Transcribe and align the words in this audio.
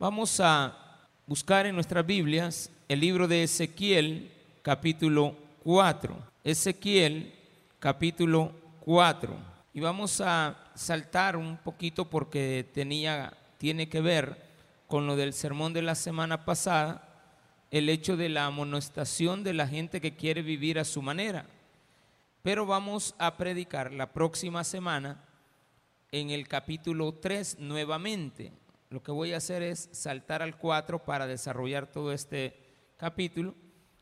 Vamos 0.00 0.38
a 0.38 0.78
buscar 1.26 1.66
en 1.66 1.74
nuestras 1.74 2.06
Biblias 2.06 2.70
el 2.86 3.00
libro 3.00 3.26
de 3.26 3.42
Ezequiel, 3.42 4.30
capítulo 4.62 5.34
4. 5.64 6.16
Ezequiel, 6.44 7.34
capítulo 7.80 8.52
4. 8.78 9.36
Y 9.74 9.80
vamos 9.80 10.20
a 10.20 10.56
saltar 10.76 11.36
un 11.36 11.56
poquito 11.56 12.04
porque 12.04 12.64
tenía, 12.72 13.36
tiene 13.58 13.88
que 13.88 14.00
ver 14.00 14.40
con 14.86 15.08
lo 15.08 15.16
del 15.16 15.32
sermón 15.32 15.72
de 15.72 15.82
la 15.82 15.96
semana 15.96 16.44
pasada, 16.44 17.02
el 17.72 17.88
hecho 17.88 18.16
de 18.16 18.28
la 18.28 18.46
amonestación 18.46 19.42
de 19.42 19.54
la 19.54 19.66
gente 19.66 20.00
que 20.00 20.14
quiere 20.14 20.42
vivir 20.42 20.78
a 20.78 20.84
su 20.84 21.02
manera. 21.02 21.44
Pero 22.44 22.66
vamos 22.66 23.16
a 23.18 23.36
predicar 23.36 23.92
la 23.92 24.12
próxima 24.12 24.62
semana 24.62 25.24
en 26.12 26.30
el 26.30 26.46
capítulo 26.46 27.14
3 27.14 27.58
nuevamente. 27.58 28.52
Lo 28.90 29.02
que 29.02 29.12
voy 29.12 29.34
a 29.34 29.36
hacer 29.36 29.62
es 29.62 29.90
saltar 29.92 30.42
al 30.42 30.56
4 30.56 31.04
para 31.04 31.26
desarrollar 31.26 31.86
todo 31.86 32.12
este 32.12 32.56
capítulo 32.96 33.54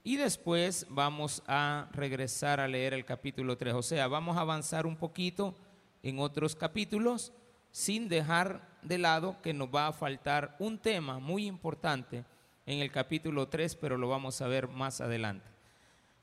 y 0.04 0.14
después 0.14 0.86
vamos 0.88 1.42
a 1.48 1.88
regresar 1.92 2.60
a 2.60 2.68
leer 2.68 2.94
el 2.94 3.04
capítulo 3.04 3.56
3. 3.56 3.74
O 3.74 3.82
sea, 3.82 4.06
vamos 4.06 4.36
a 4.36 4.42
avanzar 4.42 4.86
un 4.86 4.96
poquito 4.96 5.56
en 6.04 6.20
otros 6.20 6.54
capítulos 6.54 7.32
sin 7.72 8.08
dejar 8.08 8.78
de 8.82 8.98
lado 8.98 9.42
que 9.42 9.52
nos 9.52 9.68
va 9.74 9.88
a 9.88 9.92
faltar 9.92 10.54
un 10.60 10.78
tema 10.78 11.18
muy 11.18 11.46
importante 11.46 12.24
en 12.64 12.78
el 12.78 12.92
capítulo 12.92 13.48
3, 13.48 13.74
pero 13.74 13.96
lo 13.96 14.08
vamos 14.08 14.40
a 14.40 14.46
ver 14.46 14.68
más 14.68 15.00
adelante. 15.00 15.46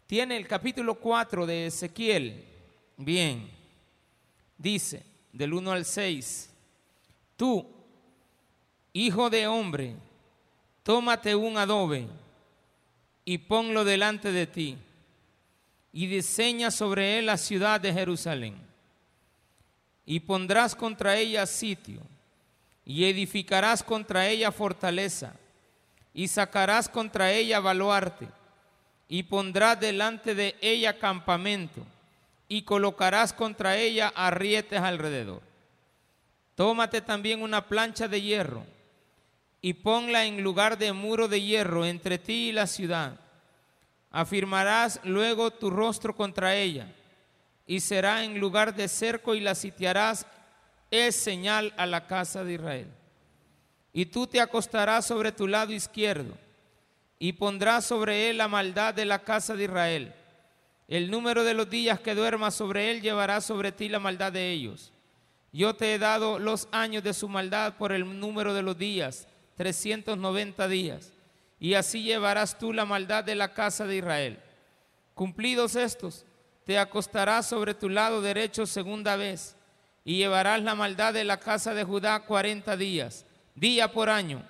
Tiene 0.07 0.37
el 0.37 0.47
capítulo 0.47 0.95
4 0.95 1.45
de 1.45 1.65
Ezequiel. 1.67 2.45
Bien, 2.95 3.49
dice 4.57 5.05
del 5.33 5.53
1 5.53 5.71
al 5.71 5.83
6, 5.83 6.49
tú, 7.35 7.72
hijo 8.93 9.31
de 9.31 9.47
hombre, 9.47 9.95
tómate 10.83 11.33
un 11.35 11.57
adobe 11.57 12.07
y 13.25 13.39
ponlo 13.39 13.83
delante 13.83 14.31
de 14.31 14.45
ti 14.45 14.77
y 15.91 16.05
diseña 16.05 16.69
sobre 16.69 17.17
él 17.17 17.25
la 17.25 17.37
ciudad 17.37 17.81
de 17.81 17.91
Jerusalén 17.91 18.55
y 20.05 20.19
pondrás 20.19 20.75
contra 20.75 21.17
ella 21.17 21.47
sitio 21.47 22.01
y 22.85 23.05
edificarás 23.05 23.81
contra 23.83 24.27
ella 24.27 24.51
fortaleza 24.51 25.33
y 26.13 26.27
sacarás 26.27 26.87
contra 26.87 27.31
ella 27.31 27.59
baluarte 27.59 28.27
y 29.07 29.23
pondrás 29.23 29.79
delante 29.79 30.35
de 30.35 30.55
ella 30.61 30.99
campamento 30.99 31.81
y 32.47 32.61
colocarás 32.61 33.33
contra 33.33 33.77
ella 33.77 34.13
arrietes 34.15 34.79
alrededor. 34.79 35.41
Tómate 36.55 37.01
también 37.01 37.41
una 37.41 37.67
plancha 37.67 38.07
de 38.07 38.21
hierro 38.21 38.72
y 39.65 39.75
ponla 39.75 40.25
en 40.25 40.43
lugar 40.43 40.77
de 40.77 40.91
muro 40.91 41.29
de 41.29 41.41
hierro 41.41 41.85
entre 41.85 42.17
ti 42.17 42.49
y 42.49 42.51
la 42.51 42.67
ciudad. 42.67 43.17
Afirmarás 44.11 44.99
luego 45.05 45.51
tu 45.51 45.69
rostro 45.69 46.13
contra 46.13 46.53
ella 46.53 46.93
y 47.65 47.79
será 47.79 48.25
en 48.25 48.41
lugar 48.41 48.75
de 48.75 48.89
cerco 48.89 49.35
y 49.35 49.39
la 49.39 49.55
sitiarás, 49.55 50.27
es 50.91 51.15
señal 51.15 51.73
a 51.77 51.85
la 51.85 52.07
casa 52.07 52.43
de 52.43 52.55
Israel. 52.55 52.87
Y 53.93 54.07
tú 54.07 54.27
te 54.27 54.41
acostarás 54.41 55.07
sobre 55.07 55.31
tu 55.31 55.47
lado 55.47 55.71
izquierdo 55.71 56.37
y 57.17 57.31
pondrás 57.31 57.85
sobre 57.85 58.29
él 58.29 58.39
la 58.39 58.49
maldad 58.49 58.93
de 58.93 59.05
la 59.05 59.19
casa 59.19 59.55
de 59.55 59.63
Israel. 59.63 60.13
El 60.89 61.09
número 61.09 61.45
de 61.45 61.53
los 61.53 61.69
días 61.69 62.01
que 62.01 62.15
duermas 62.15 62.53
sobre 62.53 62.91
él 62.91 63.01
llevará 63.01 63.39
sobre 63.39 63.71
ti 63.71 63.87
la 63.87 63.99
maldad 63.99 64.33
de 64.33 64.51
ellos. 64.51 64.91
Yo 65.53 65.73
te 65.73 65.93
he 65.93 65.99
dado 65.99 66.37
los 66.37 66.67
años 66.73 67.01
de 67.01 67.13
su 67.13 67.29
maldad 67.29 67.77
por 67.77 67.93
el 67.93 68.19
número 68.19 68.53
de 68.53 68.61
los 68.61 68.77
días 68.77 69.29
390 69.55 70.67
días, 70.67 71.11
y 71.59 71.75
así 71.75 72.03
llevarás 72.03 72.57
tú 72.57 72.73
la 72.73 72.85
maldad 72.85 73.23
de 73.23 73.35
la 73.35 73.53
casa 73.53 73.85
de 73.85 73.97
Israel. 73.97 74.39
Cumplidos 75.13 75.75
estos, 75.75 76.25
te 76.65 76.77
acostarás 76.77 77.47
sobre 77.47 77.73
tu 77.73 77.89
lado 77.89 78.21
derecho 78.21 78.65
segunda 78.65 79.15
vez, 79.15 79.55
y 80.05 80.17
llevarás 80.17 80.61
la 80.61 80.75
maldad 80.75 81.13
de 81.13 81.23
la 81.23 81.39
casa 81.39 81.73
de 81.73 81.83
Judá 81.83 82.25
cuarenta 82.25 82.75
días, 82.75 83.25
día 83.55 83.91
por 83.91 84.09
año, 84.09 84.43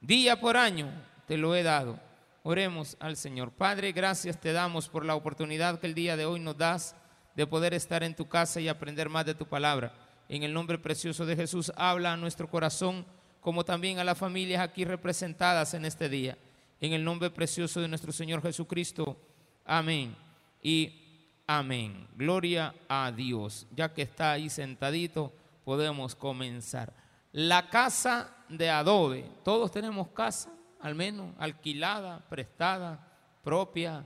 día 0.00 0.40
por 0.40 0.56
año 0.56 0.90
te 1.26 1.36
lo 1.36 1.54
he 1.54 1.62
dado. 1.62 1.98
Oremos 2.44 2.96
al 2.98 3.16
Señor. 3.16 3.52
Padre, 3.52 3.92
gracias 3.92 4.40
te 4.40 4.52
damos 4.52 4.88
por 4.88 5.04
la 5.04 5.14
oportunidad 5.14 5.78
que 5.78 5.86
el 5.86 5.94
día 5.94 6.16
de 6.16 6.26
hoy 6.26 6.40
nos 6.40 6.58
das 6.58 6.96
de 7.36 7.46
poder 7.46 7.72
estar 7.72 8.02
en 8.02 8.16
tu 8.16 8.28
casa 8.28 8.60
y 8.60 8.66
aprender 8.66 9.08
más 9.08 9.24
de 9.24 9.34
tu 9.34 9.46
palabra. 9.46 9.94
En 10.28 10.42
el 10.42 10.52
nombre 10.52 10.78
precioso 10.78 11.24
de 11.24 11.36
Jesús, 11.36 11.72
habla 11.76 12.12
a 12.12 12.16
nuestro 12.16 12.48
corazón 12.48 13.06
como 13.42 13.64
también 13.64 13.98
a 13.98 14.04
las 14.04 14.16
familias 14.16 14.62
aquí 14.62 14.84
representadas 14.84 15.74
en 15.74 15.84
este 15.84 16.08
día. 16.08 16.38
En 16.80 16.92
el 16.92 17.04
nombre 17.04 17.28
precioso 17.28 17.80
de 17.80 17.88
nuestro 17.88 18.12
Señor 18.12 18.40
Jesucristo. 18.40 19.20
Amén. 19.64 20.16
Y 20.62 21.34
amén. 21.46 22.06
Gloria 22.14 22.72
a 22.88 23.10
Dios. 23.10 23.66
Ya 23.74 23.92
que 23.92 24.02
está 24.02 24.32
ahí 24.32 24.48
sentadito, 24.48 25.32
podemos 25.64 26.14
comenzar. 26.14 26.94
La 27.32 27.68
casa 27.68 28.32
de 28.48 28.70
adobe. 28.70 29.28
Todos 29.42 29.72
tenemos 29.72 30.08
casa, 30.08 30.52
al 30.80 30.94
menos 30.94 31.34
alquilada, 31.38 32.20
prestada, 32.28 33.12
propia. 33.42 34.04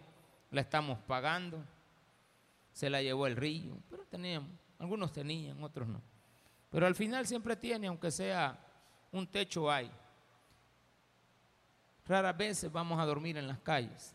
La 0.50 0.62
estamos 0.62 0.98
pagando. 1.06 1.62
Se 2.72 2.88
la 2.88 3.02
llevó 3.02 3.26
el 3.26 3.36
río. 3.36 3.76
Pero 3.90 4.04
teníamos. 4.06 4.50
Algunos 4.78 5.12
tenían, 5.12 5.62
otros 5.62 5.88
no. 5.88 6.00
Pero 6.70 6.86
al 6.86 6.94
final 6.94 7.26
siempre 7.26 7.56
tiene, 7.56 7.86
aunque 7.86 8.10
sea 8.10 8.65
un 9.12 9.26
techo 9.26 9.70
hay. 9.70 9.90
Raras 12.06 12.36
veces 12.36 12.70
vamos 12.70 12.98
a 13.00 13.04
dormir 13.04 13.36
en 13.36 13.48
las 13.48 13.58
calles. 13.58 14.14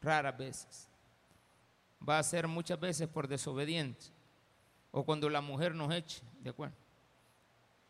Raras 0.00 0.36
veces. 0.36 0.88
Va 2.06 2.18
a 2.18 2.22
ser 2.22 2.48
muchas 2.48 2.80
veces 2.80 3.08
por 3.08 3.28
desobediente. 3.28 4.06
O 4.90 5.04
cuando 5.04 5.28
la 5.28 5.40
mujer 5.40 5.74
nos 5.74 5.92
eche, 5.92 6.22
¿de 6.40 6.50
acuerdo? 6.50 6.74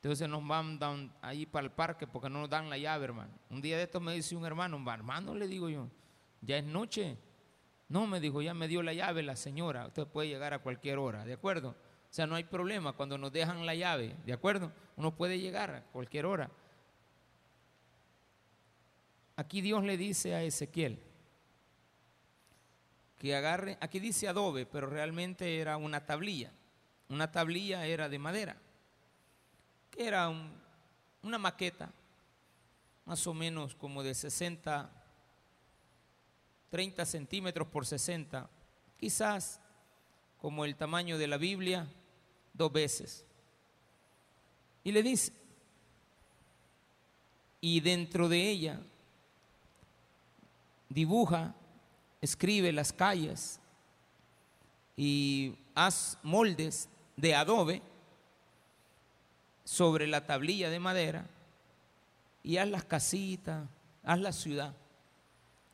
Entonces 0.03 0.29
nos 0.29 0.43
mandan 0.43 1.13
ahí 1.21 1.47
para 1.47 1.67
el 1.67 1.73
parque 1.73 2.07
porque 2.07 2.31
no 2.31 2.41
nos 2.41 2.51
dan 2.51 2.71
la 2.71 2.79
llave, 2.79 3.05
hermano. 3.05 3.31
Un 3.51 3.61
día 3.61 3.77
de 3.77 3.85
esto 3.85 4.01
me 4.01 4.15
dice 4.15 4.35
un 4.35 4.45
hermano, 4.45 4.83
hermano, 4.93 5.35
le 5.35 5.47
digo 5.47 5.69
yo, 5.69 5.89
ya 6.41 6.57
es 6.57 6.65
noche. 6.65 7.17
No, 7.89 8.07
me 8.07 8.19
dijo, 8.19 8.41
ya 8.41 8.55
me 8.55 8.67
dio 8.67 8.83
la 8.83 8.95
llave 8.95 9.23
la 9.23 9.37
señora. 9.37 9.87
Usted 9.87 10.07
puede 10.07 10.29
llegar 10.29 10.55
a 10.55 10.61
cualquier 10.61 10.99
hora, 10.99 11.25
¿de 11.25 11.35
acuerdo? 11.35 11.77
O 12.11 12.13
sea, 12.13 12.27
no 12.27 12.35
hay 12.35 12.45
problema 12.45 12.93
cuando 12.93 13.17
nos 13.17 13.33
dejan 13.33 13.65
la 13.65 13.75
llave, 13.75 14.17
¿de 14.27 14.33
acuerdo? 14.33 14.73
Uno 14.97 15.15
puede 15.15 15.39
llegar 15.39 15.71
a 15.71 15.83
cualquier 15.85 16.27
hora. 16.27 16.51
Aquí 19.37 19.61
Dios 19.61 19.85
le 19.85 19.97
dice 19.97 20.35
a 20.35 20.43
Ezequiel 20.43 21.01
que 23.17 23.37
agarre, 23.37 23.77
aquí 23.81 24.01
dice 24.01 24.29
adobe, 24.29 24.67
pero 24.67 24.89
realmente 24.89 25.61
era 25.61 25.77
una 25.77 26.05
tablilla. 26.05 26.51
Una 27.11 27.31
tablilla 27.31 27.87
era 27.87 28.09
de 28.09 28.19
madera, 28.19 28.57
que 29.91 30.07
era 30.07 30.33
una 31.23 31.39
maqueta, 31.39 31.93
más 33.05 33.27
o 33.27 33.35
menos 33.35 33.75
como 33.75 34.03
de 34.03 34.15
60, 34.15 34.91
30 36.71 37.05
centímetros 37.05 37.69
por 37.69 37.85
60, 37.85 38.49
quizás 38.99 39.61
como 40.39 40.65
el 40.65 40.77
tamaño 40.77 41.19
de 41.19 41.27
la 41.27 41.37
Biblia, 41.37 41.87
dos 42.61 42.71
veces. 42.71 43.25
Y 44.85 44.93
le 44.93 45.03
dice, 45.03 45.33
y 47.61 47.81
dentro 47.81 48.29
de 48.29 48.51
ella 48.51 48.81
dibuja, 50.91 51.55
escribe 52.21 52.71
las 52.71 52.93
calles 52.93 53.59
y 54.95 55.55
haz 55.75 56.19
moldes 56.23 56.89
de 57.17 57.35
adobe 57.35 57.81
sobre 59.65 60.07
la 60.07 60.27
tablilla 60.27 60.69
de 60.69 60.81
madera 60.81 61.27
y 62.43 62.59
haz 62.59 62.69
las 62.69 62.85
casitas, 62.85 63.67
haz 64.05 64.21
la 64.21 64.33
ciudad. 64.33 64.75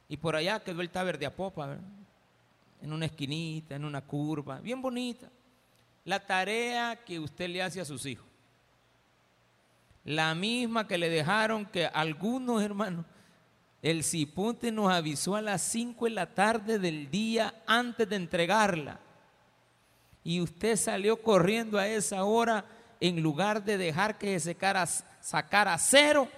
Y 0.09 0.19
por 0.19 0.37
allá 0.37 0.63
quedó 0.63 0.83
el 0.83 0.91
taber 0.91 1.19
de 1.19 1.27
Apopa, 1.27 1.79
en 2.81 2.93
una 2.93 3.07
esquinita, 3.07 3.75
en 3.75 3.85
una 3.85 4.03
curva, 4.03 4.61
bien 4.61 4.81
bonita 4.81 5.29
la 6.07 6.21
tarea 6.21 6.97
que 7.05 7.19
usted 7.19 7.51
le 7.51 7.61
hace 7.61 7.81
a 7.81 7.85
sus 7.85 8.07
hijos. 8.07 8.25
La 10.05 10.37
misma 10.37 10.87
que 10.87 10.97
le 10.97 11.11
dejaron 11.11 11.67
que 11.67 11.87
algunos 11.87 12.63
hermanos, 12.63 13.05
el 13.83 14.05
Cipunte 14.05 14.71
nos 14.71 14.91
avisó 14.91 15.35
a 15.35 15.43
las 15.43 15.63
5 15.63 16.05
de 16.05 16.11
la 16.13 16.33
tarde 16.33 16.79
del 16.79 17.11
día 17.11 17.55
antes 17.67 18.09
de 18.09 18.17
entregarla. 18.17 19.01
Y 20.23 20.41
usted 20.41 20.77
salió 20.77 21.21
corriendo 21.21 21.77
a 21.77 21.89
esa 21.89 22.23
hora 22.23 22.65
en 23.01 23.21
lugar 23.21 23.65
de 23.65 23.77
dejar 23.77 24.17
que 24.17 24.39
se 24.39 24.57
sacara 25.21 25.77
cero 25.77 26.29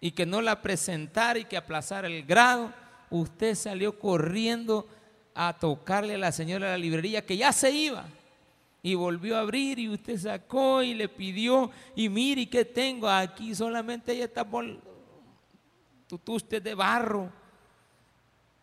y 0.00 0.10
que 0.10 0.26
no 0.26 0.42
la 0.42 0.60
presentara 0.60 1.38
y 1.38 1.46
que 1.46 1.56
aplazara 1.56 2.08
el 2.08 2.24
grado, 2.24 2.72
usted 3.08 3.54
salió 3.54 3.98
corriendo 3.98 4.86
a 5.34 5.54
tocarle 5.54 6.14
a 6.14 6.18
la 6.18 6.32
señora 6.32 6.66
de 6.66 6.72
la 6.72 6.78
librería 6.78 7.24
que 7.24 7.38
ya 7.38 7.52
se 7.52 7.70
iba 7.70 8.04
y 8.82 8.94
volvió 8.94 9.36
a 9.36 9.40
abrir 9.40 9.78
y 9.78 9.88
usted 9.88 10.18
sacó 10.18 10.82
y 10.82 10.94
le 10.94 11.08
pidió 11.08 11.70
y 11.94 12.08
mire 12.08 12.48
qué 12.48 12.64
tengo 12.64 13.08
aquí 13.08 13.54
solamente 13.54 14.20
está 14.20 14.44
por 14.48 14.66
usted 16.26 16.60
de 16.60 16.74
barro 16.74 17.30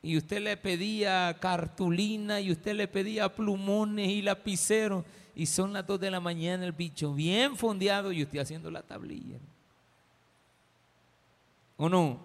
y 0.01 0.17
usted 0.17 0.41
le 0.41 0.57
pedía 0.57 1.37
cartulina 1.39 2.39
y 2.41 2.51
usted 2.51 2.73
le 2.75 2.87
pedía 2.87 3.33
plumones 3.33 4.09
y 4.09 4.21
lapiceros 4.21 5.05
y 5.35 5.45
son 5.45 5.71
las 5.73 5.87
dos 5.87 5.99
de 5.99 6.11
la 6.11 6.19
mañana 6.19 6.65
el 6.65 6.73
bicho 6.73 7.13
bien 7.13 7.55
fondeado 7.55 8.11
y 8.11 8.23
usted 8.23 8.39
haciendo 8.39 8.69
la 8.69 8.83
tablilla. 8.83 9.37
¿O 11.77 11.87
no? 11.87 12.19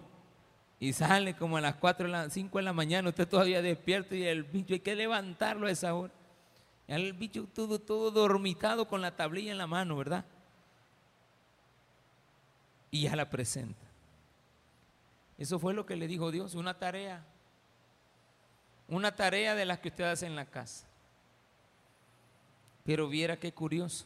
Y 0.81 0.91
sale 0.91 1.33
como 1.33 1.55
a 1.55 1.61
las 1.61 1.75
4 1.75 2.09
las 2.09 2.33
5 2.33 2.57
de 2.57 2.63
la 2.63 2.73
mañana, 2.73 3.07
usted 3.07 3.27
todavía 3.27 3.61
despierto 3.61 4.15
y 4.15 4.23
el 4.23 4.43
bicho 4.43 4.73
hay 4.73 4.81
que 4.81 4.95
levantarlo 4.95 5.67
a 5.67 5.71
esa 5.71 5.93
hora. 5.93 6.13
El 6.87 7.13
bicho 7.13 7.47
todo, 7.53 7.79
todo 7.79 8.11
dormitado 8.11 8.87
con 8.87 9.01
la 9.01 9.15
tablilla 9.15 9.51
en 9.51 9.57
la 9.57 9.67
mano, 9.67 9.97
¿verdad? 9.97 10.25
Y 12.91 13.03
ya 13.03 13.15
la 13.15 13.29
presenta. 13.29 13.85
Eso 15.37 15.59
fue 15.59 15.73
lo 15.73 15.85
que 15.85 15.95
le 15.95 16.07
dijo 16.07 16.31
Dios, 16.31 16.55
una 16.55 16.77
tarea. 16.77 17.25
Una 18.87 19.15
tarea 19.15 19.55
de 19.55 19.65
las 19.65 19.79
que 19.79 19.89
usted 19.89 20.03
hace 20.03 20.27
en 20.27 20.35
la 20.35 20.45
casa. 20.45 20.85
Pero 22.83 23.09
viera 23.09 23.37
qué 23.37 23.51
curioso. 23.51 24.05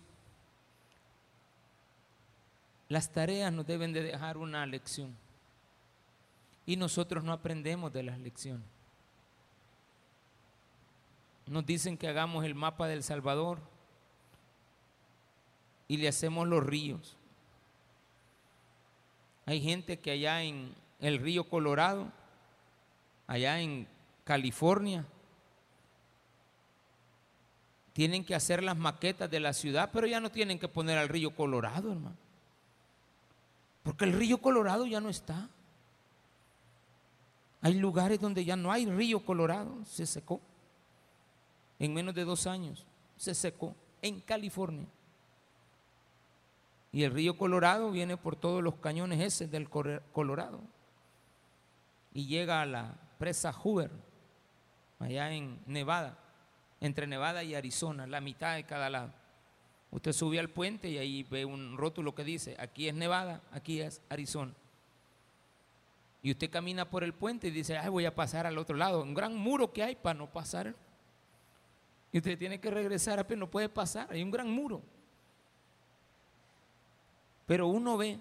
Las 2.88 3.12
tareas 3.12 3.52
nos 3.52 3.68
deben 3.68 3.92
de 3.92 4.02
dejar 4.02 4.38
una 4.38 4.66
lección. 4.66 5.16
Y 6.66 6.78
nosotros 6.78 7.24
no 7.24 7.34
aprendemos 7.34 7.92
de 7.92 8.04
las 8.04 8.18
lecciones. 8.20 8.79
Nos 11.50 11.66
dicen 11.66 11.98
que 11.98 12.08
hagamos 12.08 12.46
el 12.46 12.54
mapa 12.54 12.88
del 12.88 13.02
Salvador 13.02 13.58
y 15.88 15.98
le 15.98 16.08
hacemos 16.08 16.48
los 16.48 16.64
ríos. 16.64 17.18
Hay 19.48 19.60
gente 19.60 19.98
que 19.98 20.12
allá 20.12 20.44
en 20.44 20.76
el 21.00 21.18
río 21.18 21.50
Colorado, 21.50 22.12
allá 23.26 23.60
en 23.62 23.88
California, 24.26 25.08
tienen 27.94 28.24
que 28.24 28.36
hacer 28.36 28.62
las 28.62 28.78
maquetas 28.78 29.32
de 29.32 29.40
la 29.40 29.54
ciudad, 29.54 29.90
pero 29.92 30.06
ya 30.06 30.20
no 30.20 30.30
tienen 30.30 30.60
que 30.60 30.68
poner 30.68 31.00
al 31.00 31.10
río 31.10 31.32
Colorado, 31.32 31.92
hermano. 31.92 32.16
Porque 33.82 34.06
el 34.06 34.14
río 34.14 34.38
Colorado 34.38 34.86
ya 34.86 35.02
no 35.02 35.10
está. 35.10 35.50
Hay 37.62 37.74
lugares 37.74 38.22
donde 38.22 38.46
ya 38.46 38.56
no 38.56 38.72
hay 38.72 38.86
río 38.86 39.26
Colorado, 39.26 39.84
se 39.84 40.06
secó. 40.06 40.40
En 41.80 41.94
menos 41.94 42.14
de 42.14 42.26
dos 42.26 42.46
años 42.46 42.86
se 43.18 43.34
secó 43.34 43.76
en 44.02 44.20
California. 44.22 44.88
Y 46.92 47.04
el 47.04 47.12
río 47.12 47.38
Colorado 47.38 47.92
viene 47.92 48.18
por 48.18 48.36
todos 48.36 48.64
los 48.64 48.76
cañones 48.76 49.20
ese 49.22 49.48
del 49.48 49.70
Colorado. 49.70 50.60
Y 52.14 52.26
llega 52.26 52.62
a 52.62 52.66
la 52.66 52.96
presa 53.18 53.54
Hoover, 53.54 53.92
allá 54.98 55.32
en 55.32 55.60
Nevada, 55.68 56.18
entre 56.82 57.06
Nevada 57.06 57.44
y 57.44 57.56
Arizona, 57.56 58.08
la 58.08 58.22
mitad 58.22 58.56
de 58.56 58.66
cada 58.66 58.90
lado. 58.90 59.14
Usted 59.92 60.14
sube 60.14 60.40
al 60.40 60.50
puente 60.50 60.90
y 60.90 60.98
ahí 60.98 61.24
ve 61.24 61.46
un 61.46 61.78
rótulo 61.78 62.14
que 62.14 62.24
dice, 62.24 62.56
aquí 62.60 62.88
es 62.88 62.96
Nevada, 62.96 63.42
aquí 63.52 63.82
es 63.82 64.02
Arizona. 64.10 64.54
Y 66.22 66.32
usted 66.32 66.50
camina 66.50 66.90
por 66.90 67.04
el 67.04 67.14
puente 67.14 67.48
y 67.48 67.52
dice, 67.52 67.78
ay, 67.78 67.90
voy 67.90 68.06
a 68.06 68.14
pasar 68.14 68.46
al 68.46 68.58
otro 68.58 68.76
lado. 68.76 69.02
Un 69.02 69.14
gran 69.14 69.36
muro 69.36 69.72
que 69.72 69.84
hay 69.84 69.96
para 69.96 70.18
no 70.18 70.28
pasar. 70.28 70.76
Y 72.12 72.18
usted 72.18 72.38
tiene 72.38 72.60
que 72.60 72.72
regresar, 72.72 73.26
pero 73.28 73.40
no 73.40 73.50
puede 73.50 73.70
pasar. 73.70 74.12
Hay 74.12 74.24
un 74.24 74.32
gran 74.32 74.50
muro. 74.50 74.82
Pero 77.46 77.68
uno 77.68 77.98
ve 77.98 78.20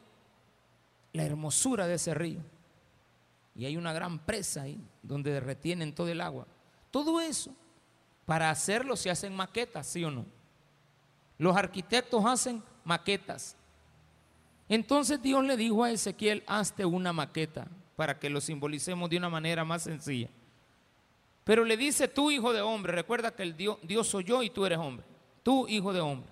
la 1.12 1.24
hermosura 1.24 1.86
de 1.86 1.94
ese 1.94 2.14
río. 2.14 2.40
Y 3.54 3.64
hay 3.64 3.76
una 3.76 3.92
gran 3.92 4.18
presa 4.18 4.62
ahí 4.62 4.80
donde 5.02 5.40
retienen 5.40 5.94
todo 5.94 6.08
el 6.08 6.20
agua. 6.20 6.46
Todo 6.90 7.20
eso, 7.20 7.54
para 8.24 8.50
hacerlo 8.50 8.96
se 8.96 9.10
hacen 9.10 9.34
maquetas, 9.34 9.86
¿sí 9.86 10.04
o 10.04 10.10
no? 10.10 10.24
Los 11.38 11.56
arquitectos 11.56 12.24
hacen 12.24 12.62
maquetas. 12.84 13.56
Entonces 14.68 15.20
Dios 15.20 15.44
le 15.44 15.56
dijo 15.56 15.82
a 15.82 15.90
Ezequiel, 15.90 16.44
hazte 16.46 16.84
una 16.84 17.12
maqueta 17.12 17.66
para 17.96 18.18
que 18.18 18.30
lo 18.30 18.40
simbolicemos 18.40 19.08
de 19.10 19.16
una 19.16 19.28
manera 19.28 19.64
más 19.64 19.82
sencilla. 19.82 20.28
Pero 21.48 21.64
le 21.64 21.78
dice, 21.78 22.08
tú 22.08 22.30
hijo 22.30 22.52
de 22.52 22.60
hombre, 22.60 22.92
recuerda 22.92 23.34
que 23.34 23.42
el 23.42 23.56
Dios, 23.56 23.78
Dios 23.82 24.06
soy 24.06 24.22
yo 24.22 24.42
y 24.42 24.50
tú 24.50 24.66
eres 24.66 24.76
hombre. 24.76 25.06
Tú 25.42 25.66
hijo 25.66 25.94
de 25.94 26.00
hombre. 26.02 26.28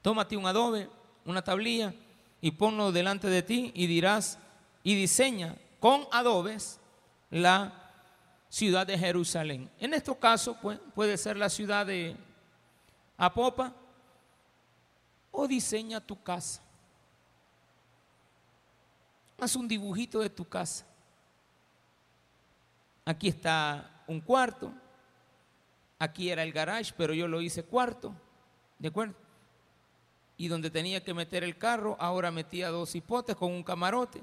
Tómate 0.00 0.36
un 0.36 0.46
adobe, 0.46 0.88
una 1.24 1.42
tablilla 1.42 1.92
y 2.40 2.52
ponlo 2.52 2.92
delante 2.92 3.26
de 3.26 3.42
ti 3.42 3.72
y 3.74 3.88
dirás 3.88 4.38
y 4.84 4.94
diseña 4.94 5.56
con 5.80 6.06
adobes 6.12 6.78
la 7.30 7.90
ciudad 8.48 8.86
de 8.86 8.96
Jerusalén. 8.96 9.68
En 9.80 9.92
este 9.92 10.16
caso 10.18 10.56
pues, 10.62 10.78
puede 10.94 11.16
ser 11.16 11.36
la 11.36 11.50
ciudad 11.50 11.84
de 11.84 12.16
Apopa 13.16 13.74
o 15.32 15.48
diseña 15.48 16.00
tu 16.00 16.22
casa. 16.22 16.62
Haz 19.36 19.56
un 19.56 19.66
dibujito 19.66 20.20
de 20.20 20.30
tu 20.30 20.44
casa. 20.44 20.86
Aquí 23.04 23.28
está 23.28 24.02
un 24.06 24.20
cuarto. 24.20 24.72
Aquí 25.98 26.30
era 26.30 26.42
el 26.42 26.52
garage, 26.52 26.92
pero 26.96 27.14
yo 27.14 27.28
lo 27.28 27.40
hice 27.40 27.64
cuarto. 27.64 28.14
¿De 28.78 28.88
acuerdo? 28.88 29.14
Y 30.36 30.48
donde 30.48 30.70
tenía 30.70 31.02
que 31.02 31.14
meter 31.14 31.44
el 31.44 31.56
carro, 31.56 31.96
ahora 32.00 32.30
metía 32.30 32.68
dos 32.70 32.94
hipotes 32.94 33.36
con 33.36 33.52
un 33.52 33.62
camarote. 33.62 34.20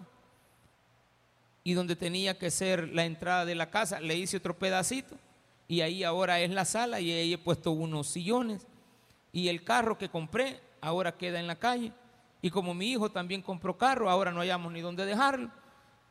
Y 1.63 1.73
donde 1.73 1.95
tenía 1.95 2.37
que 2.37 2.51
ser 2.51 2.89
la 2.89 3.05
entrada 3.05 3.45
de 3.45 3.55
la 3.55 3.69
casa, 3.69 3.99
le 3.99 4.15
hice 4.15 4.37
otro 4.37 4.57
pedacito. 4.57 5.15
Y 5.67 5.81
ahí 5.81 6.03
ahora 6.03 6.39
es 6.39 6.49
la 6.49 6.65
sala 6.65 6.99
y 6.99 7.11
ahí 7.11 7.33
he 7.33 7.37
puesto 7.37 7.71
unos 7.71 8.07
sillones. 8.07 8.67
Y 9.31 9.47
el 9.47 9.63
carro 9.63 9.97
que 9.97 10.09
compré 10.09 10.59
ahora 10.81 11.15
queda 11.15 11.39
en 11.39 11.47
la 11.47 11.55
calle. 11.55 11.93
Y 12.41 12.49
como 12.49 12.73
mi 12.73 12.91
hijo 12.91 13.09
también 13.11 13.41
compró 13.41 13.77
carro, 13.77 14.09
ahora 14.09 14.31
no 14.31 14.41
hayamos 14.41 14.71
ni 14.73 14.81
dónde 14.81 15.05
dejarlo. 15.05 15.49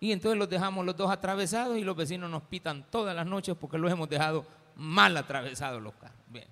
Y 0.00 0.12
entonces 0.12 0.38
los 0.38 0.48
dejamos 0.48 0.84
los 0.84 0.96
dos 0.96 1.10
atravesados 1.10 1.76
y 1.76 1.84
los 1.84 1.94
vecinos 1.94 2.30
nos 2.30 2.42
pitan 2.44 2.86
todas 2.90 3.14
las 3.14 3.26
noches 3.26 3.54
porque 3.54 3.76
los 3.76 3.92
hemos 3.92 4.08
dejado 4.08 4.46
mal 4.76 5.14
atravesados 5.16 5.82
los 5.82 5.92
carros. 5.94 6.16
Bien. 6.26 6.48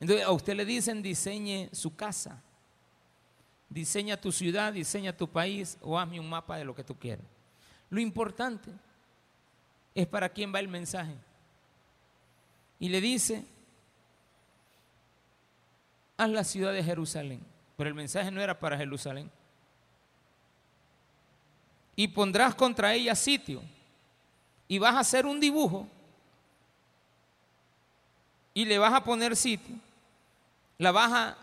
Entonces 0.00 0.24
a 0.24 0.30
usted 0.30 0.54
le 0.54 0.64
dicen 0.64 1.02
diseñe 1.02 1.68
su 1.72 1.94
casa, 1.94 2.42
diseña 3.68 4.18
tu 4.18 4.32
ciudad, 4.32 4.72
diseña 4.72 5.14
tu 5.14 5.28
país 5.28 5.76
o 5.82 5.98
hazme 5.98 6.18
un 6.18 6.30
mapa 6.30 6.56
de 6.56 6.64
lo 6.64 6.74
que 6.74 6.82
tú 6.82 6.98
quieras. 6.98 7.26
Lo 7.90 8.00
importante 8.00 8.70
es 9.94 10.06
para 10.06 10.30
quién 10.30 10.54
va 10.54 10.60
el 10.60 10.68
mensaje. 10.68 11.14
Y 12.78 12.88
le 12.88 13.02
dice, 13.02 13.44
haz 16.16 16.30
la 16.30 16.44
ciudad 16.44 16.72
de 16.72 16.82
Jerusalén. 16.82 17.42
Pero 17.76 17.88
el 17.88 17.94
mensaje 17.94 18.30
no 18.30 18.40
era 18.40 18.58
para 18.58 18.78
Jerusalén. 18.78 19.30
Y 22.00 22.08
pondrás 22.08 22.54
contra 22.54 22.94
ella 22.94 23.14
sitio. 23.14 23.60
Y 24.66 24.78
vas 24.78 24.94
a 24.94 25.00
hacer 25.00 25.26
un 25.26 25.38
dibujo. 25.38 25.86
Y 28.54 28.64
le 28.64 28.78
vas 28.78 28.94
a 28.94 29.04
poner 29.04 29.36
sitio. 29.36 29.74
La 30.78 30.92
vas 30.92 31.12
a 31.12 31.36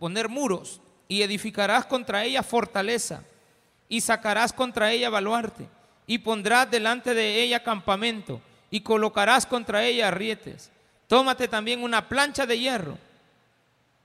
poner 0.00 0.28
muros. 0.28 0.80
Y 1.06 1.22
edificarás 1.22 1.86
contra 1.86 2.24
ella 2.24 2.42
fortaleza. 2.42 3.22
Y 3.88 4.00
sacarás 4.00 4.52
contra 4.52 4.90
ella 4.90 5.08
baluarte. 5.08 5.68
Y 6.08 6.18
pondrás 6.18 6.68
delante 6.68 7.14
de 7.14 7.40
ella 7.40 7.62
campamento. 7.62 8.40
Y 8.72 8.80
colocarás 8.80 9.46
contra 9.46 9.84
ella 9.84 10.08
arrietes. 10.08 10.72
Tómate 11.06 11.46
también 11.46 11.84
una 11.84 12.08
plancha 12.08 12.44
de 12.44 12.58
hierro 12.58 12.98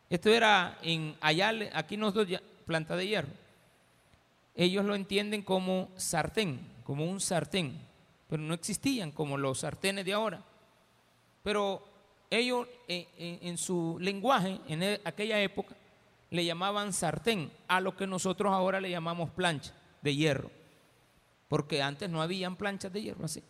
esto 0.10 0.29
era 0.29 0.77
en 0.81 1.15
Ayale, 1.19 1.72
aquí 1.74 1.98
nosotros 1.98 2.39
planta 2.65 2.95
de 2.95 3.07
hierro. 3.07 3.45
Ellos 4.55 4.85
lo 4.85 4.95
entienden 4.95 5.41
como 5.41 5.89
sartén, 5.97 6.59
como 6.83 7.05
un 7.05 7.19
sartén, 7.19 7.79
pero 8.27 8.41
no 8.41 8.53
existían 8.53 9.12
como 9.12 9.38
los 9.38 9.59
sartenes 9.59 10.05
de 10.05 10.13
ahora. 10.13 10.43
Pero 11.43 11.83
ellos 12.29 12.67
en, 12.88 13.57
su 13.57 13.97
lenguaje, 14.00 14.59
en 14.67 14.81
e, 14.81 15.01
aquella 15.03 15.39
época, 15.41 15.75
le 16.31 16.45
llamaban 16.45 16.93
sartén 16.93 17.51
a 17.67 17.79
lo 17.79 17.95
que 17.95 18.07
nosotros 18.07 18.51
ahora 18.51 18.81
le 18.81 18.89
llamamos 18.89 19.29
plancha 19.29 19.74
de 20.01 20.15
hierro. 20.15 20.50
Porque 21.47 21.81
antes 21.81 22.09
no 22.09 22.21
habían 22.21 22.55
planchas 22.55 22.91
de 22.91 23.01
hierro 23.01 23.25
así. 23.25 23.43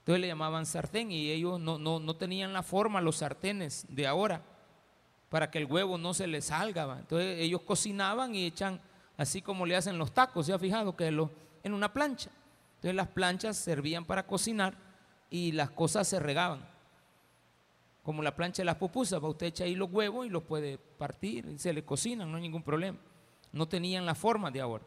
Entonces 0.00 0.20
le 0.20 0.26
llamaban 0.26 0.66
sartén 0.66 1.10
y 1.10 1.30
ellos 1.30 1.58
no, 1.58 1.78
no 1.78 2.16
tenían 2.16 2.52
la 2.52 2.62
forma, 2.62 3.00
los 3.00 3.16
sartenes 3.16 3.86
de 3.88 4.06
ahora 4.06 4.42
para 5.28 5.50
que 5.50 5.58
el 5.58 5.66
huevo 5.66 5.98
no 5.98 6.14
se 6.14 6.26
le 6.26 6.40
salga. 6.40 6.98
Entonces 6.98 7.38
ellos 7.40 7.62
cocinaban 7.62 8.34
y 8.34 8.46
echan, 8.46 8.80
así 9.16 9.42
como 9.42 9.66
le 9.66 9.76
hacen 9.76 9.98
los 9.98 10.12
tacos, 10.12 10.46
¿se 10.46 10.52
ha 10.52 10.58
fijado? 10.58 10.96
Que 10.96 11.10
lo, 11.10 11.30
en 11.62 11.74
una 11.74 11.92
plancha. 11.92 12.30
Entonces 12.76 12.94
las 12.94 13.08
planchas 13.08 13.56
servían 13.56 14.04
para 14.04 14.26
cocinar 14.26 14.74
y 15.30 15.52
las 15.52 15.70
cosas 15.70 16.06
se 16.06 16.20
regaban 16.20 16.76
como 18.06 18.22
la 18.22 18.36
plancha 18.36 18.62
de 18.62 18.66
las 18.66 18.76
pupusas, 18.76 19.20
va 19.20 19.28
usted 19.28 19.46
echa 19.46 19.64
ahí 19.64 19.74
los 19.74 19.90
huevos 19.90 20.24
y 20.24 20.30
los 20.30 20.44
puede 20.44 20.78
partir, 20.78 21.44
y 21.46 21.58
se 21.58 21.72
le 21.72 21.82
cocinan, 21.84 22.30
no 22.30 22.36
hay 22.36 22.42
ningún 22.44 22.62
problema. 22.62 22.96
No 23.50 23.66
tenían 23.66 24.06
la 24.06 24.14
forma 24.14 24.48
de 24.48 24.60
ahora. 24.60 24.84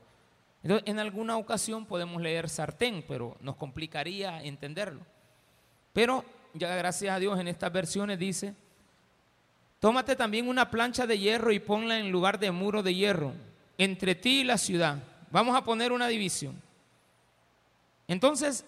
Entonces, 0.63 0.87
en 0.87 0.99
alguna 0.99 1.35
ocasión 1.35 1.85
podemos 1.85 2.21
leer 2.21 2.47
sartén, 2.47 3.03
pero 3.05 3.35
nos 3.41 3.57
complicaría 3.57 4.41
entenderlo. 4.41 5.01
Pero 5.91 6.23
ya 6.53 6.73
gracias 6.77 7.13
a 7.13 7.19
Dios 7.19 7.37
en 7.37 7.49
estas 7.49 7.73
versiones 7.73 8.17
dice, 8.17 8.55
tómate 9.81 10.15
también 10.15 10.47
una 10.47 10.71
plancha 10.71 11.05
de 11.05 11.19
hierro 11.19 11.51
y 11.51 11.59
ponla 11.59 11.99
en 11.99 12.13
lugar 12.13 12.39
de 12.39 12.51
muro 12.51 12.83
de 12.83 12.95
hierro, 12.95 13.33
entre 13.79 14.13
ti 14.13 14.41
y 14.41 14.43
la 14.43 14.57
ciudad. 14.57 15.01
Vamos 15.31 15.55
a 15.55 15.63
poner 15.63 15.91
una 15.91 16.07
división. 16.07 16.61
Entonces, 18.07 18.65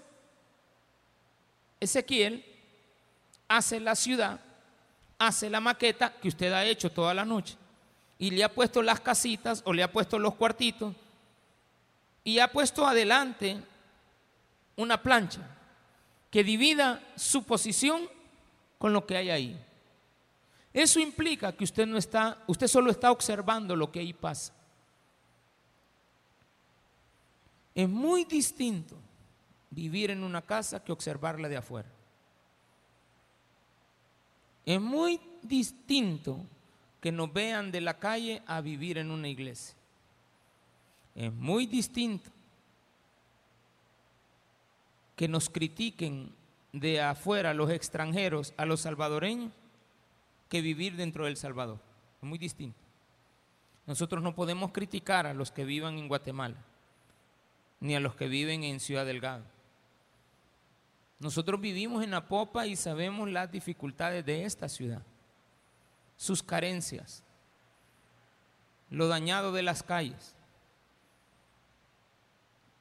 Ezequiel 1.80 2.46
hace 3.48 3.80
la 3.80 3.96
ciudad, 3.96 4.40
hace 5.20 5.50
la 5.50 5.60
maqueta 5.60 6.14
que 6.14 6.30
usted 6.30 6.54
ha 6.54 6.64
hecho 6.64 6.90
toda 6.90 7.14
la 7.14 7.26
noche 7.26 7.56
y 8.18 8.32
le 8.32 8.44
ha 8.44 8.54
puesto 8.54 8.82
las 8.82 9.02
casitas 9.02 9.62
o 9.66 9.74
le 9.74 9.84
ha 9.84 9.92
puesto 9.92 10.18
los 10.18 10.36
cuartitos 10.36 10.96
y 12.24 12.40
ha 12.40 12.50
puesto 12.50 12.88
adelante 12.88 13.58
una 14.78 15.02
plancha 15.02 15.42
que 16.30 16.44
divida 16.44 17.04
su 17.18 17.44
posición 17.44 18.08
con 18.78 18.94
lo 18.94 19.06
que 19.06 19.18
hay 19.18 19.30
ahí. 19.30 19.66
Eso 20.72 21.02
implica 21.02 21.52
que 21.52 21.66
usted 21.66 21.86
no 21.86 21.98
está, 21.98 22.38
usted 22.48 22.68
solo 22.68 22.92
está 22.92 23.12
observando 23.12 23.76
lo 23.76 23.92
que 23.92 24.00
ahí 24.00 24.14
pasa. 24.14 24.54
Es 27.74 27.88
muy 27.88 28.26
distinto 28.26 28.96
vivir 29.70 30.12
en 30.12 30.24
una 30.24 30.42
casa 30.42 30.84
que 30.84 30.92
observarla 30.92 31.48
de 31.48 31.58
afuera. 31.58 31.90
Es 34.66 34.80
muy 34.80 35.20
distinto 35.42 36.46
que 37.00 37.12
nos 37.12 37.34
vean 37.34 37.72
de 37.72 37.82
la 37.82 37.98
calle 37.98 38.44
a 38.46 38.62
vivir 38.62 38.98
en 38.98 39.10
una 39.10 39.28
iglesia. 39.28 39.76
Es 41.16 41.34
muy 41.34 41.66
distinto 41.66 42.30
que 45.16 45.28
nos 45.28 45.50
critiquen 45.50 46.34
de 46.72 47.02
afuera 47.02 47.54
los 47.54 47.70
extranjeros 47.70 48.54
a 48.58 48.66
los 48.66 48.82
salvadoreños 48.82 49.52
que 50.48 50.62
vivir 50.62 50.96
dentro 50.96 51.26
del 51.26 51.38
Salvador. 51.38 51.80
Es 52.22 52.28
muy 52.28 52.38
distinto. 52.38 52.80
Nosotros 53.88 54.22
no 54.22 54.36
podemos 54.36 54.72
criticar 54.72 55.26
a 55.26 55.34
los 55.34 55.52
que 55.52 55.66
vivan 55.66 55.98
en 55.98 56.08
Guatemala, 56.08 56.58
ni 57.82 57.96
a 57.96 58.00
los 58.00 58.16
que 58.16 58.28
viven 58.28 58.64
en 58.64 58.80
Ciudad 58.80 59.06
Delgado. 59.06 59.44
Nosotros 61.20 61.60
vivimos 61.60 62.04
en 62.04 62.14
Apopa 62.14 62.66
y 62.66 62.76
sabemos 62.76 63.30
las 63.30 63.52
dificultades 63.52 64.26
de 64.26 64.46
esta 64.46 64.70
ciudad, 64.70 65.02
sus 66.16 66.42
carencias, 66.42 67.24
lo 68.90 69.08
dañado 69.08 69.52
de 69.52 69.64
las 69.64 69.84
calles. 69.84 70.36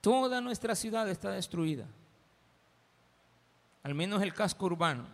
Toda 0.00 0.40
nuestra 0.40 0.74
ciudad 0.74 1.08
está 1.08 1.30
destruida, 1.30 1.86
al 3.82 3.94
menos 3.94 4.22
el 4.22 4.32
casco 4.32 4.66
urbano. 4.66 5.06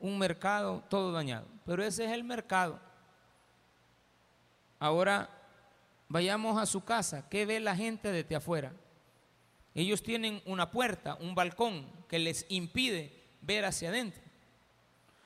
Un 0.00 0.18
mercado 0.18 0.82
todo 0.88 1.12
dañado, 1.12 1.46
pero 1.64 1.82
ese 1.82 2.04
es 2.04 2.12
el 2.12 2.24
mercado. 2.24 2.78
Ahora 4.78 5.41
vayamos 6.12 6.60
a 6.60 6.66
su 6.66 6.84
casa, 6.84 7.26
¿qué 7.30 7.46
ve 7.46 7.58
la 7.58 7.74
gente 7.74 8.12
desde 8.12 8.36
afuera? 8.36 8.70
Ellos 9.74 10.02
tienen 10.02 10.42
una 10.44 10.70
puerta, 10.70 11.14
un 11.14 11.34
balcón 11.34 11.86
que 12.06 12.18
les 12.18 12.44
impide 12.50 13.18
ver 13.40 13.64
hacia 13.64 13.88
adentro. 13.88 14.20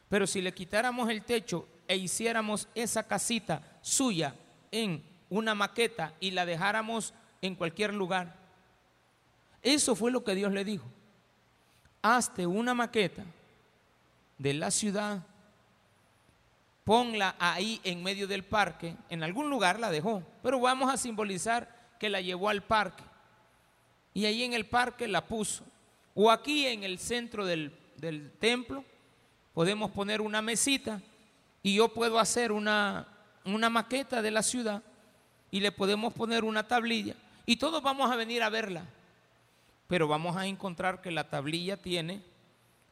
Pero 0.08 0.28
si 0.28 0.40
le 0.40 0.54
quitáramos 0.54 1.10
el 1.10 1.24
techo 1.24 1.66
e 1.88 1.96
hiciéramos 1.96 2.68
esa 2.76 3.02
casita 3.02 3.80
suya 3.82 4.36
en 4.70 5.02
una 5.28 5.56
maqueta 5.56 6.14
y 6.20 6.30
la 6.30 6.46
dejáramos 6.46 7.12
en 7.42 7.56
cualquier 7.56 7.92
lugar. 7.92 8.36
Eso 9.62 9.96
fue 9.96 10.12
lo 10.12 10.22
que 10.22 10.36
Dios 10.36 10.52
le 10.52 10.64
dijo. 10.64 10.86
Hazte 12.00 12.46
una 12.46 12.74
maqueta 12.74 13.24
de 14.38 14.54
la 14.54 14.70
ciudad, 14.70 15.26
ponla 16.86 17.34
ahí 17.40 17.80
en 17.82 18.00
medio 18.00 18.28
del 18.28 18.44
parque, 18.44 18.94
en 19.08 19.24
algún 19.24 19.50
lugar 19.50 19.80
la 19.80 19.90
dejó, 19.90 20.22
pero 20.40 20.60
vamos 20.60 20.88
a 20.88 20.96
simbolizar 20.96 21.68
que 21.98 22.08
la 22.08 22.20
llevó 22.20 22.48
al 22.48 22.62
parque 22.62 23.02
y 24.14 24.24
ahí 24.24 24.44
en 24.44 24.52
el 24.52 24.66
parque 24.66 25.08
la 25.08 25.26
puso. 25.26 25.64
O 26.14 26.30
aquí 26.30 26.64
en 26.68 26.84
el 26.84 27.00
centro 27.00 27.44
del, 27.44 27.76
del 27.96 28.30
templo 28.38 28.84
podemos 29.52 29.90
poner 29.90 30.20
una 30.20 30.40
mesita 30.42 31.02
y 31.60 31.74
yo 31.74 31.88
puedo 31.88 32.20
hacer 32.20 32.52
una, 32.52 33.08
una 33.44 33.68
maqueta 33.68 34.22
de 34.22 34.30
la 34.30 34.44
ciudad 34.44 34.80
y 35.50 35.58
le 35.58 35.72
podemos 35.72 36.14
poner 36.14 36.44
una 36.44 36.68
tablilla 36.68 37.16
y 37.46 37.56
todos 37.56 37.82
vamos 37.82 38.12
a 38.12 38.14
venir 38.14 38.44
a 38.44 38.48
verla. 38.48 38.84
Pero 39.88 40.06
vamos 40.06 40.36
a 40.36 40.46
encontrar 40.46 41.02
que 41.02 41.10
la 41.10 41.28
tablilla 41.28 41.76
tiene 41.76 42.22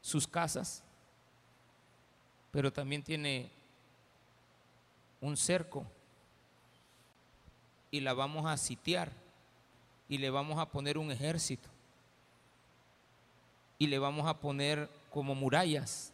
sus 0.00 0.26
casas, 0.26 0.82
pero 2.50 2.72
también 2.72 3.04
tiene 3.04 3.50
un 5.24 5.38
cerco 5.38 5.86
y 7.90 8.00
la 8.00 8.12
vamos 8.12 8.44
a 8.44 8.56
sitiar 8.58 9.10
y 10.06 10.18
le 10.18 10.28
vamos 10.28 10.58
a 10.58 10.68
poner 10.68 10.98
un 10.98 11.10
ejército 11.10 11.68
y 13.78 13.86
le 13.86 13.98
vamos 13.98 14.26
a 14.28 14.38
poner 14.38 14.90
como 15.10 15.34
murallas. 15.34 16.12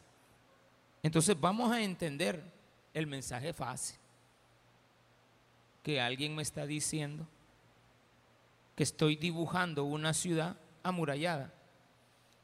Entonces 1.02 1.38
vamos 1.38 1.72
a 1.72 1.82
entender 1.82 2.42
el 2.94 3.08
mensaje 3.08 3.52
fácil 3.52 3.98
que 5.82 6.00
alguien 6.00 6.36
me 6.36 6.42
está 6.42 6.64
diciendo 6.64 7.26
que 8.76 8.84
estoy 8.84 9.16
dibujando 9.16 9.84
una 9.84 10.14
ciudad 10.14 10.56
amurallada. 10.84 11.52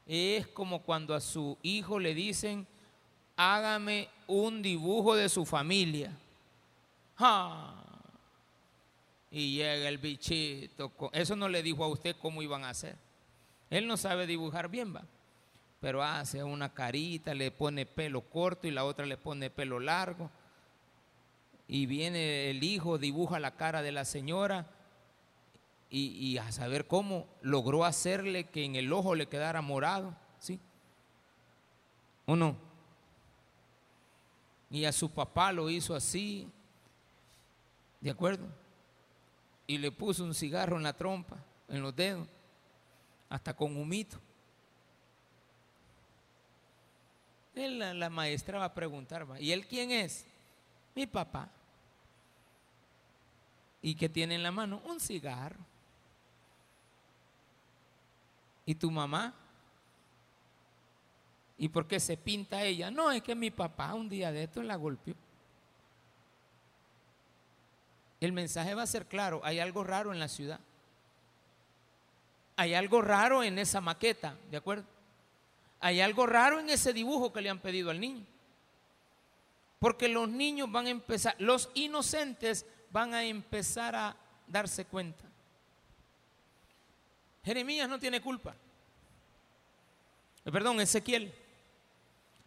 Es 0.05 0.47
como 0.47 0.81
cuando 0.81 1.15
a 1.15 1.21
su 1.21 1.57
hijo 1.61 1.99
le 1.99 2.13
dicen, 2.13 2.67
hágame 3.37 4.09
un 4.27 4.61
dibujo 4.61 5.15
de 5.15 5.29
su 5.29 5.45
familia. 5.45 6.11
Y 9.31 9.57
llega 9.57 9.89
el 9.89 9.97
bichito. 9.97 10.91
Eso 11.11 11.35
no 11.35 11.49
le 11.49 11.63
dijo 11.63 11.83
a 11.83 11.87
usted 11.87 12.15
cómo 12.21 12.41
iban 12.41 12.63
a 12.63 12.69
hacer. 12.69 12.95
Él 13.69 13.87
no 13.87 13.97
sabe 13.97 14.27
dibujar 14.27 14.69
bien, 14.69 14.95
va. 14.95 15.03
Pero 15.79 16.03
hace 16.03 16.43
una 16.43 16.73
carita, 16.73 17.33
le 17.33 17.51
pone 17.51 17.85
pelo 17.85 18.21
corto 18.21 18.67
y 18.67 18.71
la 18.71 18.85
otra 18.85 19.05
le 19.05 19.17
pone 19.17 19.49
pelo 19.49 19.79
largo. 19.79 20.29
Y 21.67 21.85
viene 21.85 22.49
el 22.49 22.63
hijo, 22.63 22.97
dibuja 22.97 23.39
la 23.39 23.55
cara 23.55 23.81
de 23.81 23.91
la 23.91 24.05
señora 24.05 24.67
y, 25.89 26.37
a 26.37 26.51
saber 26.51 26.87
cómo 26.87 27.27
logró 27.41 27.85
hacerle 27.85 28.45
que 28.45 28.65
en 28.65 28.75
el 28.75 28.91
ojo 28.91 29.15
le 29.15 29.27
quedara 29.27 29.61
morado, 29.61 30.15
¿sí? 30.39 30.59
¿O 32.25 32.35
no? 32.35 32.57
Y 34.69 34.83
a 34.83 34.91
su 34.91 35.09
papá 35.09 35.53
lo 35.53 35.69
hizo 35.69 35.95
así, 35.95 36.49
¿de 38.07 38.11
acuerdo? 38.11 38.47
Y 39.67 39.77
le 39.79 39.91
puso 39.91 40.23
un 40.23 40.33
cigarro 40.33 40.77
en 40.77 40.83
la 40.83 40.93
trompa, 40.93 41.35
en 41.67 41.81
los 41.81 41.93
dedos, 41.93 42.25
hasta 43.27 43.53
con 43.53 43.75
humito. 43.75 44.17
Él, 47.53 47.79
la, 47.79 47.93
la 47.93 48.09
maestra 48.09 48.59
va 48.59 48.65
a 48.65 48.73
preguntar, 48.73 49.27
¿y 49.41 49.51
él 49.51 49.67
quién 49.67 49.91
es? 49.91 50.25
Mi 50.95 51.05
papá. 51.05 51.49
¿Y 53.81 53.93
qué 53.93 54.07
tiene 54.07 54.35
en 54.35 54.43
la 54.43 54.53
mano? 54.53 54.81
Un 54.85 55.01
cigarro. 55.01 55.59
¿Y 58.65 58.73
tu 58.73 58.89
mamá? 58.89 59.33
¿Y 61.57 61.67
por 61.67 61.85
qué 61.85 61.99
se 61.99 62.15
pinta 62.15 62.63
ella? 62.63 62.89
No, 62.89 63.11
es 63.11 63.21
que 63.21 63.35
mi 63.35 63.51
papá 63.51 63.93
un 63.95 64.07
día 64.07 64.31
de 64.31 64.43
esto 64.43 64.63
la 64.63 64.77
golpeó. 64.77 65.26
El 68.19 68.31
mensaje 68.31 68.73
va 68.73 68.83
a 68.83 68.87
ser 68.87 69.05
claro, 69.05 69.41
hay 69.43 69.59
algo 69.59 69.83
raro 69.83 70.11
en 70.11 70.19
la 70.19 70.27
ciudad. 70.27 70.59
Hay 72.55 72.73
algo 72.73 73.01
raro 73.01 73.43
en 73.43 73.59
esa 73.59 73.81
maqueta, 73.81 74.35
¿de 74.49 74.57
acuerdo? 74.57 74.85
Hay 75.79 76.01
algo 76.01 76.25
raro 76.25 76.59
en 76.59 76.69
ese 76.69 76.91
dibujo 76.91 77.31
que 77.31 77.41
le 77.41 77.49
han 77.49 77.59
pedido 77.59 77.91
al 77.91 77.99
niño. 77.99 78.25
Porque 79.79 80.07
los 80.07 80.27
niños 80.27 80.71
van 80.71 80.87
a 80.87 80.89
empezar, 80.89 81.35
los 81.37 81.69
inocentes 81.75 82.65
van 82.89 83.13
a 83.13 83.23
empezar 83.23 83.95
a 83.95 84.15
darse 84.47 84.85
cuenta. 84.85 85.23
Jeremías 87.45 87.87
no 87.87 87.99
tiene 87.99 88.19
culpa. 88.21 88.55
Perdón, 90.43 90.81
Ezequiel. 90.81 91.33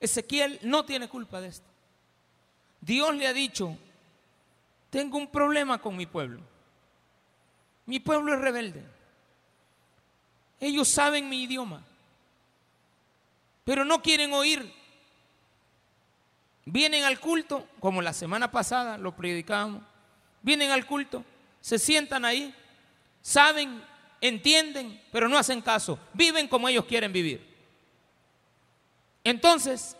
Ezequiel 0.00 0.58
no 0.62 0.84
tiene 0.84 1.08
culpa 1.08 1.40
de 1.40 1.48
esto. 1.48 1.66
Dios 2.80 3.14
le 3.14 3.26
ha 3.26 3.32
dicho, 3.32 3.76
tengo 4.90 5.16
un 5.16 5.28
problema 5.28 5.80
con 5.80 5.96
mi 5.96 6.06
pueblo. 6.06 6.40
Mi 7.86 7.98
pueblo 7.98 8.34
es 8.34 8.40
rebelde. 8.40 8.84
Ellos 10.60 10.88
saben 10.88 11.28
mi 11.28 11.44
idioma, 11.44 11.82
pero 13.64 13.84
no 13.84 14.02
quieren 14.02 14.32
oír 14.34 14.80
vienen 16.64 17.04
al 17.04 17.20
culto, 17.20 17.66
como 17.80 18.02
la 18.02 18.12
semana 18.12 18.50
pasada 18.50 18.98
lo 18.98 19.16
predicábamos, 19.16 19.82
vienen 20.42 20.70
al 20.70 20.86
culto, 20.86 21.24
se 21.60 21.78
sientan 21.78 22.24
ahí, 22.24 22.54
saben, 23.22 23.82
entienden, 24.20 25.02
pero 25.10 25.28
no 25.28 25.38
hacen 25.38 25.60
caso, 25.62 25.98
viven 26.12 26.48
como 26.48 26.68
ellos 26.68 26.84
quieren 26.84 27.12
vivir. 27.12 27.46
Entonces, 29.24 29.96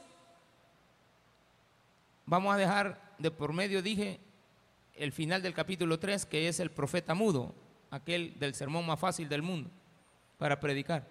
vamos 2.24 2.54
a 2.54 2.58
dejar 2.58 3.14
de 3.18 3.30
por 3.30 3.52
medio, 3.52 3.82
dije, 3.82 4.20
el 5.00 5.12
final 5.12 5.42
del 5.42 5.54
capítulo 5.54 5.98
3, 5.98 6.26
que 6.26 6.48
es 6.48 6.60
el 6.60 6.70
profeta 6.70 7.14
mudo, 7.14 7.54
aquel 7.90 8.38
del 8.38 8.54
sermón 8.54 8.86
más 8.86 9.00
fácil 9.00 9.28
del 9.28 9.42
mundo 9.42 9.70
para 10.38 10.60
predicar. 10.60 11.06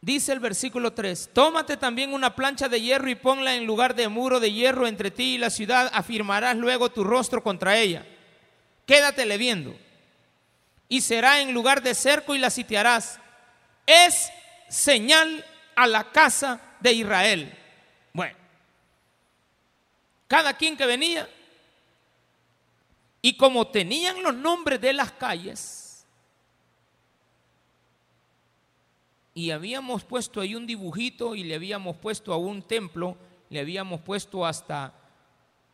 Dice 0.00 0.32
el 0.32 0.40
versículo 0.40 0.94
3, 0.94 1.30
tómate 1.34 1.76
también 1.76 2.14
una 2.14 2.34
plancha 2.34 2.70
de 2.70 2.80
hierro 2.80 3.10
y 3.10 3.14
ponla 3.14 3.54
en 3.54 3.66
lugar 3.66 3.94
de 3.94 4.08
muro 4.08 4.40
de 4.40 4.50
hierro 4.50 4.86
entre 4.86 5.10
ti 5.10 5.34
y 5.34 5.38
la 5.38 5.50
ciudad, 5.50 5.90
afirmarás 5.92 6.56
luego 6.56 6.90
tu 6.90 7.04
rostro 7.04 7.42
contra 7.42 7.76
ella. 7.76 8.06
Quédatele 8.86 9.36
viendo. 9.36 9.76
Y 10.88 11.02
será 11.02 11.42
en 11.42 11.52
lugar 11.52 11.82
de 11.82 11.94
cerco 11.94 12.34
y 12.34 12.38
la 12.38 12.48
sitiarás. 12.48 13.20
Es 13.86 14.30
señal 14.70 15.44
a 15.76 15.86
la 15.86 16.10
casa 16.10 16.60
de 16.80 16.94
Israel. 16.94 17.58
Bueno, 18.14 18.39
cada 20.30 20.52
quien 20.54 20.76
que 20.76 20.86
venía, 20.86 21.28
y 23.20 23.36
como 23.36 23.66
tenían 23.66 24.22
los 24.22 24.32
nombres 24.32 24.80
de 24.80 24.92
las 24.92 25.10
calles, 25.10 26.06
y 29.34 29.50
habíamos 29.50 30.04
puesto 30.04 30.40
ahí 30.40 30.54
un 30.54 30.68
dibujito 30.68 31.34
y 31.34 31.42
le 31.42 31.56
habíamos 31.56 31.96
puesto 31.96 32.32
a 32.32 32.36
un 32.36 32.62
templo, 32.62 33.16
le 33.48 33.58
habíamos 33.58 34.02
puesto 34.02 34.46
hasta 34.46 34.94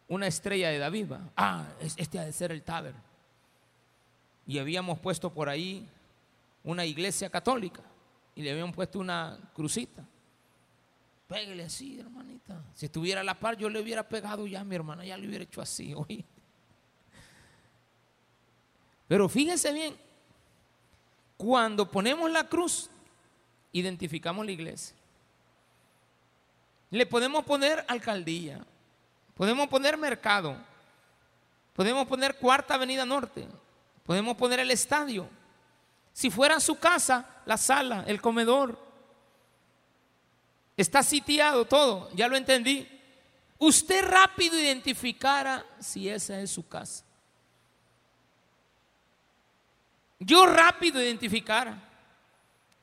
una 0.08 0.26
estrella 0.26 0.70
de 0.70 0.78
David. 0.78 1.12
Ah, 1.36 1.66
este 1.98 2.18
ha 2.18 2.25
de 2.25 2.32
ser 2.32 2.50
el 2.50 2.62
Taber. 2.62 2.94
Y 4.46 4.58
habíamos 4.58 4.98
puesto 5.00 5.28
por 5.34 5.50
ahí 5.50 5.86
una 6.64 6.86
iglesia 6.86 7.28
católica 7.28 7.82
y 8.34 8.40
le 8.40 8.52
habíamos 8.52 8.75
puesto 8.75 9.00
una 9.00 9.38
crucita. 9.52 10.02
Pégale 11.26 11.64
así, 11.64 11.99
hermanita. 11.99 12.62
Si 12.75 12.87
estuviera 12.87 13.21
a 13.21 13.25
la 13.25 13.35
par, 13.35 13.56
yo 13.56 13.68
le 13.68 13.80
hubiera 13.80 14.09
pegado 14.09 14.47
ya, 14.47 14.62
mi 14.62 14.76
hermana, 14.76 15.04
ya 15.04 15.16
le 15.16 15.26
hubiera 15.26 15.45
hecho 15.45 15.61
así 15.61 15.92
hoy. 15.97 16.25
Pero 19.09 19.28
fíjense 19.28 19.73
bien, 19.73 19.97
cuando 21.37 21.90
ponemos 21.90 22.30
la 22.30 22.49
cruz, 22.49 22.90
identificamos 23.73 24.45
la 24.47 24.52
iglesia. 24.52 24.97
Le 26.90 27.06
podemos 27.06 27.45
poner 27.45 27.85
alcaldía, 27.88 28.64
podemos 29.35 29.68
poner 29.68 29.97
mercado, 29.97 30.56
podemos 31.73 32.06
poner 32.06 32.37
cuarta 32.37 32.75
avenida 32.75 33.04
norte, 33.04 33.47
podemos 34.04 34.37
poner 34.37 34.61
el 34.61 34.71
estadio. 34.71 35.28
Si 36.12 36.30
fuera 36.30 36.59
su 36.61 36.78
casa, 36.78 37.42
la 37.45 37.59
sala, 37.59 38.04
el 38.06 38.23
comedor, 38.23 38.86
Está 40.76 41.02
sitiado 41.02 41.64
todo, 41.64 42.11
ya 42.14 42.28
lo 42.28 42.37
entendí. 42.37 42.87
Usted 43.59 44.04
rápido 44.04 44.59
identificara 44.59 45.64
si 45.80 46.09
esa 46.09 46.40
es 46.40 46.50
su 46.50 46.68
casa. 46.68 47.04
Yo 50.18 50.47
rápido 50.47 51.02
identificara. 51.02 51.83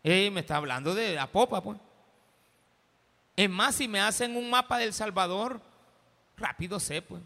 Eh, 0.03 0.29
me 0.31 0.41
está 0.41 0.57
hablando 0.57 0.93
de 0.95 1.15
la 1.15 1.27
popa, 1.27 1.61
pues. 1.61 1.77
Es 3.35 3.49
más, 3.49 3.75
si 3.75 3.87
me 3.87 3.99
hacen 3.99 4.35
un 4.35 4.49
mapa 4.49 4.77
del 4.77 4.93
Salvador, 4.93 5.61
rápido 6.37 6.79
sé, 6.79 7.01
pues. 7.01 7.21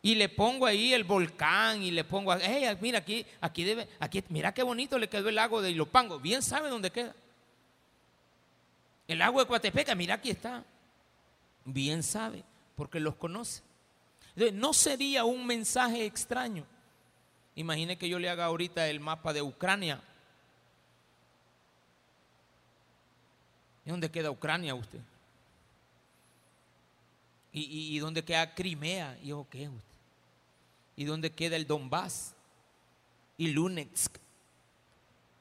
Y 0.00 0.14
le 0.14 0.28
pongo 0.28 0.66
ahí 0.66 0.94
el 0.94 1.04
volcán 1.04 1.82
y 1.82 1.90
le 1.90 2.04
pongo, 2.04 2.34
hey, 2.40 2.76
mira 2.80 3.00
aquí, 3.00 3.26
aquí 3.40 3.64
debe, 3.64 3.88
aquí, 3.98 4.22
mira 4.28 4.54
qué 4.54 4.62
bonito 4.62 4.96
le 4.98 5.08
quedó 5.08 5.28
el 5.28 5.34
lago 5.34 5.60
de 5.60 5.72
Ilopango. 5.72 6.20
Bien 6.20 6.40
sabe 6.42 6.68
dónde 6.68 6.90
queda. 6.90 7.14
El 9.08 9.22
agua 9.22 9.42
de 9.42 9.48
Coatepeca, 9.48 9.94
mira 9.94 10.14
aquí 10.14 10.30
está. 10.30 10.62
Bien 11.64 12.02
sabe, 12.02 12.44
porque 12.76 13.00
los 13.00 13.16
conoce. 13.16 13.62
no 14.52 14.72
sería 14.74 15.24
un 15.24 15.46
mensaje 15.46 16.04
extraño. 16.04 16.64
Imagine 17.56 17.98
que 17.98 18.08
yo 18.08 18.18
le 18.18 18.28
haga 18.28 18.44
ahorita 18.44 18.86
el 18.88 19.00
mapa 19.00 19.32
de 19.32 19.42
Ucrania. 19.42 20.00
¿Y 23.84 23.90
dónde 23.90 24.10
queda 24.10 24.30
Ucrania 24.30 24.74
usted? 24.74 25.00
¿Y, 27.50 27.98
dónde 27.98 28.22
queda 28.22 28.54
Crimea? 28.54 29.18
¿Y 29.22 29.32
qué 29.50 29.68
usted? 29.68 29.94
¿Y 30.94 31.04
dónde 31.04 31.32
queda 31.32 31.56
el 31.56 31.66
Donbass? 31.66 32.34
¿Y 33.38 33.48
Lunetsk? 33.48 34.16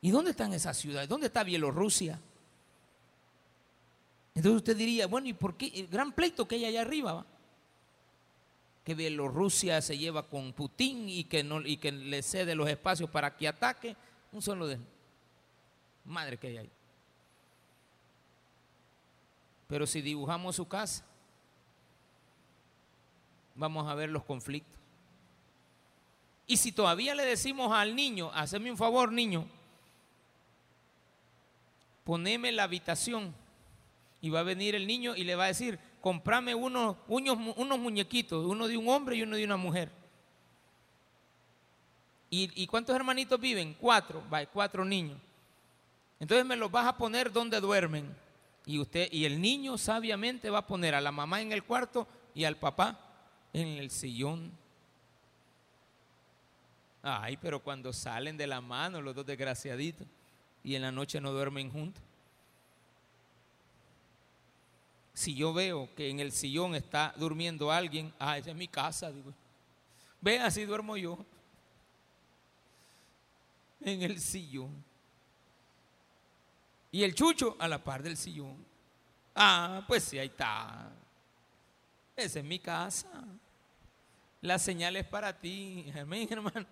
¿Y 0.02 0.10
dónde 0.10 0.32
están 0.32 0.54
esas 0.54 0.78
ciudades? 0.78 1.10
¿Dónde 1.10 1.28
está 1.28 1.44
Bielorrusia? 1.44 2.20
Entonces 4.38 4.58
usted 4.58 4.78
diría, 4.78 5.08
bueno, 5.08 5.28
¿y 5.28 5.34
por 5.34 5.58
qué? 5.58 5.72
El 5.74 5.88
gran 5.88 6.12
pleito 6.12 6.48
que 6.48 6.54
hay 6.54 6.66
allá 6.66 6.82
arriba, 6.82 7.12
¿va? 7.12 7.26
que 8.84 8.94
Bielorrusia 8.94 9.82
se 9.82 9.98
lleva 9.98 10.28
con 10.30 10.54
Putin 10.54 11.10
y 11.10 11.24
que, 11.24 11.44
no, 11.44 11.60
y 11.62 11.78
que 11.78 11.92
le 11.92 12.22
cede 12.22 12.54
los 12.54 12.70
espacios 12.70 13.10
para 13.10 13.36
que 13.36 13.48
ataque, 13.48 13.96
un 14.32 14.44
solo 14.44 14.68
de 14.68 14.78
madre 16.06 16.38
que 16.38 16.50
hay 16.50 16.58
ahí. 16.58 16.72
Pero 19.68 19.88
si 19.88 20.04
dibujamos 20.04 20.56
su 20.56 20.68
casa, 20.68 21.04
vamos 23.56 23.88
a 23.88 23.96
ver 23.96 24.10
los 24.10 24.24
conflictos. 24.24 24.80
Y 26.46 26.58
si 26.58 26.72
todavía 26.72 27.16
le 27.16 27.26
decimos 27.26 27.72
al 27.72 27.96
niño, 27.96 28.30
haceme 28.36 28.70
un 28.70 28.78
favor, 28.78 29.12
niño, 29.12 29.48
poneme 32.04 32.52
la 32.52 32.66
habitación 32.66 33.34
y 34.22 34.30
va 34.30 34.40
a 34.40 34.44
venir 34.44 34.76
el 34.76 34.88
niño 34.88 35.16
y 35.16 35.24
le 35.24 35.36
va 35.36 35.46
a 35.46 35.48
decir, 35.48 35.80
comprame 36.02 36.56
unos, 36.56 36.96
unos, 37.08 37.80
muñequitos, 37.80 38.46
uno 38.46 38.68
de 38.68 38.78
un 38.78 38.90
hombre 38.90 39.16
y 39.16 39.22
uno 39.22 39.36
de 39.36 39.46
una 39.46 39.58
mujer. 39.58 39.92
¿Y, 42.30 42.68
cuántos 42.68 42.96
hermanitos 42.96 43.40
viven? 43.40 43.76
Cuatro, 43.80 44.22
va, 44.32 44.46
cuatro 44.48 44.84
niños. 44.84 45.18
Entonces 46.20 46.46
me 46.46 46.58
los 46.58 46.70
vas 46.70 46.88
a 46.88 46.98
poner 46.98 47.32
donde 47.32 47.62
duermen. 47.62 48.14
Y 48.66 48.80
usted, 48.80 49.08
y 49.12 49.24
el 49.24 49.40
niño 49.40 49.78
sabiamente 49.78 50.50
va 50.50 50.60
a 50.60 50.68
poner 50.68 50.94
a 50.94 51.00
la 51.00 51.12
mamá 51.12 51.42
en 51.42 51.54
el 51.54 51.64
cuarto 51.64 52.06
y 52.36 52.44
al 52.44 52.58
papá 52.58 53.00
en 53.54 53.68
el 53.78 53.92
sillón. 53.92 54.52
Ay, 57.02 57.38
pero 57.38 57.62
cuando 57.62 57.94
salen 57.94 58.36
de 58.36 58.48
la 58.48 58.60
mano 58.60 59.02
los 59.02 59.16
dos 59.16 59.26
desgraciaditos 59.26 60.06
y 60.66 60.76
en 60.76 60.82
la 60.82 60.92
noche 60.92 61.22
no 61.22 61.32
duermen 61.32 61.72
juntos 61.72 62.04
si 65.18 65.34
yo 65.34 65.52
veo 65.52 65.90
que 65.96 66.12
en 66.12 66.20
el 66.20 66.32
sillón 66.32 66.76
está 66.76 67.12
durmiendo 67.18 67.72
alguien, 67.72 68.14
ah, 68.20 68.38
esa 68.38 68.52
es 68.52 68.56
mi 68.56 68.68
casa, 68.68 69.12
digo. 69.12 69.34
Ve, 70.22 70.38
así 70.38 70.64
duermo 70.64 70.96
yo. 70.96 71.18
En 73.82 74.04
el 74.04 74.22
sillón. 74.22 74.86
Y 76.92 77.02
el 77.02 77.16
chucho 77.16 77.56
a 77.58 77.68
la 77.68 77.84
par 77.84 78.04
del 78.04 78.16
sillón. 78.16 78.64
Ah, 79.34 79.84
pues 79.88 80.04
sí, 80.04 80.20
ahí 80.20 80.28
está. 80.28 80.92
Esa 82.16 82.38
es 82.38 82.46
mi 82.46 82.60
casa. 82.60 83.10
La 84.42 84.60
señal 84.60 84.98
es 84.98 85.06
para 85.08 85.36
ti. 85.36 85.92
Amén, 86.00 86.28
hermano. 86.32 86.68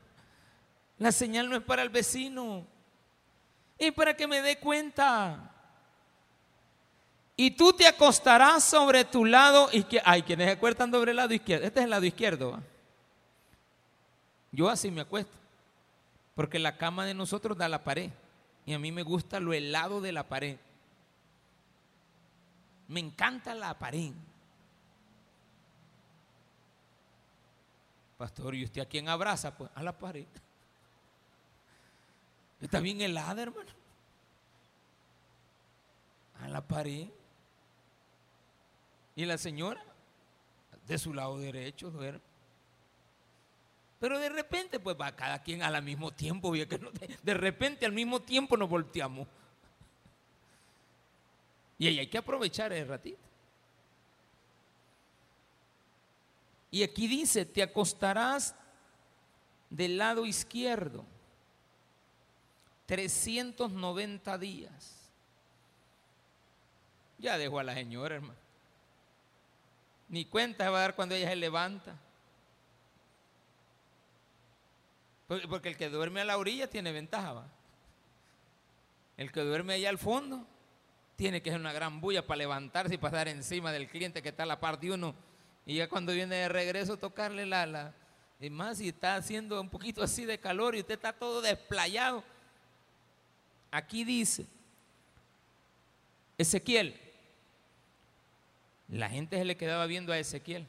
La 0.99 1.11
señal 1.11 1.49
no 1.49 1.55
es 1.55 1.63
para 1.63 1.81
el 1.81 1.89
vecino. 1.89 2.67
Es 3.79 3.91
para 3.91 4.15
que 4.15 4.27
me 4.27 4.43
dé 4.43 4.59
cuenta. 4.59 5.54
Y 7.37 7.51
tú 7.51 7.73
te 7.73 7.85
acostarás 7.85 8.63
sobre 8.63 9.03
tu 9.03 9.25
lado 9.25 9.69
izquierdo. 9.71 10.09
Hay 10.09 10.23
quienes 10.23 10.47
se 10.47 10.53
acuestan 10.53 10.91
sobre 10.91 11.11
el 11.11 11.17
lado 11.17 11.33
izquierdo. 11.33 11.65
Este 11.65 11.79
es 11.79 11.83
el 11.83 11.89
lado 11.89 12.05
izquierdo. 12.05 12.61
Yo 14.51 14.69
así 14.69 14.89
me 14.89 15.01
acuesto. 15.01 15.35
Porque 16.33 16.59
la 16.59 16.77
cama 16.77 17.05
de 17.05 17.13
nosotros 17.13 17.57
da 17.57 17.67
la 17.67 17.83
pared. 17.83 18.09
Y 18.65 18.73
a 18.73 18.79
mí 18.79 18.91
me 18.91 19.03
gusta 19.03 19.39
lo 19.39 19.53
helado 19.53 19.99
de 19.99 20.13
la 20.13 20.23
pared. 20.23 20.57
Me 22.87 23.01
encanta 23.01 23.53
la 23.53 23.77
pared. 23.77 24.13
Pastor, 28.17 28.55
¿y 28.55 28.63
usted 28.63 28.81
a 28.81 28.85
quién 28.85 29.09
abraza? 29.09 29.57
Pues 29.57 29.69
a 29.75 29.83
la 29.83 29.91
pared. 29.91 30.25
Está 32.61 32.79
bien 32.79 33.01
helada, 33.01 33.41
hermano. 33.41 33.71
A 36.41 36.47
la 36.47 36.61
pared. 36.61 37.09
Y 39.15 39.25
la 39.25 39.37
señora, 39.37 39.83
de 40.87 40.97
su 40.97 41.13
lado 41.13 41.37
derecho, 41.37 41.89
duerme. 41.89 42.21
Pero 43.99 44.19
de 44.19 44.29
repente, 44.29 44.79
pues 44.79 44.97
va 44.99 45.15
cada 45.15 45.41
quien 45.41 45.63
al 45.63 45.81
mismo 45.81 46.11
tiempo, 46.11 46.51
que 46.51 46.67
de 47.23 47.33
repente 47.33 47.85
al 47.85 47.93
mismo 47.93 48.21
tiempo 48.21 48.57
nos 48.57 48.69
volteamos. 48.69 49.27
Y 51.77 51.87
ahí 51.87 51.99
hay 51.99 52.07
que 52.07 52.17
aprovechar 52.17 52.71
el 52.73 52.87
ratito. 52.87 53.19
Y 56.71 56.83
aquí 56.83 57.07
dice, 57.07 57.45
te 57.45 57.63
acostarás 57.63 58.53
del 59.69 59.97
lado 59.97 60.25
izquierdo 60.25 61.05
390 62.85 64.37
días. 64.37 65.09
Ya 67.17 67.37
dejo 67.37 67.59
a 67.59 67.63
la 67.63 67.73
señora, 67.73 68.15
hermano. 68.15 68.44
Ni 70.07 70.25
cuenta 70.25 70.63
se 70.63 70.69
va 70.69 70.77
a 70.77 70.81
dar 70.81 70.95
cuando 70.95 71.15
ella 71.15 71.29
se 71.29 71.35
levanta. 71.35 71.95
Porque 75.27 75.69
el 75.69 75.77
que 75.77 75.89
duerme 75.89 76.21
a 76.21 76.25
la 76.25 76.37
orilla 76.37 76.69
tiene 76.69 76.91
ventaja. 76.91 77.33
¿va? 77.33 77.47
El 79.17 79.31
que 79.31 79.41
duerme 79.41 79.73
allá 79.73 79.89
al 79.89 79.97
fondo 79.97 80.45
tiene 81.15 81.41
que 81.41 81.49
ser 81.49 81.59
una 81.59 81.73
gran 81.73 82.01
bulla 82.01 82.25
para 82.25 82.39
levantarse 82.39 82.95
y 82.95 82.97
pasar 82.97 83.27
encima 83.27 83.71
del 83.71 83.87
cliente 83.87 84.21
que 84.21 84.29
está 84.29 84.43
a 84.43 84.47
la 84.47 84.59
par 84.59 84.79
de 84.79 84.91
uno. 84.91 85.15
Y 85.65 85.77
ya 85.77 85.89
cuando 85.89 86.13
viene 86.13 86.35
de 86.35 86.49
regreso 86.49 86.97
tocarle 86.97 87.45
la, 87.45 87.65
la 87.65 87.93
y 88.39 88.49
más 88.49 88.77
si 88.77 88.89
está 88.89 89.15
haciendo 89.15 89.59
un 89.59 89.69
poquito 89.69 90.03
así 90.03 90.25
de 90.25 90.39
calor 90.39 90.75
y 90.75 90.81
usted 90.81 90.95
está 90.95 91.13
todo 91.13 91.41
desplayado. 91.41 92.23
Aquí 93.71 94.03
dice, 94.03 94.45
Ezequiel, 96.37 96.99
la 98.89 99.09
gente 99.09 99.37
se 99.37 99.45
le 99.45 99.57
quedaba 99.57 99.85
viendo 99.85 100.13
a 100.13 100.19
Ezequiel, 100.19 100.67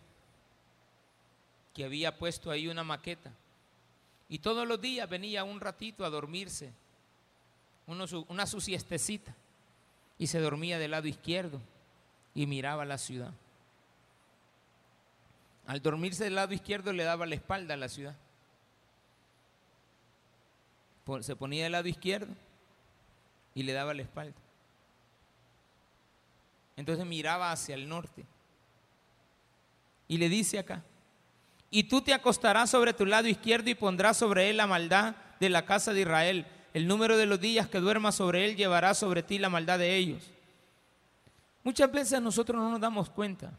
que 1.74 1.85
había 1.85 2.16
puesto 2.16 2.50
ahí 2.50 2.68
una 2.68 2.85
maqueta. 2.85 3.31
Y 4.29 4.38
todos 4.38 4.66
los 4.66 4.81
días 4.81 5.09
venía 5.09 5.44
un 5.44 5.61
ratito 5.61 6.05
a 6.05 6.11
dormirse, 6.11 6.72
una 7.87 8.46
su 8.46 8.61
siestecita, 8.61 9.35
y 10.18 10.26
se 10.26 10.40
dormía 10.40 10.79
del 10.79 10.92
lado 10.92 11.07
izquierdo 11.07 11.61
y 12.35 12.46
miraba 12.46 12.85
la 12.85 12.98
ciudad. 12.98 13.33
Al 15.66 15.83
dormirse 15.83 16.24
del 16.24 16.37
lado 16.37 16.55
izquierdo 16.55 16.92
le 16.92 17.05
daba 17.05 17.26
la 17.26 17.35
espalda 17.35 17.74
a 17.74 17.76
la 17.76 17.88
ciudad. 17.88 18.14
Se 21.20 21.37
ponía 21.37 21.64
del 21.64 21.72
lado 21.72 21.88
izquierdo 21.88 22.33
y 23.55 23.62
le 23.62 23.72
daba 23.72 23.94
la 23.94 24.02
espalda. 24.02 24.37
Entonces 26.76 27.06
miraba 27.06 27.50
hacia 27.50 27.74
el 27.74 27.88
norte. 27.88 28.24
Y 30.08 30.18
le 30.18 30.28
dice 30.28 30.58
acá, 30.58 30.82
y 31.70 31.84
tú 31.84 32.00
te 32.00 32.14
acostarás 32.14 32.70
sobre 32.70 32.94
tu 32.94 33.06
lado 33.06 33.28
izquierdo 33.28 33.70
y 33.70 33.74
pondrás 33.74 34.18
sobre 34.18 34.50
él 34.50 34.58
la 34.58 34.66
maldad 34.66 35.16
de 35.40 35.48
la 35.48 35.64
casa 35.66 35.92
de 35.92 36.02
Israel. 36.02 36.46
El 36.74 36.86
número 36.86 37.16
de 37.16 37.26
los 37.26 37.40
días 37.40 37.68
que 37.68 37.80
duermas 37.80 38.14
sobre 38.14 38.44
él 38.44 38.56
llevará 38.56 38.94
sobre 38.94 39.22
ti 39.22 39.38
la 39.38 39.48
maldad 39.48 39.78
de 39.78 39.96
ellos. 39.96 40.30
Muchas 41.64 41.90
veces 41.90 42.20
nosotros 42.22 42.62
no 42.62 42.70
nos 42.70 42.80
damos 42.80 43.10
cuenta 43.10 43.52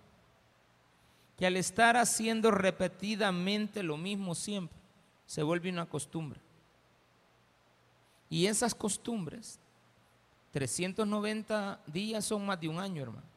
que 1.38 1.45
al 1.45 1.58
estar 1.58 1.97
haciendo 1.97 2.51
repetidamente 2.51 3.84
lo 3.84 3.97
mismo 3.97 4.34
siempre, 4.34 4.77
se 5.25 5.43
vuelve 5.43 5.69
una 5.69 5.86
costumbre. 5.86 6.39
Y 8.30 8.47
esas 8.47 8.73
costumbres 8.73 9.60
390 10.58 11.82
días 11.86 12.26
son 12.26 12.43
más 12.43 12.60
de 12.60 12.67
un 12.67 12.80
año, 12.80 13.04
hermano. 13.04 13.28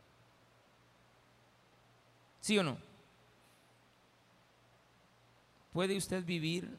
¿Sí 2.41 2.59
o 2.59 2.63
no? 2.63 2.79
¿Puede 5.71 5.99
usted 5.99 6.25
vivir 6.25 6.79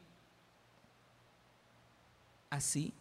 así? 2.50 2.92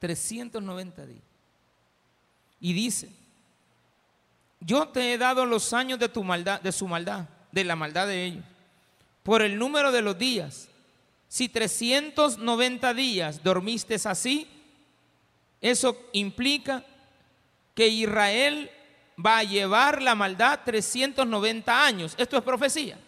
390 0.00 1.06
días. 1.06 1.22
Y 2.60 2.74
dice, 2.74 3.10
yo 4.60 4.88
te 4.88 5.14
he 5.14 5.16
dado 5.16 5.46
los 5.46 5.72
años 5.72 5.98
de 5.98 6.10
tu 6.10 6.22
maldad, 6.22 6.60
de 6.60 6.70
su 6.70 6.86
maldad, 6.86 7.26
de 7.50 7.64
la 7.64 7.76
maldad 7.76 8.08
de 8.08 8.26
ellos, 8.26 8.44
por 9.22 9.40
el 9.40 9.58
número 9.58 9.90
de 9.90 10.02
los 10.02 10.18
días 10.18 10.68
si 11.34 11.48
390 11.48 12.94
días 12.94 13.42
dormiste 13.42 13.96
así, 14.04 14.48
eso 15.60 16.08
implica 16.12 16.86
que 17.74 17.88
Israel 17.88 18.70
va 19.18 19.38
a 19.38 19.42
llevar 19.42 20.00
la 20.00 20.14
maldad 20.14 20.60
390 20.64 21.86
años. 21.86 22.14
Esto 22.18 22.36
es 22.36 22.44
profecía. 22.44 23.00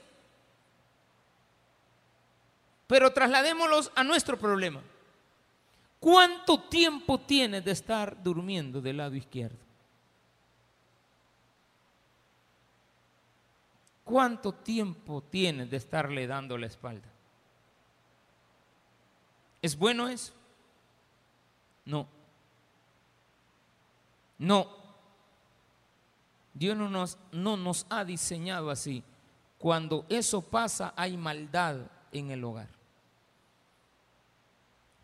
Pero 2.88 3.12
trasladémoslos 3.12 3.92
a 3.94 4.02
nuestro 4.02 4.36
problema. 4.36 4.82
¿Cuánto 6.00 6.62
tiempo 6.62 7.20
tienes 7.20 7.64
de 7.64 7.70
estar 7.70 8.20
durmiendo 8.20 8.80
del 8.80 8.96
lado 8.96 9.14
izquierdo? 9.14 9.64
¿Cuánto 14.02 14.52
tiempo 14.52 15.22
tienes 15.22 15.70
de 15.70 15.76
estarle 15.76 16.26
dando 16.26 16.58
la 16.58 16.66
espalda? 16.66 17.15
¿Es 19.66 19.76
bueno 19.76 20.06
eso? 20.06 20.32
No. 21.84 22.06
No. 24.38 24.68
Dios 26.54 26.76
no 26.76 26.88
nos, 26.88 27.18
no 27.32 27.56
nos 27.56 27.84
ha 27.90 28.04
diseñado 28.04 28.70
así. 28.70 29.02
Cuando 29.58 30.06
eso 30.08 30.40
pasa 30.40 30.94
hay 30.96 31.16
maldad 31.16 31.78
en 32.12 32.30
el 32.30 32.44
hogar. 32.44 32.68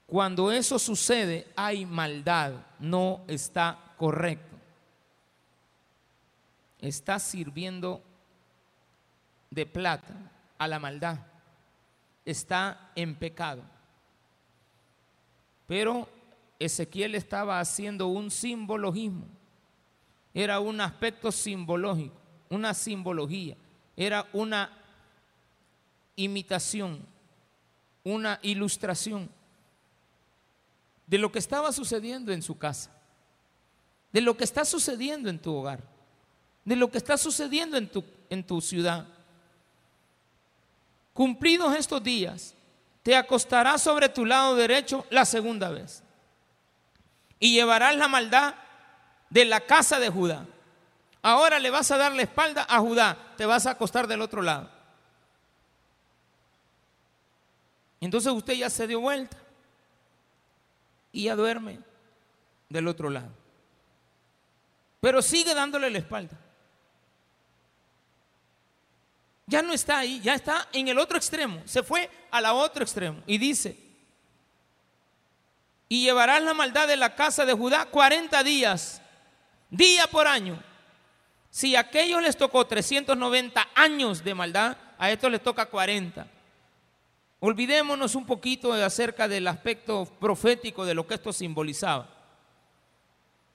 Cuando 0.06 0.52
eso 0.52 0.78
sucede 0.78 1.48
hay 1.56 1.84
maldad, 1.84 2.52
no 2.78 3.24
está 3.26 3.96
correcto. 3.98 4.56
Está 6.78 7.18
sirviendo 7.18 8.00
de 9.50 9.66
plata 9.66 10.14
a 10.56 10.68
la 10.68 10.78
maldad. 10.78 11.18
Está 12.24 12.92
en 12.94 13.16
pecado. 13.16 13.71
Pero 15.72 16.06
Ezequiel 16.58 17.14
estaba 17.14 17.58
haciendo 17.58 18.08
un 18.08 18.30
simbologismo. 18.30 19.24
Era 20.34 20.60
un 20.60 20.78
aspecto 20.82 21.32
simbológico, 21.32 22.14
una 22.50 22.74
simbología. 22.74 23.56
Era 23.96 24.28
una 24.34 24.70
imitación, 26.14 27.00
una 28.04 28.38
ilustración 28.42 29.30
de 31.06 31.16
lo 31.16 31.32
que 31.32 31.38
estaba 31.38 31.72
sucediendo 31.72 32.34
en 32.34 32.42
su 32.42 32.58
casa, 32.58 32.94
de 34.12 34.20
lo 34.20 34.36
que 34.36 34.44
está 34.44 34.66
sucediendo 34.66 35.30
en 35.30 35.38
tu 35.38 35.54
hogar, 35.54 35.82
de 36.66 36.76
lo 36.76 36.90
que 36.90 36.98
está 36.98 37.16
sucediendo 37.16 37.78
en 37.78 37.88
tu, 37.88 38.04
en 38.28 38.46
tu 38.46 38.60
ciudad. 38.60 39.08
Cumplidos 41.14 41.74
estos 41.74 42.02
días, 42.02 42.54
te 43.02 43.16
acostarás 43.16 43.82
sobre 43.82 44.08
tu 44.08 44.24
lado 44.24 44.54
derecho 44.54 45.06
la 45.10 45.24
segunda 45.24 45.70
vez 45.70 46.02
y 47.38 47.52
llevarás 47.52 47.96
la 47.96 48.08
maldad 48.08 48.54
de 49.30 49.44
la 49.44 49.60
casa 49.60 49.98
de 49.98 50.08
Judá. 50.08 50.46
Ahora 51.22 51.58
le 51.58 51.70
vas 51.70 51.90
a 51.90 51.96
dar 51.96 52.12
la 52.12 52.22
espalda 52.22 52.66
a 52.68 52.78
Judá, 52.78 53.16
te 53.36 53.46
vas 53.46 53.66
a 53.66 53.72
acostar 53.72 54.06
del 54.06 54.22
otro 54.22 54.42
lado. 54.42 54.70
Entonces 58.00 58.32
usted 58.32 58.54
ya 58.54 58.70
se 58.70 58.86
dio 58.86 59.00
vuelta 59.00 59.36
y 61.12 61.24
ya 61.24 61.36
duerme 61.36 61.78
del 62.68 62.88
otro 62.88 63.10
lado. 63.10 63.30
Pero 65.00 65.22
sigue 65.22 65.54
dándole 65.54 65.90
la 65.90 65.98
espalda. 65.98 66.36
Ya 69.52 69.60
no 69.60 69.74
está 69.74 69.98
ahí, 69.98 70.18
ya 70.20 70.32
está 70.32 70.66
en 70.72 70.88
el 70.88 70.98
otro 70.98 71.18
extremo. 71.18 71.60
Se 71.66 71.82
fue 71.82 72.08
a 72.30 72.40
la 72.40 72.54
otro 72.54 72.82
extremo. 72.82 73.22
Y 73.26 73.36
dice, 73.36 73.76
y 75.90 76.04
llevarás 76.04 76.42
la 76.42 76.54
maldad 76.54 76.88
de 76.88 76.96
la 76.96 77.14
casa 77.14 77.44
de 77.44 77.52
Judá 77.52 77.84
40 77.84 78.42
días, 78.44 79.02
día 79.68 80.06
por 80.06 80.26
año. 80.26 80.58
Si 81.50 81.76
a 81.76 81.80
aquellos 81.80 82.22
les 82.22 82.34
tocó 82.34 82.66
390 82.66 83.68
años 83.74 84.24
de 84.24 84.34
maldad, 84.34 84.74
a 84.96 85.10
estos 85.10 85.30
les 85.30 85.42
toca 85.42 85.66
40. 85.66 86.26
Olvidémonos 87.40 88.14
un 88.14 88.24
poquito 88.24 88.72
acerca 88.72 89.28
del 89.28 89.46
aspecto 89.46 90.06
profético 90.18 90.86
de 90.86 90.94
lo 90.94 91.06
que 91.06 91.16
esto 91.16 91.30
simbolizaba. 91.30 92.08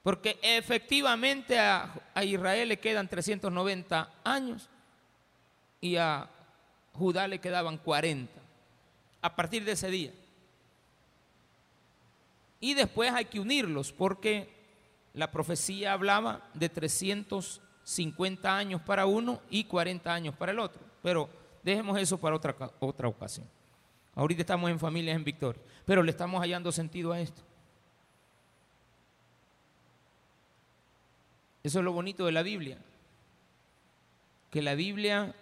Porque 0.04 0.38
efectivamente 0.44 1.58
a, 1.58 1.92
a 2.14 2.24
Israel 2.24 2.70
le 2.70 2.78
quedan 2.78 3.08
390 3.08 4.12
años 4.24 4.70
y 5.82 5.96
a 5.98 6.30
Judá 6.94 7.28
le 7.28 7.40
quedaban 7.40 7.78
40 7.78 8.32
a 9.22 9.36
partir 9.36 9.64
de 9.64 9.74
ese 9.74 9.90
día. 9.90 10.14
Y 12.60 12.74
después 12.74 13.12
hay 13.14 13.26
que 13.26 13.40
unirlos 13.40 13.92
porque 13.92 14.50
la 15.14 15.32
profecía 15.32 15.94
hablaba 15.94 16.50
de 16.54 16.70
350 16.70 18.58
años 18.58 18.82
para 18.82 19.06
uno 19.06 19.42
y 19.50 19.66
40 19.66 20.12
años 20.12 20.36
para 20.36 20.52
el 20.52 20.60
otro. 20.60 20.82
Pero 21.04 21.30
dejemos 21.64 22.00
eso 22.00 22.18
para 22.18 22.36
otra, 22.36 22.56
otra 22.80 23.08
ocasión. 23.08 23.48
Ahorita 24.16 24.42
estamos 24.42 24.72
en 24.72 24.80
familias 24.80 25.16
en 25.16 25.24
victoria, 25.24 25.62
pero 25.86 26.02
le 26.02 26.10
estamos 26.10 26.42
hallando 26.42 26.72
sentido 26.72 27.12
a 27.12 27.20
esto. 27.20 27.42
Eso 31.64 31.80
es 31.80 31.86
lo 31.86 31.92
bonito 31.92 32.26
de 32.26 32.32
la 32.32 32.42
Biblia 32.42 32.80
que 34.52 34.62
la 34.62 34.76
Biblia 34.76 35.36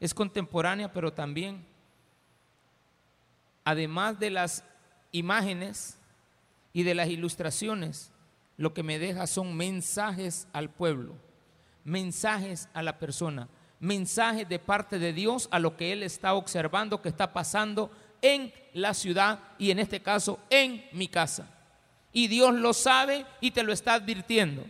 es 0.00 0.14
contemporánea, 0.14 0.92
pero 0.92 1.12
también, 1.12 1.64
además 3.64 4.18
de 4.18 4.30
las 4.30 4.64
imágenes 5.12 5.98
y 6.72 6.82
de 6.82 6.94
las 6.94 7.08
ilustraciones, 7.08 8.10
lo 8.56 8.72
que 8.72 8.82
me 8.82 8.98
deja 8.98 9.26
son 9.26 9.56
mensajes 9.56 10.48
al 10.52 10.70
pueblo, 10.70 11.14
mensajes 11.84 12.68
a 12.72 12.82
la 12.82 12.98
persona, 12.98 13.48
mensajes 13.78 14.48
de 14.48 14.58
parte 14.58 14.98
de 14.98 15.12
Dios 15.12 15.48
a 15.50 15.58
lo 15.58 15.76
que 15.76 15.92
Él 15.92 16.02
está 16.02 16.34
observando 16.34 17.02
que 17.02 17.08
está 17.10 17.32
pasando 17.32 17.90
en 18.22 18.52
la 18.74 18.94
ciudad 18.94 19.40
y 19.58 19.70
en 19.70 19.78
este 19.78 20.00
caso 20.00 20.38
en 20.50 20.84
mi 20.92 21.08
casa. 21.08 21.46
Y 22.12 22.28
Dios 22.28 22.54
lo 22.54 22.72
sabe 22.72 23.26
y 23.40 23.50
te 23.50 23.62
lo 23.62 23.72
está 23.72 23.94
advirtiendo. 23.94 24.64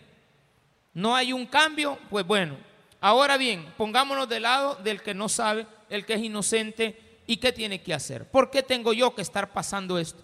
No 0.93 1.14
hay 1.14 1.33
un 1.33 1.47
cambio, 1.47 1.99
pues 2.11 2.27
bueno. 2.27 2.70
Ahora 3.01 3.39
bien, 3.39 3.73
pongámonos 3.79 4.29
del 4.29 4.43
lado 4.43 4.75
del 4.77 5.03
que 5.03 5.15
no 5.15 5.29
sabe, 5.29 5.67
el 5.89 6.05
que 6.05 6.15
es 6.15 6.23
inocente 6.23 7.23
y 7.27 7.39
qué 7.39 7.53
tiene 7.53 7.81
que 7.83 7.95
hacer. 7.95 8.31
¿Por 8.31 8.51
qué 8.51 8.63
tengo 8.63 8.93
yo 8.93 9.15
que 9.15 9.23
estar 9.23 9.53
pasando 9.53 9.99
esto? 9.99 10.23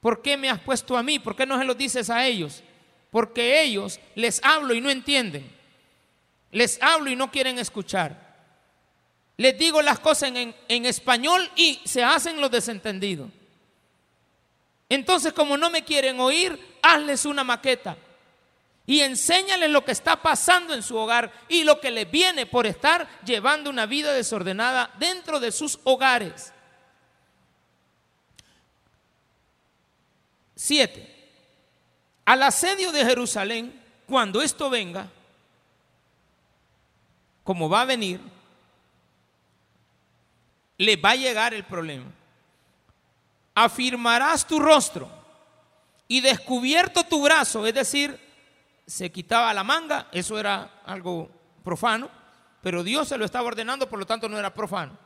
¿Por 0.00 0.20
qué 0.20 0.36
me 0.36 0.50
has 0.50 0.60
puesto 0.60 0.96
a 0.96 1.02
mí? 1.02 1.18
¿Por 1.18 1.34
qué 1.34 1.46
no 1.46 1.58
se 1.58 1.64
lo 1.64 1.74
dices 1.74 2.10
a 2.10 2.26
ellos? 2.26 2.62
Porque 3.10 3.62
ellos 3.62 4.00
les 4.14 4.42
hablo 4.44 4.74
y 4.74 4.80
no 4.80 4.90
entienden. 4.90 5.50
Les 6.50 6.82
hablo 6.82 7.10
y 7.10 7.16
no 7.16 7.30
quieren 7.30 7.58
escuchar. 7.58 8.32
Les 9.38 9.56
digo 9.56 9.80
las 9.80 9.98
cosas 9.98 10.32
en, 10.34 10.86
español 10.86 11.50
y 11.56 11.80
se 11.84 12.04
hacen 12.04 12.40
los 12.40 12.50
desentendidos. 12.50 13.30
Entonces, 14.88 15.32
como 15.32 15.56
no 15.56 15.70
me 15.70 15.84
quieren 15.84 16.20
oír, 16.20 16.58
hazles 16.82 17.24
una 17.24 17.42
maqueta 17.42 17.96
y 18.86 19.00
enséñales 19.00 19.70
lo 19.70 19.84
que 19.84 19.92
está 19.92 20.20
pasando 20.20 20.74
en 20.74 20.82
su 20.82 20.96
hogar 20.96 21.32
y 21.48 21.64
lo 21.64 21.80
que 21.80 21.90
les 21.90 22.10
viene 22.10 22.46
por 22.46 22.66
estar 22.66 23.08
llevando 23.24 23.70
una 23.70 23.86
vida 23.86 24.12
desordenada 24.12 24.90
dentro 24.98 25.38
de 25.38 25.52
sus 25.52 25.78
hogares. 25.84 26.52
Siete. 30.56 31.08
Al 32.24 32.42
asedio 32.42 32.92
de 32.92 33.04
Jerusalén, 33.04 33.80
cuando 34.06 34.42
esto 34.42 34.70
venga, 34.70 35.08
como 37.44 37.68
va 37.68 37.82
a 37.82 37.86
venir, 37.86 38.20
le 40.78 40.96
va 40.96 41.10
a 41.10 41.16
llegar 41.16 41.54
el 41.54 41.64
problema. 41.64 42.10
Afirmarás 43.54 44.46
tu 44.46 44.58
rostro 44.58 45.08
y 46.08 46.20
descubierto 46.20 47.04
tu 47.04 47.22
brazo, 47.22 47.66
es 47.66 47.74
decir, 47.74 48.18
se 48.86 49.10
quitaba 49.10 49.54
la 49.54 49.64
manga, 49.64 50.08
eso 50.12 50.38
era 50.38 50.82
algo 50.84 51.30
profano, 51.62 52.10
pero 52.62 52.82
Dios 52.82 53.08
se 53.08 53.18
lo 53.18 53.24
estaba 53.24 53.48
ordenando, 53.48 53.88
por 53.88 53.98
lo 53.98 54.06
tanto 54.06 54.28
no 54.28 54.38
era 54.38 54.54
profano. 54.54 54.96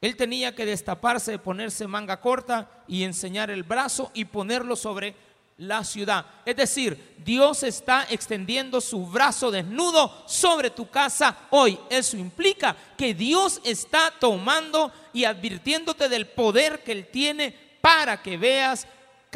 Él 0.00 0.16
tenía 0.16 0.54
que 0.54 0.66
destaparse, 0.66 1.38
ponerse 1.38 1.86
manga 1.86 2.20
corta 2.20 2.70
y 2.86 3.02
enseñar 3.02 3.50
el 3.50 3.62
brazo 3.62 4.10
y 4.14 4.26
ponerlo 4.26 4.76
sobre 4.76 5.16
la 5.58 5.84
ciudad. 5.84 6.26
Es 6.44 6.56
decir, 6.56 7.16
Dios 7.24 7.62
está 7.62 8.06
extendiendo 8.10 8.80
su 8.80 9.06
brazo 9.06 9.50
desnudo 9.50 10.24
sobre 10.26 10.70
tu 10.70 10.90
casa 10.90 11.36
hoy. 11.50 11.78
Eso 11.88 12.16
implica 12.16 12.76
que 12.96 13.14
Dios 13.14 13.60
está 13.64 14.12
tomando 14.20 14.92
y 15.12 15.24
advirtiéndote 15.24 16.08
del 16.08 16.26
poder 16.26 16.82
que 16.84 16.92
Él 16.92 17.06
tiene 17.10 17.56
para 17.80 18.20
que 18.22 18.36
veas 18.36 18.86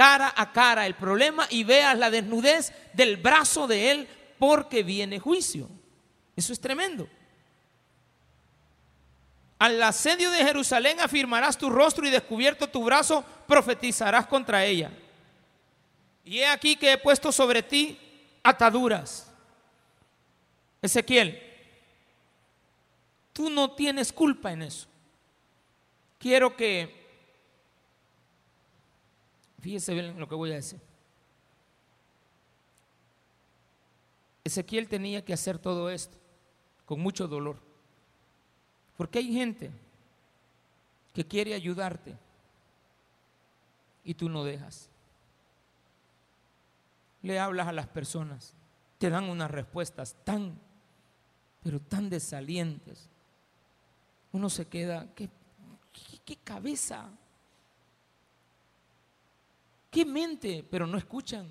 cara 0.00 0.32
a 0.34 0.50
cara 0.50 0.86
el 0.86 0.94
problema 0.94 1.46
y 1.50 1.62
veas 1.62 1.98
la 1.98 2.08
desnudez 2.08 2.72
del 2.94 3.18
brazo 3.18 3.66
de 3.66 3.90
Él 3.90 4.08
porque 4.38 4.82
viene 4.82 5.20
juicio. 5.20 5.68
Eso 6.34 6.54
es 6.54 6.58
tremendo. 6.58 7.06
Al 9.58 9.82
asedio 9.82 10.30
de 10.30 10.42
Jerusalén 10.42 11.00
afirmarás 11.00 11.58
tu 11.58 11.68
rostro 11.68 12.06
y 12.06 12.10
descubierto 12.10 12.66
tu 12.66 12.82
brazo, 12.82 13.22
profetizarás 13.46 14.26
contra 14.26 14.64
ella. 14.64 14.90
Y 16.24 16.38
he 16.38 16.46
aquí 16.46 16.76
que 16.76 16.92
he 16.92 16.96
puesto 16.96 17.30
sobre 17.30 17.62
ti 17.62 18.00
ataduras. 18.42 19.30
Ezequiel, 20.80 21.42
tú 23.34 23.50
no 23.50 23.72
tienes 23.72 24.14
culpa 24.14 24.50
en 24.50 24.62
eso. 24.62 24.86
Quiero 26.18 26.56
que, 26.56 26.99
fíjese 29.60 29.94
bien 29.94 30.18
lo 30.18 30.28
que 30.28 30.34
voy 30.34 30.52
a 30.52 30.56
decir. 30.56 30.80
Ezequiel 34.42 34.88
tenía 34.88 35.24
que 35.24 35.32
hacer 35.32 35.58
todo 35.58 35.90
esto 35.90 36.16
con 36.86 37.00
mucho 37.00 37.28
dolor. 37.28 37.56
Porque 38.96 39.20
hay 39.20 39.32
gente 39.32 39.70
que 41.14 41.24
quiere 41.24 41.54
ayudarte 41.54 42.16
y 44.04 44.14
tú 44.14 44.28
no 44.28 44.44
dejas. 44.44 44.88
Le 47.22 47.38
hablas 47.38 47.68
a 47.68 47.72
las 47.72 47.86
personas, 47.86 48.54
te 48.98 49.08
dan 49.08 49.24
unas 49.28 49.50
respuestas 49.50 50.16
tan, 50.24 50.58
pero 51.62 51.80
tan 51.80 52.10
desalientes. 52.10 53.08
Uno 54.32 54.50
se 54.50 54.66
queda, 54.66 55.06
¿qué, 55.14 55.28
qué, 56.24 56.36
cabeza? 56.36 57.10
¿Qué 59.90 60.04
mente? 60.04 60.64
Pero 60.70 60.86
no 60.86 60.96
escuchan, 60.96 61.48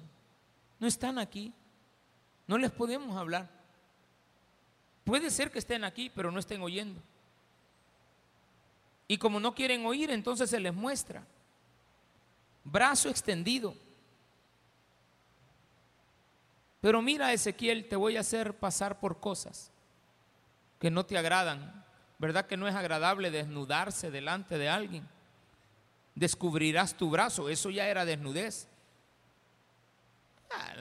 no 0.80 0.88
están 0.88 1.19
aquí, 1.19 1.54
no 2.47 2.58
les 2.58 2.71
podemos 2.71 3.15
hablar. 3.17 3.49
Puede 5.04 5.30
ser 5.30 5.52
que 5.52 5.60
estén 5.60 5.84
aquí, 5.84 6.10
pero 6.10 6.32
no 6.32 6.39
estén 6.39 6.62
oyendo. 6.62 7.02
Y 9.08 9.17
como 9.17 9.39
no 9.39 9.56
quieren 9.56 9.86
oír, 9.86 10.12
entonces 10.12 10.49
se 10.49 10.60
les 10.60 10.73
muestra. 10.73 11.25
Brazo 12.63 13.10
extendido. 13.10 13.73
Pero 16.80 17.02
mira, 17.02 17.34
Ezequiel, 17.34 17.89
te 17.89 17.95
voy 17.95 18.17
a 18.17 18.21
hacer 18.21 18.58
pasar 18.58 18.99
por 18.99 19.19
cosas 19.19 19.71
que 20.80 20.89
no 20.89 21.06
te 21.06 21.17
agradan. 21.17 21.84
¿Verdad 22.19 22.45
que 22.45 22.56
no 22.56 22.67
es 22.67 22.75
agradable 22.75 23.32
desnudarse 23.32 24.12
delante 24.12 24.58
de 24.58 24.69
alguien? 24.69 25.08
Descubrirás 26.19 26.95
tu 26.95 27.10
brazo, 27.10 27.47
eso 27.47 27.69
ya 27.69 27.88
era 27.88 28.03
desnudez. 28.03 28.67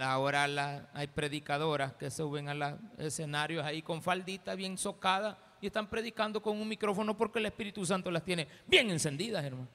Ahora 0.01 0.89
hay 0.93 1.07
predicadoras 1.07 1.93
que 1.93 2.11
suben 2.11 2.49
a 2.49 2.55
los 2.55 2.75
escenarios 2.99 3.65
ahí 3.65 3.81
con 3.81 4.03
faldita 4.03 4.57
bien 4.57 4.77
socada 4.77 5.39
y 5.61 5.69
están 5.69 5.87
predicando 5.89 6.43
con 6.43 6.61
un 6.61 6.67
micrófono 6.67 7.17
porque 7.17 7.39
el 7.39 7.47
Espíritu 7.47 7.87
Santo 7.87 8.11
las 8.11 8.25
tiene 8.25 8.49
bien 8.67 8.91
encendidas, 8.91 9.45
hermano. 9.45 9.69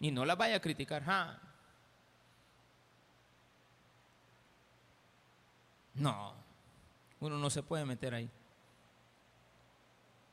Y 0.00 0.10
no 0.10 0.24
las 0.24 0.38
vaya 0.38 0.56
a 0.56 0.60
criticar. 0.60 1.04
No, 5.92 6.32
uno 7.20 7.36
no 7.36 7.50
se 7.50 7.62
puede 7.62 7.84
meter 7.84 8.14
ahí. 8.14 8.30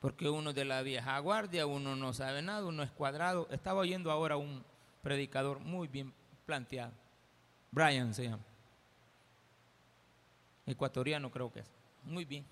Porque 0.00 0.28
uno 0.28 0.50
es 0.50 0.56
de 0.56 0.64
la 0.64 0.82
vieja 0.82 1.18
guardia, 1.18 1.66
uno 1.66 1.94
no 1.94 2.12
sabe 2.12 2.42
nada, 2.42 2.66
uno 2.66 2.82
es 2.82 2.90
cuadrado. 2.90 3.46
Estaba 3.50 3.80
oyendo 3.80 4.10
ahora 4.10 4.36
un 4.36 4.64
predicador 5.02 5.60
muy 5.60 5.88
bien 5.88 6.12
planteado. 6.46 6.92
Brian 7.70 8.12
se 8.14 8.24
llama. 8.24 8.42
Ecuatoriano 10.66 11.30
creo 11.30 11.52
que 11.52 11.60
es. 11.60 11.70
Muy 12.04 12.24
bien. 12.24 12.44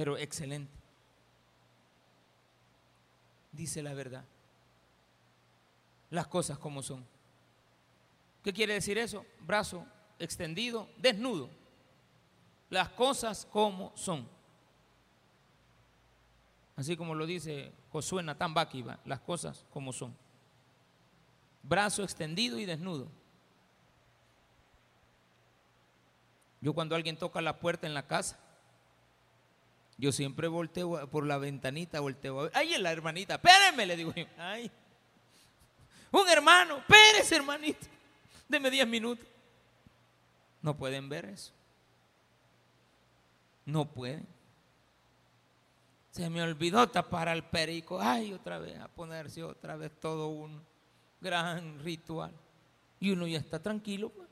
pero 0.00 0.16
excelente. 0.16 0.72
Dice 3.52 3.82
la 3.82 3.92
verdad. 3.92 4.24
Las 6.08 6.26
cosas 6.26 6.56
como 6.56 6.82
son. 6.82 7.04
¿Qué 8.42 8.50
quiere 8.50 8.72
decir 8.72 8.96
eso? 8.96 9.26
Brazo 9.40 9.84
extendido, 10.18 10.88
desnudo. 10.96 11.50
Las 12.70 12.88
cosas 12.90 13.46
como 13.50 13.92
son. 13.96 14.26
Así 16.76 16.96
como 16.96 17.14
lo 17.14 17.26
dice 17.26 17.72
Josué 17.92 18.22
Natán 18.22 18.54
Bakiba, 18.54 18.98
las 19.04 19.20
cosas 19.20 19.66
como 19.72 19.92
son. 19.92 20.16
Brazo 21.62 22.02
extendido 22.02 22.58
y 22.58 22.64
desnudo. 22.64 23.08
Yo 26.62 26.72
cuando 26.72 26.94
alguien 26.94 27.16
toca 27.16 27.40
la 27.42 27.58
puerta 27.58 27.86
en 27.86 27.94
la 27.94 28.06
casa, 28.06 28.38
yo 29.98 30.12
siempre 30.12 30.48
volteo 30.48 31.06
por 31.10 31.26
la 31.26 31.36
ventanita, 31.36 32.00
volteo 32.00 32.40
a 32.40 32.42
ver. 32.44 32.80
La 32.80 32.92
hermanita, 32.92 33.34
espérenme, 33.34 33.84
le 33.84 33.96
digo 33.96 34.14
yo. 34.14 34.24
Ay, 34.38 34.70
un 36.12 36.28
hermano, 36.28 36.78
espérese, 36.78 37.36
hermanito. 37.36 37.86
Deme 38.48 38.70
10 38.70 38.86
minutos. 38.86 39.26
No 40.62 40.76
pueden 40.76 41.08
ver 41.08 41.26
eso. 41.26 41.52
No 43.70 43.84
pueden. 43.84 44.26
Se 46.10 46.28
me 46.28 46.42
olvidó 46.42 46.88
tapar 46.88 47.28
al 47.28 47.48
perico. 47.48 48.00
Ay, 48.00 48.32
otra 48.32 48.58
vez, 48.58 48.78
a 48.80 48.88
ponerse 48.88 49.44
otra 49.44 49.76
vez 49.76 49.92
todo 50.00 50.28
un 50.28 50.60
gran 51.20 51.78
ritual. 51.78 52.32
Y 52.98 53.12
uno 53.12 53.28
ya 53.28 53.38
está 53.38 53.62
tranquilo. 53.62 54.08
Pues. 54.10 54.28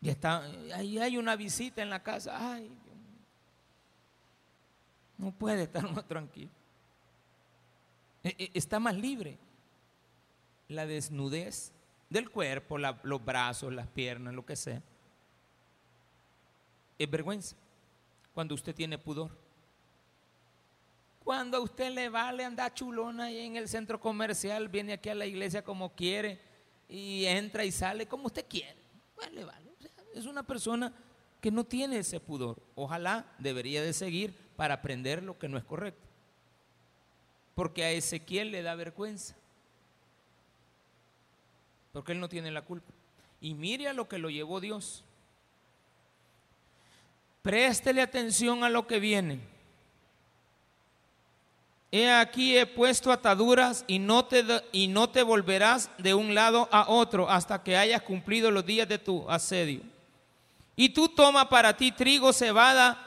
Y 0.00 0.08
está, 0.08 0.44
ahí 0.74 0.98
hay 0.98 1.18
una 1.18 1.36
visita 1.36 1.82
en 1.82 1.90
la 1.90 2.02
casa. 2.02 2.52
Ay, 2.52 2.70
no 5.18 5.30
puede 5.32 5.64
estar 5.64 5.90
más 5.92 6.06
tranquilo. 6.06 6.50
E, 8.24 8.34
e, 8.38 8.50
está 8.54 8.80
más 8.80 8.96
libre. 8.96 9.36
La 10.68 10.86
desnudez 10.86 11.72
del 12.08 12.30
cuerpo, 12.30 12.78
los 12.78 13.24
brazos, 13.24 13.74
las 13.74 13.88
piernas, 13.88 14.32
lo 14.34 14.46
que 14.46 14.56
sea. 14.56 14.82
Es 16.98 17.10
vergüenza 17.10 17.56
cuando 18.34 18.54
usted 18.54 18.74
tiene 18.74 18.98
pudor. 18.98 19.30
Cuando 21.24 21.58
a 21.58 21.60
usted 21.60 21.92
le 21.92 22.08
vale 22.08 22.44
andar 22.44 22.72
chulona 22.72 23.24
ahí 23.24 23.40
en 23.40 23.56
el 23.56 23.68
centro 23.68 24.00
comercial, 24.00 24.68
viene 24.68 24.94
aquí 24.94 25.10
a 25.10 25.14
la 25.14 25.26
iglesia 25.26 25.62
como 25.62 25.94
quiere 25.94 26.40
y 26.88 27.26
entra 27.26 27.64
y 27.64 27.70
sale 27.70 28.06
como 28.06 28.26
usted 28.26 28.46
quiere. 28.48 28.76
Vale, 29.16 29.44
vale. 29.44 29.70
Es 30.14 30.24
una 30.24 30.42
persona 30.42 30.92
que 31.40 31.50
no 31.50 31.64
tiene 31.64 31.98
ese 31.98 32.18
pudor. 32.18 32.60
Ojalá 32.74 33.26
debería 33.38 33.82
de 33.82 33.92
seguir 33.92 34.34
para 34.56 34.74
aprender 34.74 35.22
lo 35.22 35.38
que 35.38 35.48
no 35.48 35.58
es 35.58 35.64
correcto. 35.64 36.06
Porque 37.54 37.84
a 37.84 37.90
Ezequiel 37.90 38.50
le 38.50 38.62
da 38.62 38.74
vergüenza. 38.74 39.36
Porque 41.92 42.12
él 42.12 42.20
no 42.20 42.28
tiene 42.28 42.50
la 42.50 42.62
culpa. 42.62 42.92
Y 43.40 43.54
mire 43.54 43.88
a 43.88 43.92
lo 43.92 44.08
que 44.08 44.18
lo 44.18 44.30
llevó 44.30 44.60
Dios. 44.60 45.04
Préstele 47.42 48.02
atención 48.02 48.64
a 48.64 48.68
lo 48.68 48.86
que 48.86 48.98
viene. 48.98 49.40
He 51.90 52.10
aquí 52.10 52.56
he 52.56 52.66
puesto 52.66 53.10
ataduras 53.10 53.84
y 53.86 53.98
no, 53.98 54.26
te, 54.26 54.44
y 54.72 54.88
no 54.88 55.08
te 55.08 55.22
volverás 55.22 55.90
de 55.96 56.12
un 56.12 56.34
lado 56.34 56.68
a 56.70 56.90
otro 56.90 57.30
hasta 57.30 57.62
que 57.62 57.78
hayas 57.78 58.02
cumplido 58.02 58.50
los 58.50 58.66
días 58.66 58.86
de 58.88 58.98
tu 58.98 59.28
asedio. 59.30 59.80
Y 60.76 60.90
tú 60.90 61.08
toma 61.08 61.48
para 61.48 61.76
ti 61.76 61.90
trigo, 61.90 62.32
cebada, 62.32 63.04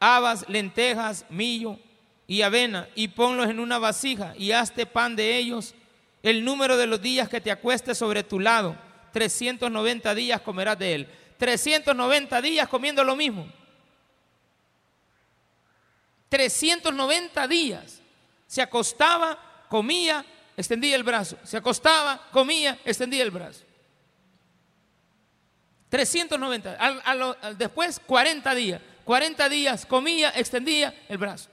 habas, 0.00 0.48
lentejas, 0.48 1.24
millo 1.30 1.78
y 2.26 2.42
avena 2.42 2.88
y 2.96 3.08
ponlos 3.08 3.48
en 3.48 3.60
una 3.60 3.78
vasija 3.78 4.34
y 4.36 4.50
hazte 4.50 4.84
pan 4.84 5.14
de 5.14 5.36
ellos 5.36 5.74
el 6.24 6.44
número 6.44 6.76
de 6.76 6.88
los 6.88 7.00
días 7.00 7.28
que 7.28 7.40
te 7.40 7.52
acuestes 7.52 7.98
sobre 7.98 8.24
tu 8.24 8.40
lado. 8.40 8.76
390 9.12 10.14
días 10.14 10.40
comerás 10.40 10.78
de 10.78 10.94
él. 10.94 11.08
390 11.42 12.40
días 12.40 12.68
comiendo 12.68 13.02
lo 13.02 13.16
mismo. 13.16 13.44
390 16.28 17.48
días. 17.48 18.00
Se 18.46 18.62
acostaba, 18.62 19.66
comía, 19.68 20.24
extendía 20.56 20.94
el 20.94 21.02
brazo. 21.02 21.36
Se 21.42 21.56
acostaba, 21.56 22.28
comía, 22.30 22.78
extendía 22.84 23.24
el 23.24 23.32
brazo. 23.32 23.64
390. 25.88 26.78
después 27.58 28.00
40 28.06 28.54
días. 28.54 28.80
40 29.04 29.48
días 29.48 29.84
comía, 29.84 30.32
extendía 30.36 30.94
el 31.08 31.18
brazo. 31.18 31.50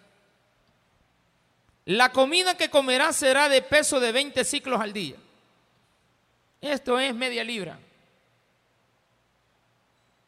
La 1.85 2.11
comida 2.11 2.55
que 2.55 2.69
comerás 2.69 3.15
será 3.15 3.49
de 3.49 3.63
peso 3.63 3.99
de 3.99 4.11
20 4.11 4.43
ciclos 4.43 4.79
al 4.79 4.93
día. 4.93 5.15
Esto 6.61 6.99
es 6.99 7.15
media 7.15 7.43
libra. 7.43 7.79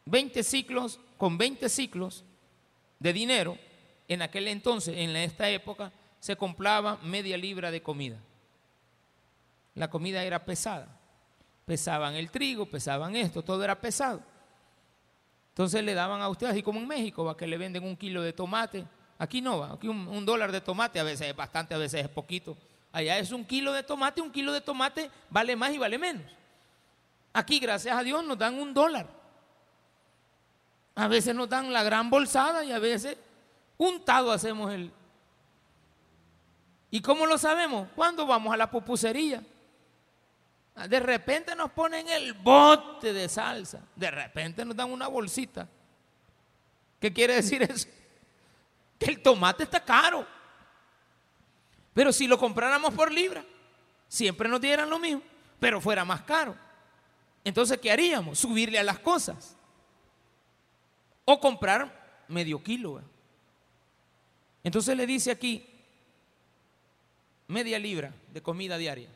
20 0.06 0.44
ciclos, 0.44 1.00
con 1.18 1.38
20 1.38 1.70
ciclos 1.70 2.24
de 3.00 3.14
dinero, 3.14 3.58
en 4.08 4.22
aquel 4.22 4.48
entonces, 4.48 4.98
en 4.98 5.16
esta 5.16 5.50
época, 5.50 5.92
se 6.20 6.36
compraba 6.36 6.98
media 7.04 7.38
libra 7.38 7.72
de 7.72 7.82
comida. 7.82 8.18
La 9.76 9.90
comida 9.90 10.24
era 10.24 10.46
pesada. 10.46 11.00
Pesaban 11.66 12.16
el 12.16 12.30
trigo, 12.30 12.66
pesaban 12.66 13.16
esto, 13.16 13.42
todo 13.42 13.64
era 13.64 13.80
pesado. 13.80 14.22
Entonces 15.50 15.84
le 15.84 15.94
daban 15.94 16.22
a 16.22 16.30
ustedes, 16.30 16.54
así 16.54 16.64
como 16.64 16.80
en 16.80 16.88
México, 16.88 17.24
va 17.24 17.38
que 17.38 17.48
le 17.48 17.58
venden 17.58 17.84
un 17.84 17.96
kilo 17.96 18.22
de 18.22 18.34
tomate. 18.34 18.86
Aquí 19.18 19.42
no 19.42 19.60
va, 19.60 19.74
aquí 19.74 19.88
un, 19.88 20.26
dólar 20.26 20.52
de 20.52 20.62
tomate, 20.62 21.00
a 21.00 21.04
veces 21.04 21.28
es 21.28 21.36
bastante, 21.36 21.74
a 21.74 21.78
veces 21.78 22.02
es 22.02 22.10
poquito. 22.10 22.58
Allá 22.92 23.18
es 23.20 23.32
un 23.32 23.46
kilo 23.46 23.72
de 23.72 23.84
tomate, 23.84 24.22
un 24.22 24.32
kilo 24.32 24.52
de 24.52 24.62
tomate 24.62 25.10
vale 25.30 25.56
más 25.56 25.72
y 25.74 25.78
vale 25.78 25.98
menos. 25.98 26.24
Aquí, 27.32 27.60
gracias 27.60 27.96
a 27.96 28.04
Dios, 28.04 28.26
nos 28.26 28.38
dan 28.38 28.56
un 28.56 28.74
dólar. 28.74 29.21
A 30.96 31.08
veces 31.08 31.34
nos 31.36 31.48
dan 31.48 31.72
la 31.72 31.84
gran 31.84 32.10
bolsada 32.10 32.64
y 32.64 32.72
a 32.72 32.80
veces 32.80 33.18
untado 33.78 34.32
hacemos 34.32 34.72
el. 34.72 34.92
¿Y 36.90 37.02
cómo 37.02 37.26
lo 37.26 37.38
sabemos? 37.38 37.88
Cuando 37.96 38.26
vamos 38.26 38.54
a 38.54 38.58
la 38.58 38.70
pupusería. 38.70 39.44
De 40.88 41.00
repente 41.00 41.56
nos 41.56 41.72
ponen 41.72 42.08
el 42.10 42.34
bote 42.34 43.14
de 43.14 43.30
salsa. 43.30 43.82
De 43.96 44.12
repente 44.12 44.66
nos 44.66 44.76
dan 44.76 44.92
una 44.92 45.08
bolsita. 45.08 45.68
¿Qué 47.00 47.12
quiere 47.12 47.36
decir 47.36 47.64
eso? 47.64 47.88
Que 49.00 49.06
el 49.06 49.22
tomate 49.22 49.64
está 49.64 49.84
caro. 49.84 50.26
Pero 51.94 52.14
si 52.14 52.28
lo 52.28 52.38
compráramos 52.38 52.94
por 52.94 53.12
libra, 53.12 53.44
siempre 54.08 54.48
nos 54.48 54.62
dieran 54.62 54.90
lo 54.90 55.00
mismo, 55.00 55.22
pero 55.60 55.82
fuera 55.82 56.06
más 56.06 56.22
caro. 56.22 56.56
Entonces, 57.44 57.80
¿qué 57.80 57.92
haríamos? 57.92 58.40
Subirle 58.40 58.80
a 58.80 58.84
las 58.84 59.00
cosas. 59.00 59.58
O 61.32 61.40
comprar 61.40 62.26
medio 62.28 62.62
kilo. 62.62 63.02
Entonces 64.66 64.98
le 64.98 65.08
dice 65.08 65.32
aquí, 65.32 65.66
media 67.48 67.80
libra 67.80 68.14
de 68.34 68.42
comida 68.42 68.78
diaria. 68.78 69.08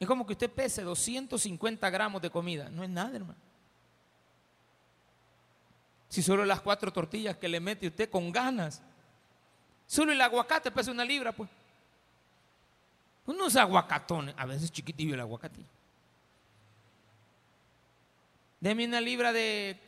Es 0.00 0.08
como 0.08 0.26
que 0.26 0.32
usted 0.32 0.50
pese 0.50 0.82
250 0.82 1.88
gramos 1.90 2.20
de 2.20 2.28
comida. 2.28 2.68
No 2.70 2.82
es 2.82 2.90
nada, 2.90 3.14
hermano. 3.14 3.38
Si 6.08 6.24
solo 6.24 6.44
las 6.44 6.60
cuatro 6.60 6.92
tortillas 6.92 7.36
que 7.36 7.46
le 7.46 7.60
mete 7.60 7.86
usted 7.86 8.10
con 8.10 8.32
ganas. 8.32 8.82
Solo 9.86 10.10
el 10.10 10.20
aguacate 10.20 10.72
pesa 10.72 10.90
una 10.90 11.04
libra, 11.04 11.30
pues. 11.30 11.48
Unos 13.26 13.54
aguacatones, 13.54 14.34
a 14.36 14.44
veces 14.44 14.72
chiquitillo 14.72 15.14
el 15.14 15.20
aguacate. 15.20 15.60
Deme 18.58 18.86
una 18.86 19.00
libra 19.00 19.30
de, 19.30 19.78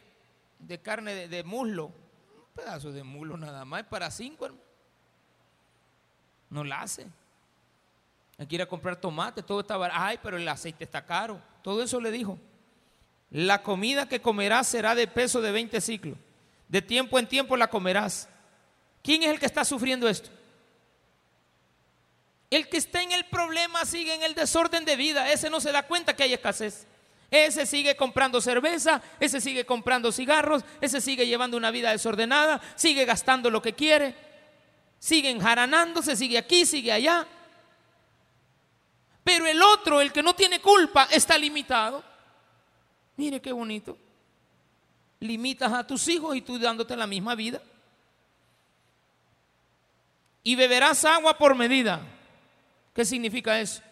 carne 0.82 1.28
de, 1.28 1.44
muslo. 1.44 1.86
Un 1.86 2.54
pedazo 2.54 2.92
de 2.92 3.02
muslo 3.02 3.36
nada 3.36 3.64
más, 3.64 3.84
para 3.84 4.10
cinco. 4.10 4.48
No 6.50 6.64
la 6.64 6.82
hace. 6.82 7.06
Hay 8.38 8.46
que 8.46 8.60
a 8.60 8.68
comprar 8.68 8.96
tomate, 8.96 9.42
todo 9.42 9.60
está 9.60 9.76
barato. 9.76 10.00
Ay, 10.00 10.18
pero 10.22 10.36
el 10.36 10.46
aceite 10.48 10.84
está 10.84 11.04
caro. 11.04 11.40
Todo 11.62 11.82
eso 11.82 12.00
le 12.00 12.10
dijo. 12.10 12.38
La 13.30 13.62
comida 13.62 14.08
que 14.08 14.20
comerás 14.20 14.68
será 14.68 14.94
de 14.94 15.06
peso 15.06 15.40
de 15.40 15.52
20 15.52 15.80
ciclos. 15.80 16.18
De 16.68 16.82
tiempo 16.82 17.18
en 17.18 17.26
tiempo 17.26 17.56
la 17.56 17.68
comerás. 17.68 18.28
¿Quién 19.02 19.22
es 19.22 19.30
el 19.30 19.38
que 19.38 19.46
está 19.46 19.64
sufriendo 19.64 20.08
esto? 20.08 20.30
El 22.50 22.68
que 22.68 22.76
está 22.76 23.02
en 23.02 23.12
el 23.12 23.24
problema 23.26 23.84
sigue 23.84 24.14
en 24.14 24.22
el 24.22 24.34
desorden 24.34 24.84
de 24.84 24.96
vida. 24.96 25.32
Ese 25.32 25.50
no 25.50 25.60
se 25.60 25.72
da 25.72 25.86
cuenta 25.86 26.14
que 26.14 26.22
hay 26.22 26.34
escasez. 26.34 26.86
Ese 27.30 27.66
sigue 27.66 27.96
comprando 27.96 28.40
cerveza, 28.40 29.02
ese 29.18 29.40
sigue 29.40 29.66
comprando 29.66 30.12
cigarros, 30.12 30.64
ese 30.80 31.00
sigue 31.00 31.26
llevando 31.26 31.56
una 31.56 31.70
vida 31.70 31.90
desordenada, 31.90 32.60
sigue 32.76 33.04
gastando 33.04 33.50
lo 33.50 33.60
que 33.60 33.74
quiere, 33.74 34.14
sigue 34.98 35.30
enjaranándose, 35.30 36.16
sigue 36.16 36.38
aquí, 36.38 36.64
sigue 36.64 36.92
allá. 36.92 37.26
Pero 39.24 39.46
el 39.46 39.60
otro, 39.60 40.00
el 40.00 40.12
que 40.12 40.22
no 40.22 40.34
tiene 40.34 40.60
culpa, 40.60 41.08
está 41.10 41.36
limitado. 41.36 42.04
Mire 43.16 43.40
qué 43.40 43.50
bonito. 43.50 43.98
Limitas 45.18 45.72
a 45.72 45.84
tus 45.84 46.06
hijos 46.06 46.36
y 46.36 46.42
tú 46.42 46.58
dándote 46.58 46.96
la 46.96 47.08
misma 47.08 47.34
vida. 47.34 47.60
Y 50.44 50.54
beberás 50.54 51.04
agua 51.04 51.36
por 51.36 51.56
medida. 51.56 52.00
¿Qué 52.94 53.04
significa 53.04 53.58
eso? 53.58 53.82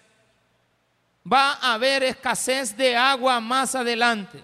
Va 1.31 1.53
a 1.55 1.75
haber 1.75 2.03
escasez 2.03 2.77
de 2.77 2.97
agua 2.97 3.41
más 3.41 3.75
adelante. 3.75 4.43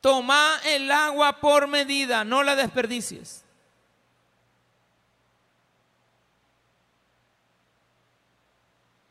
Toma 0.00 0.58
el 0.64 0.90
agua 0.90 1.40
por 1.40 1.66
medida, 1.68 2.24
no 2.24 2.42
la 2.42 2.56
desperdicies. 2.56 3.44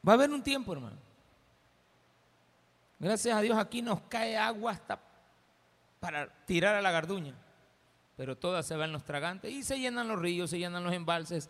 Va 0.07 0.14
a 0.14 0.16
haber 0.16 0.32
un 0.32 0.41
tiempo, 0.41 0.74
hermano. 0.74 0.97
Gracias 2.97 3.36
a 3.36 3.41
Dios 3.41 3.57
aquí 3.57 3.82
nos 3.82 4.01
cae 4.01 4.36
agua 4.38 4.72
hasta 4.72 4.99
para 5.99 6.28
tirar 6.45 6.76
a 6.76 6.82
la 6.82 6.91
garduña. 6.91 7.36
Pero 8.18 8.38
todas 8.38 8.66
se 8.66 8.76
van 8.76 8.91
los 8.91 9.05
tragantes 9.05 9.51
y 9.51 9.64
se 9.64 9.80
llenan 9.80 10.07
los 10.07 10.20
ríos, 10.20 10.49
se 10.49 10.57
llenan 10.57 10.84
los 10.84 10.93
embalses 10.93 11.49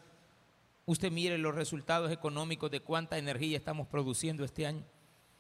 Usted 0.90 1.12
mire 1.12 1.38
los 1.38 1.54
resultados 1.54 2.12
económicos 2.12 2.72
de 2.72 2.80
cuánta 2.80 3.20
energía 3.20 3.56
estamos 3.56 3.86
produciendo 3.86 4.44
este 4.44 4.66
año. 4.66 4.84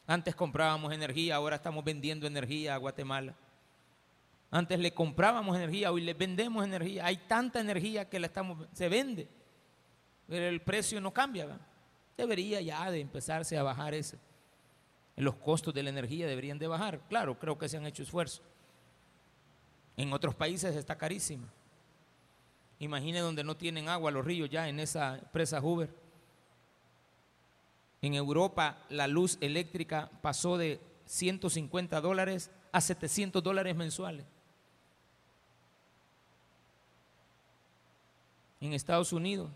Antes 0.05 0.35
comprábamos 0.35 0.93
energía, 0.93 1.37
ahora 1.37 1.55
estamos 1.55 1.83
vendiendo 1.83 2.27
energía 2.27 2.75
a 2.75 2.77
Guatemala. 2.77 3.33
Antes 4.51 4.77
le 4.77 4.93
comprábamos 4.93 5.57
energía, 5.57 5.91
hoy 5.91 6.01
le 6.01 6.13
vendemos 6.13 6.63
energía. 6.63 7.03
Hay 7.03 7.17
tanta 7.17 7.59
energía 7.59 8.07
que 8.07 8.19
la 8.19 8.27
estamos, 8.27 8.67
se 8.73 8.89
vende, 8.89 9.27
pero 10.27 10.45
el 10.45 10.61
precio 10.61 11.01
no 11.01 11.11
cambia. 11.11 11.59
Debería 12.15 12.61
ya 12.61 12.91
de 12.91 12.99
empezarse 12.99 13.57
a 13.57 13.63
bajar 13.63 13.95
ese, 13.95 14.19
los 15.15 15.33
costos 15.33 15.73
de 15.73 15.81
la 15.81 15.89
energía 15.89 16.27
deberían 16.27 16.59
de 16.59 16.67
bajar. 16.67 17.01
Claro, 17.09 17.39
creo 17.39 17.57
que 17.57 17.67
se 17.67 17.77
han 17.77 17.87
hecho 17.87 18.03
esfuerzos. 18.03 18.43
En 19.97 20.13
otros 20.13 20.35
países 20.35 20.75
está 20.75 20.95
carísima. 20.95 21.51
Imagine 22.79 23.19
donde 23.19 23.43
no 23.43 23.57
tienen 23.57 23.89
agua 23.89 24.09
los 24.09 24.23
ríos 24.23 24.49
ya 24.49 24.69
en 24.69 24.79
esa 24.79 25.19
presa 25.33 25.59
Hoover. 25.59 25.89
En 28.01 28.13
Europa 28.13 28.85
la 28.89 29.07
luz 29.07 29.37
eléctrica 29.41 30.09
pasó 30.21 30.57
de 30.57 30.79
150 31.05 31.99
dólares 31.99 32.49
a 32.71 32.79
700 32.79 33.43
dólares 33.43 33.75
mensuales. 33.75 34.25
En 38.61 38.73
Estados 38.73 39.11
Unidos, 39.11 39.49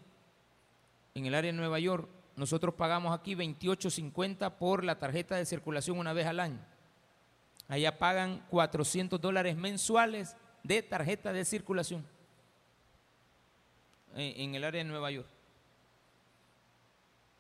en 1.14 1.26
el 1.26 1.36
área 1.36 1.52
de 1.52 1.58
Nueva 1.58 1.80
York, 1.80 2.10
nosotros 2.36 2.74
pagamos 2.76 3.18
aquí 3.18 3.36
28.50 3.36 4.52
por 4.58 4.84
la 4.84 5.00
tarjeta 5.00 5.36
de 5.36 5.46
circulación 5.46 5.98
una 5.98 6.12
vez 6.12 6.26
al 6.26 6.42
año. 6.42 6.60
Allá 7.70 7.98
pagan 7.98 8.46
400 8.50 9.22
dólares 9.22 9.56
mensuales 9.56 10.36
de 10.64 10.82
tarjeta 10.84 11.32
de 11.32 11.46
circulación 11.46 12.06
en, 14.16 14.56
el 14.56 14.64
área 14.64 14.84
de 14.84 14.90
Nueva 14.90 15.12
York. 15.12 15.28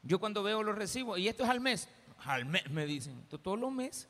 Yo 0.01 0.19
cuando 0.19 0.43
veo 0.43 0.63
los 0.63 0.75
recibos, 0.75 1.17
y 1.19 1.27
esto 1.27 1.43
es 1.43 1.49
al 1.49 1.61
mes, 1.61 1.87
al 2.25 2.45
mes 2.45 2.69
me 2.69 2.85
dicen, 2.85 3.25
todos 3.41 3.59
los 3.59 3.71
meses. 3.71 4.07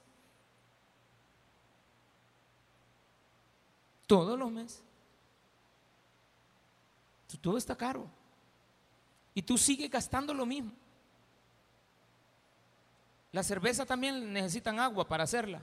Todos 4.08 4.38
los 4.38 4.52
meses. 4.52 4.84
Todo 7.42 7.58
está 7.58 7.76
caro. 7.76 8.08
Y 9.34 9.42
tú 9.42 9.58
sigues 9.58 9.90
gastando 9.90 10.34
lo 10.34 10.46
mismo. 10.46 10.72
La 13.32 13.44
cerveza 13.44 13.86
también 13.86 14.32
necesitan 14.32 14.80
agua 14.80 15.08
para 15.08 15.24
hacerla. 15.24 15.62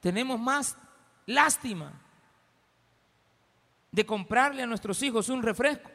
Tenemos 0.00 0.40
más 0.40 0.76
lástima 1.26 1.92
de 3.92 4.06
comprarle 4.06 4.62
a 4.62 4.66
nuestros 4.66 5.02
hijos 5.02 5.28
un 5.28 5.42
refresco 5.42 5.90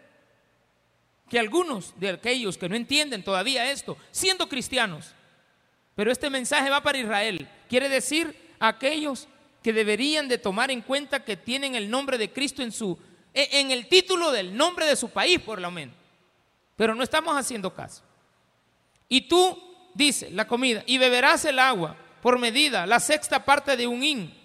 que 1.29 1.39
algunos 1.39 1.93
de 1.99 2.09
aquellos 2.09 2.57
que 2.57 2.69
no 2.69 2.75
entienden 2.75 3.23
todavía 3.23 3.71
esto, 3.71 3.97
siendo 4.11 4.47
cristianos. 4.47 5.13
Pero 5.95 6.11
este 6.11 6.29
mensaje 6.29 6.69
va 6.69 6.83
para 6.83 6.97
Israel. 6.97 7.49
Quiere 7.67 7.89
decir 7.89 8.35
aquellos 8.59 9.27
que 9.63 9.73
deberían 9.73 10.27
de 10.27 10.37
tomar 10.37 10.69
en 10.69 10.81
cuenta 10.81 11.23
que 11.23 11.37
tienen 11.37 11.73
el 11.73 11.89
nombre 11.89 12.17
de 12.17 12.31
Cristo 12.31 12.61
en 12.61 12.71
su 12.71 12.97
e, 13.33 13.59
en 13.59 13.71
el 13.71 13.87
título 13.87 14.31
del 14.31 14.55
nombre 14.55 14.85
de 14.85 14.95
su 14.95 15.09
país 15.09 15.39
por 15.39 15.59
lo 15.59 15.71
menos. 15.71 15.95
Pero 16.75 16.93
no 16.93 17.03
estamos 17.03 17.35
haciendo 17.35 17.73
caso. 17.73 18.03
Y 19.09 19.21
tú 19.21 19.61
dice 19.93 20.29
la 20.29 20.47
comida 20.47 20.83
y 20.85 20.97
beberás 20.97 21.45
el 21.45 21.59
agua 21.59 21.97
por 22.21 22.37
medida, 22.39 22.85
la 22.85 22.99
sexta 22.99 23.43
parte 23.43 23.75
de 23.75 23.87
un 23.87 24.03
in. 24.03 24.44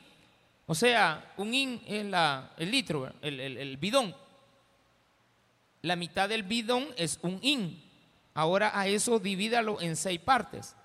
O 0.71 0.75
sea, 0.77 1.33
un 1.37 1.53
in 1.53 1.83
es 1.85 2.07
la, 2.07 2.53
el 2.57 2.71
litro, 2.71 3.13
el, 3.23 3.41
el 3.41 3.77
bidón. 3.77 4.15
La 5.83 5.97
mitad 5.97 6.29
del 6.29 6.45
bidón 6.45 6.87
es 6.97 7.19
un 7.23 7.41
in. 7.43 7.83
Ahora 8.35 8.71
a 8.73 8.87
eso 8.87 9.19
divídalo 9.19 9.81
en 9.81 9.97
seis 9.97 10.21
partes. 10.21 10.77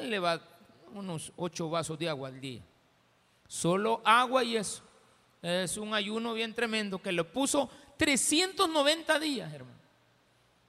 Le 0.00 0.18
va 0.18 0.42
unos 0.92 1.32
ocho 1.36 1.70
vasos 1.70 1.98
de 1.98 2.10
agua 2.10 2.28
al 2.28 2.42
día. 2.42 2.60
Solo 3.48 4.02
agua 4.04 4.44
y 4.44 4.58
eso. 4.58 4.82
Es 5.40 5.78
un 5.78 5.94
ayuno 5.94 6.34
bien 6.34 6.52
tremendo 6.52 7.00
que 7.00 7.12
le 7.12 7.24
puso 7.24 7.70
390 7.96 9.18
días, 9.18 9.50
hermano. 9.50 9.80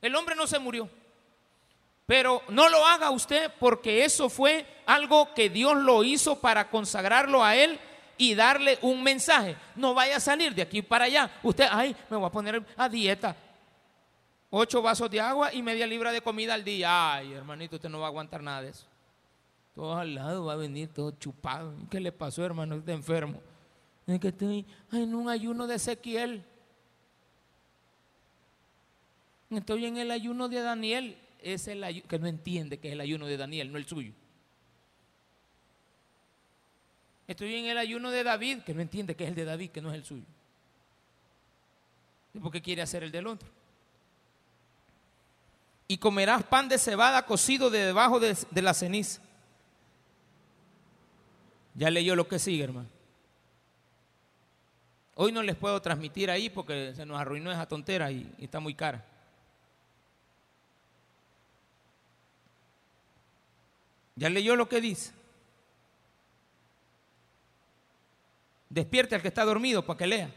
El 0.02 0.16
hombre 0.16 0.38
no 0.38 0.48
se 0.48 0.58
murió. 0.58 0.90
Pero 2.06 2.44
no 2.48 2.70
lo 2.70 2.86
haga 2.88 3.12
usted 3.12 3.52
porque 3.60 4.06
eso 4.06 4.30
fue 4.30 4.66
algo 4.86 5.34
que 5.34 5.50
Dios 5.50 5.76
lo 5.76 6.06
hizo 6.06 6.40
para 6.40 6.70
consagrarlo 6.70 7.44
a 7.44 7.58
Él 7.58 7.78
y 8.22 8.36
darle 8.36 8.78
un 8.84 9.02
mensaje. 9.02 9.56
No 9.76 9.96
vaya 9.96 10.18
a 10.18 10.20
salir 10.20 10.54
de 10.54 10.62
aquí 10.62 10.84
para 10.84 11.06
allá. 11.06 11.32
Usted, 11.42 11.66
ay, 11.72 11.96
me 12.08 12.18
voy 12.18 12.28
a 12.28 12.30
poner 12.30 12.64
a 12.78 12.88
dieta. 12.88 13.36
Ocho 14.52 14.80
vasos 14.80 15.10
de 15.10 15.20
agua 15.20 15.52
y 15.52 15.64
media 15.64 15.88
libra 15.88 16.12
de 16.12 16.22
comida 16.22 16.54
al 16.54 16.64
día. 16.64 17.16
Ay, 17.16 17.34
hermanito, 17.34 17.78
usted 17.78 17.90
no 17.90 18.00
va 18.00 18.06
a 18.06 18.10
aguantar 18.10 18.44
nada 18.44 18.62
de 18.62 18.70
eso. 18.70 18.86
Todo 19.74 19.98
al 19.98 20.14
lado 20.14 20.46
va 20.46 20.54
a 20.54 20.56
venir 20.56 20.90
todo 20.90 21.10
chupado. 21.18 21.74
¿Qué 21.90 22.00
le 22.00 22.12
pasó, 22.12 22.46
hermano? 22.46 22.76
Está 22.76 22.92
enfermo. 22.92 23.42
Es 24.06 24.20
que 24.20 24.28
estoy 24.28 24.68
en 24.92 25.16
un 25.16 25.28
ayuno 25.28 25.66
de 25.66 25.76
Ezequiel. 25.76 26.44
Estoy 29.50 29.86
en 29.86 29.98
el 29.98 30.12
ayuno 30.12 30.48
de 30.48 30.62
Daniel. 30.62 31.18
Es 31.42 31.68
el 31.68 31.84
ayuno, 31.84 32.08
que 32.08 32.20
no 32.20 32.28
entiende 32.28 32.78
que 32.78 32.90
es 32.90 32.94
el 32.94 33.02
ayuno 33.02 33.26
de 33.26 33.38
Daniel, 33.38 33.72
no 33.72 33.80
el 33.80 33.88
suyo. 33.88 34.14
Estoy 37.32 37.56
en 37.56 37.68
el 37.68 37.78
ayuno 37.78 38.12
de 38.12 38.26
David, 38.26 38.60
que 38.60 38.74
no 38.74 38.82
entiende 38.82 39.16
que 39.16 39.24
es 39.24 39.30
el 39.30 39.36
de 39.36 39.46
David, 39.46 39.72
que 39.72 39.82
no 39.82 39.90
es 39.90 39.96
el 39.96 40.04
suyo. 40.04 40.26
Porque 42.42 42.62
quiere 42.62 42.82
hacer 42.82 43.04
el 43.04 43.12
del 43.12 43.26
otro. 43.26 43.48
Y 45.88 45.98
comerás 45.98 46.44
pan 46.44 46.68
de 46.68 46.78
cebada 46.78 47.26
cocido 47.26 47.70
de 47.70 47.86
debajo 47.86 48.20
de, 48.20 48.38
de 48.52 48.62
la 48.62 48.74
ceniza. 48.74 49.22
Ya 51.74 51.90
leyó 51.90 52.18
lo 52.18 52.28
que 52.28 52.38
sigue, 52.38 52.66
hermano. 52.66 52.90
Hoy 55.16 55.32
no 55.32 55.42
les 55.42 55.56
puedo 55.56 55.82
transmitir 55.82 56.30
ahí 56.30 56.50
porque 56.50 56.94
se 56.94 57.06
nos 57.06 57.18
arruinó 57.18 57.50
esa 57.50 57.66
tontera 57.66 58.12
y, 58.12 58.30
está 58.40 58.60
muy 58.60 58.76
cara. 58.76 59.06
¿Ya 64.18 64.30
leyó 64.30 64.58
lo 64.58 64.68
que 64.68 64.82
dice? 64.82 65.21
Despierte 68.72 69.16
al 69.16 69.22
que 69.22 69.28
está 69.28 69.44
dormido 69.44 69.86
para 69.86 69.98
que 69.98 70.08
lea. 70.08 70.34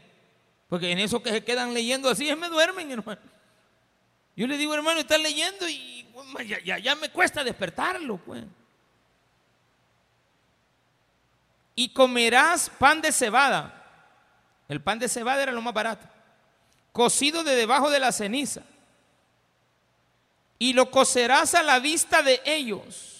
Porque 0.67 0.91
en 0.91 0.99
eso 0.99 1.23
que 1.23 1.31
se 1.31 1.43
quedan 1.43 1.73
leyendo 1.73 2.09
así, 2.09 2.33
me 2.35 2.49
duermen, 2.49 2.91
hermano. 2.91 3.21
Yo 4.35 4.45
le 4.45 4.57
digo, 4.57 4.73
hermano, 4.75 4.99
está 4.99 5.17
leyendo 5.17 5.67
y 5.67 6.05
ya, 6.63 6.77
ya 6.77 6.95
me 6.95 7.09
cuesta 7.09 7.43
despertarlo, 7.43 8.17
pues. 8.17 8.43
Y 11.75 11.89
comerás 11.89 12.69
pan 12.69 13.01
de 13.01 13.11
cebada 13.11 13.75
el 14.67 14.81
pan 14.81 14.99
de 14.99 15.07
cebada 15.07 15.43
era 15.43 15.51
lo 15.51 15.61
más 15.61 15.73
barato. 15.73 16.07
Cocido 16.91 17.43
de 17.43 17.55
debajo 17.55 17.89
de 17.89 17.99
la 17.99 18.11
ceniza. 18.11 18.61
Y 20.57 20.73
lo 20.73 20.89
cocerás 20.89 21.53
a 21.55 21.63
la 21.63 21.79
vista 21.79 22.23
de 22.23 22.41
ellos. 22.45 23.14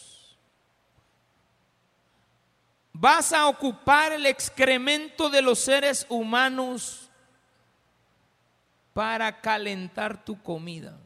Vas 2.97 3.33
a 3.33 3.47
ocupar 3.47 4.13
el 4.13 4.25
excremento 4.25 5.29
de 5.29 5.41
los 5.41 5.59
seres 5.59 6.05
humanos 6.07 7.09
para 8.93 9.41
calentar 9.41 10.23
tu 10.23 10.41
comida. 10.41 10.97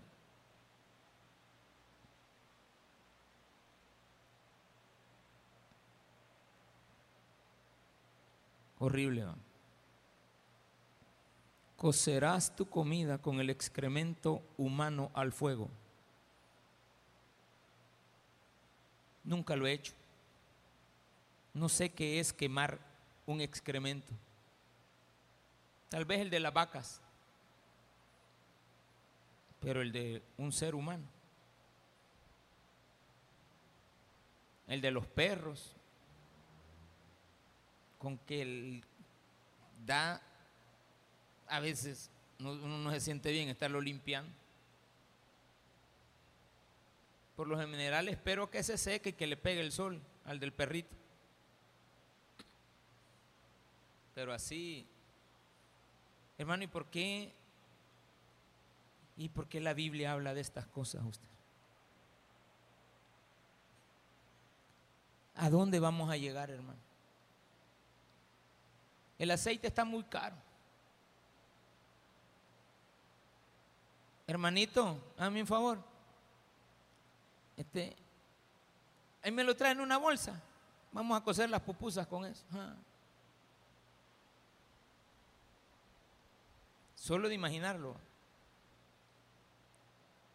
Horrible. 8.77 9.21
¿no? 9.21 9.49
cocerás 11.79 12.53
tu 12.53 12.69
comida 12.69 13.17
con 13.19 13.39
el 13.39 13.49
excremento 13.49 14.43
humano 14.57 15.11
al 15.13 15.31
fuego. 15.31 15.69
Nunca 19.23 19.55
lo 19.55 19.65
he 19.65 19.71
hecho. 19.71 19.93
No 21.59 21.67
sé 21.67 21.89
qué 21.89 22.21
es 22.21 22.31
quemar 22.31 22.79
un 23.25 23.41
excremento. 23.41 24.13
Tal 25.89 26.05
vez 26.05 26.21
el 26.21 26.29
de 26.29 26.39
las 26.39 26.53
vacas, 26.53 27.01
pero 29.59 29.81
el 29.81 29.91
de 29.91 30.23
un 30.37 30.53
ser 30.53 30.73
humano. 30.73 31.03
El 34.69 34.79
de 34.79 34.89
los 34.89 35.05
perros, 35.05 35.75
con 37.97 38.17
que 38.19 38.41
el, 38.41 38.85
da 39.85 40.21
a 41.49 41.59
veces 41.59 42.09
uno 42.39 42.55
no 42.55 42.89
se 42.91 43.01
siente 43.01 43.33
bien 43.33 43.49
estarlo 43.49 43.81
limpiando. 43.81 44.31
Por 47.35 47.49
lo 47.49 47.59
general 47.59 48.07
espero 48.07 48.49
que 48.49 48.63
se 48.63 48.77
seque 48.77 49.09
y 49.09 49.13
que 49.13 49.27
le 49.27 49.35
pegue 49.35 49.59
el 49.59 49.73
sol 49.73 50.01
al 50.23 50.39
del 50.39 50.53
perrito. 50.53 50.95
Pero 54.19 54.33
así, 54.33 54.85
hermano, 56.37 56.65
¿y 56.65 56.67
por 56.67 56.87
qué? 56.87 57.33
¿Y 59.15 59.29
por 59.29 59.47
qué 59.47 59.61
la 59.61 59.73
Biblia 59.73 60.11
habla 60.11 60.33
de 60.33 60.41
estas 60.41 60.67
cosas 60.67 61.05
usted? 61.05 61.29
¿A 65.35 65.49
dónde 65.49 65.79
vamos 65.79 66.11
a 66.11 66.17
llegar, 66.17 66.49
hermano? 66.51 66.81
El 69.17 69.31
aceite 69.31 69.67
está 69.67 69.85
muy 69.85 70.03
caro. 70.03 70.35
Hermanito, 74.27 75.13
a 75.17 75.29
un 75.29 75.47
favor. 75.47 75.81
este, 77.55 77.95
ahí 79.23 79.31
me 79.31 79.45
lo 79.45 79.55
traen 79.55 79.77
en 79.77 79.83
una 79.85 79.95
bolsa. 79.97 80.41
Vamos 80.91 81.17
a 81.17 81.23
coser 81.23 81.49
las 81.49 81.61
pupusas 81.61 82.05
con 82.05 82.25
eso. 82.25 82.43
Ah. 82.51 82.75
Solo 87.09 87.27
de 87.27 87.33
imaginarlo. 87.33 87.95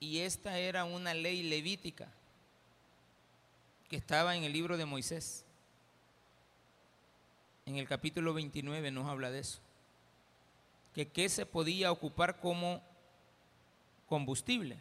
Y 0.00 0.18
esta 0.18 0.58
era 0.58 0.84
una 0.84 1.14
ley 1.14 1.44
levítica 1.44 2.08
que 3.88 3.94
estaba 3.94 4.34
en 4.34 4.42
el 4.42 4.52
libro 4.52 4.76
de 4.76 4.84
Moisés. 4.84 5.44
En 7.64 7.76
el 7.76 7.86
capítulo 7.86 8.34
29 8.34 8.90
nos 8.90 9.08
habla 9.08 9.30
de 9.30 9.38
eso. 9.38 9.60
Que 10.96 11.06
qué 11.06 11.28
se 11.28 11.46
podía 11.46 11.92
ocupar 11.92 12.40
como 12.40 12.82
combustible. 14.08 14.76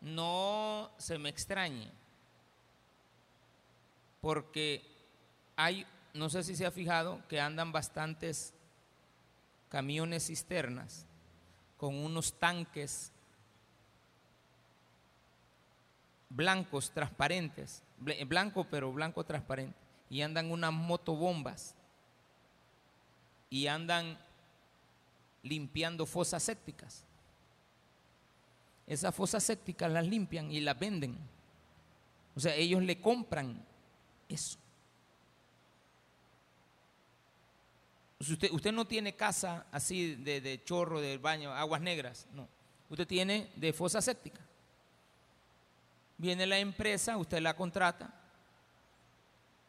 No 0.00 0.90
se 0.96 1.18
me 1.18 1.28
extrañe, 1.28 1.90
porque 4.22 4.90
hay, 5.54 5.86
no 6.14 6.30
sé 6.30 6.42
si 6.44 6.56
se 6.56 6.64
ha 6.64 6.70
fijado, 6.70 7.20
que 7.28 7.42
andan 7.42 7.72
bastantes 7.72 8.54
camiones 9.74 10.28
cisternas 10.28 11.04
con 11.76 11.96
unos 11.96 12.38
tanques 12.38 13.10
blancos 16.28 16.92
transparentes, 16.92 17.82
blanco 17.98 18.68
pero 18.70 18.92
blanco 18.92 19.24
transparente, 19.24 19.76
y 20.08 20.22
andan 20.22 20.52
unas 20.52 20.72
motobombas 20.72 21.74
y 23.50 23.66
andan 23.66 24.16
limpiando 25.42 26.06
fosas 26.06 26.44
sépticas. 26.44 27.04
Esas 28.86 29.12
fosas 29.12 29.42
sépticas 29.42 29.90
las 29.90 30.06
limpian 30.06 30.52
y 30.52 30.60
las 30.60 30.78
venden. 30.78 31.18
O 32.36 32.38
sea, 32.38 32.54
ellos 32.54 32.80
le 32.80 33.00
compran 33.00 33.60
eso. 34.28 34.56
Usted, 38.18 38.72
no 38.72 38.86
tiene 38.86 39.14
casa 39.14 39.66
así 39.70 40.14
de, 40.14 40.62
chorro, 40.64 41.00
de 41.00 41.18
baño, 41.18 41.52
aguas 41.52 41.80
negras, 41.80 42.26
no. 42.32 42.48
Usted 42.88 43.06
tiene 43.06 43.50
de 43.56 43.72
fosa 43.72 44.00
séptica. 44.00 44.40
Viene 46.16 46.46
la 46.46 46.58
empresa, 46.58 47.16
usted 47.16 47.40
la 47.40 47.56
contrata 47.56 48.14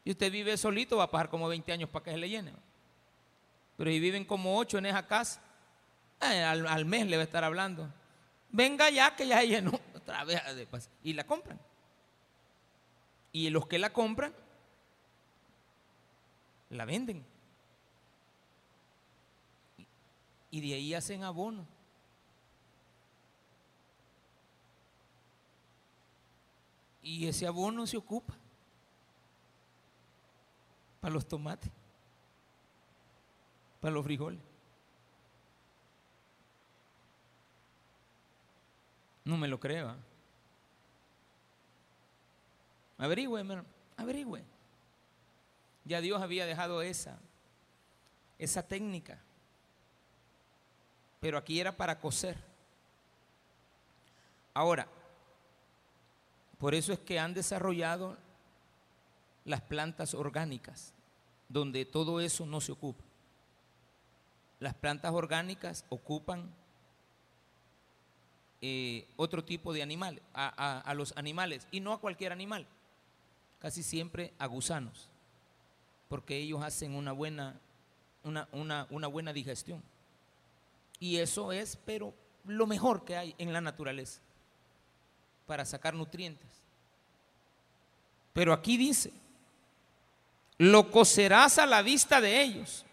y 0.04 0.12
usted 0.12 0.32
vive 0.32 0.56
solito, 0.58 0.98
va 0.98 1.06
a 1.06 1.12
pasar 1.12 1.30
como 1.30 1.48
20 1.48 1.72
años 1.72 1.90
para 1.90 2.06
que 2.06 2.12
se 2.12 2.18
le 2.18 2.30
llene. 2.30 2.54
Pero 3.78 3.90
si 3.90 4.00
viven 4.00 4.24
como 4.26 4.58
8 4.58 4.78
en 4.78 4.86
esa 4.86 5.08
casa, 5.08 5.42
eh, 6.22 6.44
al, 6.44 6.68
al 6.68 6.86
mes 6.86 7.08
le 7.08 7.18
va 7.18 7.22
a 7.22 7.26
estar 7.26 7.44
hablando 7.44 7.92
venga 8.56 8.90
ya 8.90 9.16
que 9.16 9.28
ya 9.28 9.44
llenó 9.44 9.80
otra 9.96 10.24
vez 10.24 10.42
y 11.04 11.14
la 11.14 11.26
compran. 11.26 11.60
Y 13.32 13.50
los 13.50 13.68
que 13.68 13.78
la 13.78 13.92
compran, 13.92 14.34
la 16.70 16.86
venden. 16.86 17.26
Y 20.56 20.62
de 20.62 20.74
ahí 20.74 20.94
hacen 20.94 21.22
abono. 21.22 21.68
Y 27.04 27.28
ese 27.28 27.46
abono 27.46 27.86
se 27.86 27.98
ocupa 27.98 28.34
para 31.02 31.14
los 31.14 31.28
tomates, 31.28 31.70
para 33.82 33.94
los 33.94 34.06
frijoles. 34.06 34.40
No 39.26 39.36
me 39.36 39.50
lo 39.50 39.60
creo. 39.60 39.94
Averigüe, 42.98 43.42
hermano, 43.42 43.66
averigüe. 43.98 44.42
Ya 45.84 46.00
Dios 46.00 46.22
había 46.22 46.46
dejado 46.46 46.82
esa, 46.82 47.20
esa 48.40 48.66
técnica. 48.66 49.25
Pero 51.26 51.40
aquí 51.40 51.60
era 51.60 51.76
para 51.76 52.00
coser. 52.00 52.38
Ahora, 54.54 54.88
por 56.60 56.76
eso 56.76 56.94
es 56.94 57.00
que 57.00 57.18
han 57.18 57.34
desarrollado 57.34 58.16
las 59.44 59.62
plantas 59.62 60.14
orgánicas, 60.14 60.94
donde 61.50 61.84
todo 61.84 62.22
eso 62.22 62.46
no 62.46 62.62
se 62.62 62.74
ocupa. 62.74 63.04
Las 64.60 64.76
plantas 64.76 65.14
orgánicas 65.14 65.84
ocupan 65.90 66.54
eh, 68.62 69.08
otro 69.16 69.44
tipo 69.44 69.74
de 69.74 69.82
animal, 69.82 70.22
a, 70.32 70.94
los 70.96 71.18
animales, 71.18 71.68
y 71.72 71.80
no 71.80 71.92
a 71.92 72.00
cualquier 72.00 72.34
animal, 72.34 72.68
casi 73.58 73.82
siempre 73.82 74.32
a 74.38 74.46
gusanos, 74.46 75.10
porque 76.08 76.38
ellos 76.38 76.62
hacen 76.62 76.94
una 76.94 77.14
buena, 77.14 77.60
una, 78.22 78.48
una 78.92 79.08
buena 79.08 79.34
digestión. 79.34 79.82
Y 81.06 81.20
eso 81.20 81.52
es, 81.52 81.78
pero 81.86 82.16
lo 82.46 82.66
mejor 82.66 83.06
que 83.06 83.16
hay 83.16 83.36
en 83.38 83.54
la 83.54 83.62
naturaleza 83.62 84.22
para 85.46 85.64
sacar 85.64 85.94
nutrientes. 85.94 86.50
Pero 88.34 88.52
aquí 88.52 88.76
dice, 88.76 89.14
lo 90.58 90.90
cocerás 90.90 91.60
a 91.60 91.68
la 91.68 91.84
vista 91.84 92.20
de 92.20 92.42
ellos 92.42 92.84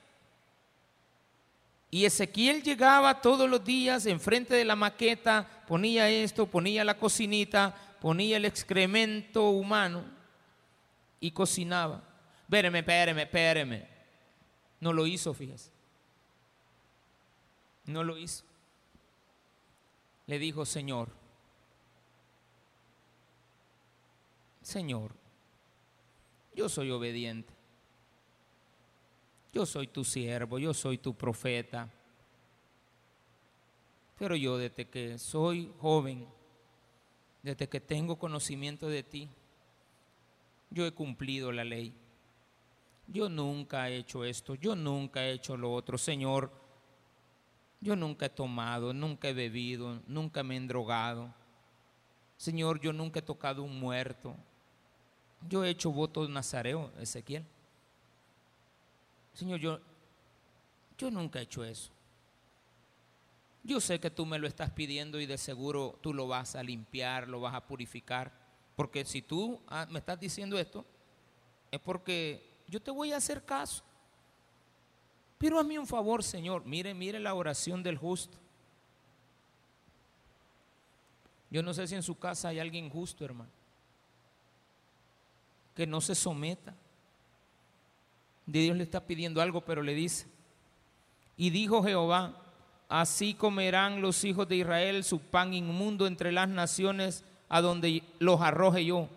y 1.91 2.05
Ezequiel 2.05 2.63
llegaba 2.63 3.23
todos 3.23 3.49
los 3.49 3.65
días 3.65 4.05
enfrente 4.05 4.57
de 4.57 4.67
la 4.67 4.77
maqueta, 4.77 5.65
ponía 5.67 6.11
esto, 6.11 6.47
ponía 6.47 6.85
la 6.85 6.99
cocinita, 6.99 7.75
ponía 7.99 8.37
el 8.37 8.45
excremento 8.45 9.49
humano 9.49 10.05
y 11.19 11.31
cocinaba. 11.31 12.03
Espéreme, 12.43 12.81
espéreme, 12.81 13.23
espéreme. 13.23 13.89
No 14.81 14.93
lo 14.93 15.07
hizo, 15.07 15.33
fíjese. 15.33 15.72
No 17.87 18.05
lo 18.05 18.17
hizo. 18.17 18.45
Le 20.27 20.39
dijo, 20.39 20.65
Señor, 20.65 21.09
Señor, 24.63 25.13
yo 26.55 26.69
soy 26.69 26.91
obediente. 26.91 27.53
Yo 29.53 29.67
soy 29.67 29.89
tu 29.89 30.05
siervo, 30.05 30.59
yo 30.59 30.73
soy 30.73 30.99
tu 30.99 31.15
profeta. 31.15 31.91
Pero 34.19 34.37
yo 34.37 34.57
desde 34.57 34.89
que 34.89 35.19
soy 35.19 35.71
joven, 35.81 36.27
desde 37.43 37.69
que 37.69 37.81
tengo 37.81 38.17
conocimiento 38.17 38.89
de 38.89 39.03
ti, 39.03 39.29
yo 40.71 40.87
he 40.87 40.93
cumplido 40.93 41.53
la 41.53 41.65
ley. 41.65 41.93
Yo 43.09 43.29
nunca 43.29 43.91
he 43.91 43.97
hecho 43.97 44.25
esto, 44.25 44.55
yo 44.55 44.77
nunca 44.77 45.25
he 45.25 45.33
hecho 45.33 45.57
lo 45.57 45.75
otro. 45.75 45.99
Señor, 45.99 46.51
yo 47.83 47.97
nunca 47.97 48.27
he 48.27 48.31
tomado, 48.31 48.95
nunca 48.95 49.29
he 49.29 49.33
bebido, 49.33 50.01
nunca 50.07 50.45
me 50.45 50.57
he 50.57 50.61
drogado. 50.61 51.35
Señor, 52.37 52.81
yo 52.81 52.93
nunca 52.93 53.19
he 53.19 53.23
tocado 53.23 53.65
un 53.65 53.79
muerto. 53.79 54.37
Yo 55.49 55.65
he 55.65 55.71
hecho 55.71 55.91
voto 55.91 56.27
nazareo, 56.29 56.93
Ezequiel. 57.01 57.45
Señor, 59.35 59.59
yo, 59.59 59.81
yo 60.97 61.11
nunca 61.11 61.41
he 61.41 61.43
hecho 61.43 61.65
eso. 61.65 61.91
Yo 63.65 63.81
sé 63.81 63.99
que 63.99 64.11
tú 64.11 64.27
me 64.27 64.39
lo 64.39 64.47
estás 64.47 64.71
pidiendo 64.71 65.21
y 65.21 65.27
de 65.27 65.37
seguro 65.37 65.99
tú 66.01 66.15
lo 66.15 66.29
vas 66.29 66.55
a 66.55 66.63
limpiar, 66.63 67.29
lo 67.29 67.41
vas 67.41 67.55
a 67.55 67.67
purificar. 67.67 68.33
Porque 68.77 69.05
si 69.05 69.23
tú 69.23 69.61
ah, 69.67 69.87
me 69.91 69.99
estás 69.99 70.21
diciendo 70.21 70.57
esto, 70.57 70.85
es 71.73 71.81
porque 71.81 72.63
yo 72.69 72.81
te 72.81 72.93
voy 72.93 73.13
a 73.13 73.17
hacer 73.17 73.45
caso. 73.45 73.83
Pero 75.43 75.65
mí 75.65 75.77
un 75.77 75.89
favor, 75.89 76.23
Señor. 76.23 76.65
Mire, 76.65 76.95
mire 76.95 77.19
la 77.19 77.35
oración 77.35 77.83
del 77.83 77.99
justo. 77.99 78.39
Yo 81.51 81.65
no 81.65 81.75
sé 81.75 81.89
si 81.89 81.97
en 81.97 82.05
su 82.05 82.17
casa 82.17 82.47
hay 82.47 82.61
alguien 82.61 82.89
justo, 82.89 83.25
hermano. 83.25 83.51
Que 85.75 85.85
no 85.85 86.01
se 86.01 86.15
someta. 86.15 86.73
Dios 88.47 88.77
le 88.77 88.85
está 88.85 89.01
pidiendo 89.01 89.43
algo, 89.43 89.63
pero 89.63 89.83
le 89.83 89.95
dice, 89.95 90.29
y 91.37 91.51
dijo 91.51 91.83
Jehová, 91.83 92.37
así 92.89 93.35
comerán 93.35 94.01
los 94.01 94.23
hijos 94.23 94.49
de 94.49 94.55
Israel 94.55 95.03
su 95.03 95.19
pan 95.19 95.55
inmundo 95.55 96.07
entre 96.07 96.31
las 96.31 96.49
naciones 96.49 97.25
a 97.49 97.61
donde 97.61 98.05
los 98.21 98.41
arroje 98.41 98.85
yo. 98.85 99.09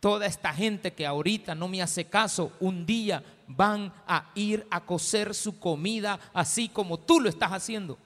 Toda 0.00 0.26
esta 0.26 0.52
gente 0.52 0.92
que 0.92 1.06
ahorita 1.06 1.54
no 1.54 1.66
me 1.66 1.80
hace 1.80 2.04
caso, 2.04 2.52
un 2.60 2.84
día 2.84 3.22
van 3.56 3.92
a 4.06 4.30
ir 4.34 4.66
a 4.70 4.80
cocer 4.80 5.34
su 5.34 5.58
comida 5.58 6.18
así 6.32 6.68
como 6.68 6.98
tú 6.98 7.20
lo 7.20 7.28
estás 7.28 7.50
haciendo. 7.50 7.98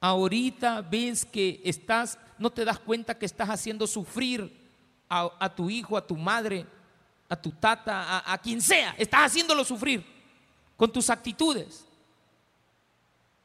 Ahorita 0.00 0.82
ves 0.82 1.24
que 1.24 1.60
estás, 1.64 2.18
no 2.38 2.50
te 2.50 2.64
das 2.64 2.78
cuenta 2.78 3.18
que 3.18 3.26
estás 3.26 3.48
haciendo 3.48 3.86
sufrir 3.86 4.52
a, 5.08 5.30
a 5.38 5.54
tu 5.54 5.70
hijo, 5.70 5.96
a 5.96 6.06
tu 6.06 6.16
madre, 6.16 6.66
a 7.28 7.36
tu 7.36 7.50
tata, 7.52 8.22
a, 8.30 8.38
quien 8.38 8.60
sea, 8.60 8.94
estás 8.98 9.20
haciéndolo 9.22 9.64
sufrir 9.64 10.04
con 10.76 10.92
tus 10.92 11.10
actitudes. 11.10 11.84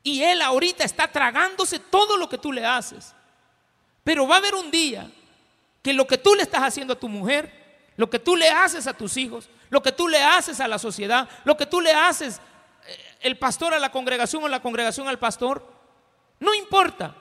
Y 0.03 0.21
él 0.21 0.41
ahorita 0.41 0.83
está 0.83 1.07
tragándose 1.07 1.79
todo 1.79 2.17
lo 2.17 2.27
que 2.29 2.37
tú 2.37 2.51
le 2.51 2.65
haces. 2.65 3.13
Pero 4.03 4.27
va 4.27 4.35
a 4.35 4.37
haber 4.39 4.55
un 4.55 4.71
día 4.71 5.09
que 5.81 5.93
lo 5.93 6.07
que 6.07 6.17
tú 6.17 6.35
le 6.35 6.43
estás 6.43 6.61
haciendo 6.61 6.93
a 6.93 6.99
tu 6.99 7.09
mujer, 7.09 7.58
lo 7.99 8.09
que 8.09 8.19
tú 8.19 8.37
le 8.37 8.49
haces 8.49 8.87
a 8.87 8.93
tus 8.93 9.17
hijos, 9.17 9.49
lo 9.69 9.83
que 9.83 9.91
tú 9.91 10.07
le 10.07 10.23
haces 10.23 10.61
a 10.61 10.69
la 10.69 10.79
sociedad, 10.79 11.27
lo 11.43 11.57
que 11.57 11.65
tú 11.65 11.81
le 11.81 11.91
haces 11.91 12.39
eh, 12.87 13.17
el 13.19 13.37
pastor 13.37 13.73
a 13.73 13.77
la 13.77 13.91
congregación 13.91 14.41
o 14.41 14.47
la 14.47 14.61
congregación 14.61 15.09
al 15.09 15.19
pastor, 15.19 15.69
no 16.39 16.53
importa. 16.53 17.13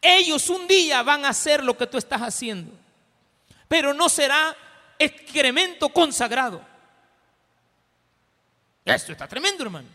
Ellos 0.00 0.48
un 0.48 0.66
día 0.66 1.02
van 1.02 1.26
a 1.26 1.28
hacer 1.28 1.62
lo 1.62 1.76
que 1.76 1.86
tú 1.86 1.98
estás 1.98 2.22
haciendo, 2.22 2.72
pero 3.68 3.92
no 3.92 4.08
será 4.08 4.56
excremento 4.98 5.90
consagrado. 5.90 6.64
Esto 8.82 9.12
está 9.12 9.28
tremendo, 9.28 9.62
hermano. 9.62 9.88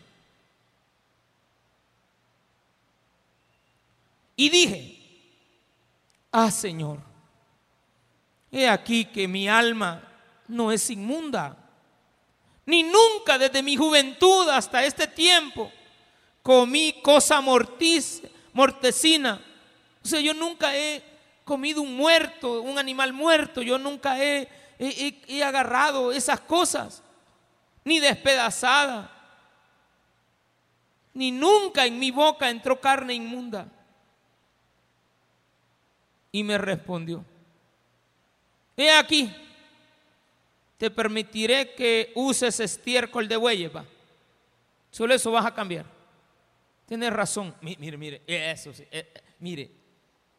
Y 4.36 4.48
dije, 4.48 5.00
ah 6.30 6.52
Señor, 6.52 7.13
he 8.54 8.68
aquí 8.68 9.04
que 9.06 9.26
mi 9.26 9.48
alma 9.48 10.00
no 10.46 10.70
es 10.70 10.88
inmunda, 10.88 11.56
ni 12.64 12.84
nunca 12.84 13.36
desde 13.36 13.64
mi 13.64 13.76
juventud 13.76 14.48
hasta 14.48 14.84
este 14.84 15.08
tiempo 15.08 15.72
comí 16.40 17.00
cosa 17.02 17.40
mortis, 17.40 18.22
mortecina. 18.52 19.40
O 20.04 20.06
sea, 20.06 20.20
yo 20.20 20.32
nunca 20.34 20.76
he 20.76 21.02
comido 21.44 21.82
un 21.82 21.96
muerto, 21.96 22.62
un 22.62 22.78
animal 22.78 23.12
muerto, 23.12 23.60
yo 23.60 23.76
nunca 23.76 24.22
he, 24.22 24.48
he 24.78 25.42
agarrado 25.42 26.12
esas 26.12 26.38
cosas, 26.38 27.02
ni 27.84 27.98
despedazada, 27.98 29.10
ni 31.12 31.32
nunca 31.32 31.86
en 31.86 31.98
mi 31.98 32.12
boca 32.12 32.48
entró 32.48 32.80
carne 32.80 33.14
inmunda. 33.14 33.66
Y 36.30 36.44
me 36.44 36.56
respondió, 36.56 37.24
he 38.76 38.90
aquí, 38.90 39.32
te 40.76 40.90
permitiré 40.90 41.74
que 41.74 42.12
uses 42.14 42.58
estiércol 42.60 43.28
de 43.28 43.36
bueyes, 43.36 43.72
Solo 44.90 45.14
eso 45.14 45.32
vas 45.32 45.46
a 45.46 45.54
cambiar. 45.54 45.86
Tienes 46.86 47.12
razón. 47.12 47.54
Mire, 47.60 47.96
mire, 47.96 48.22
eso. 48.26 48.70
Eh, 48.70 48.86
eh, 48.92 49.12
mire, 49.40 49.70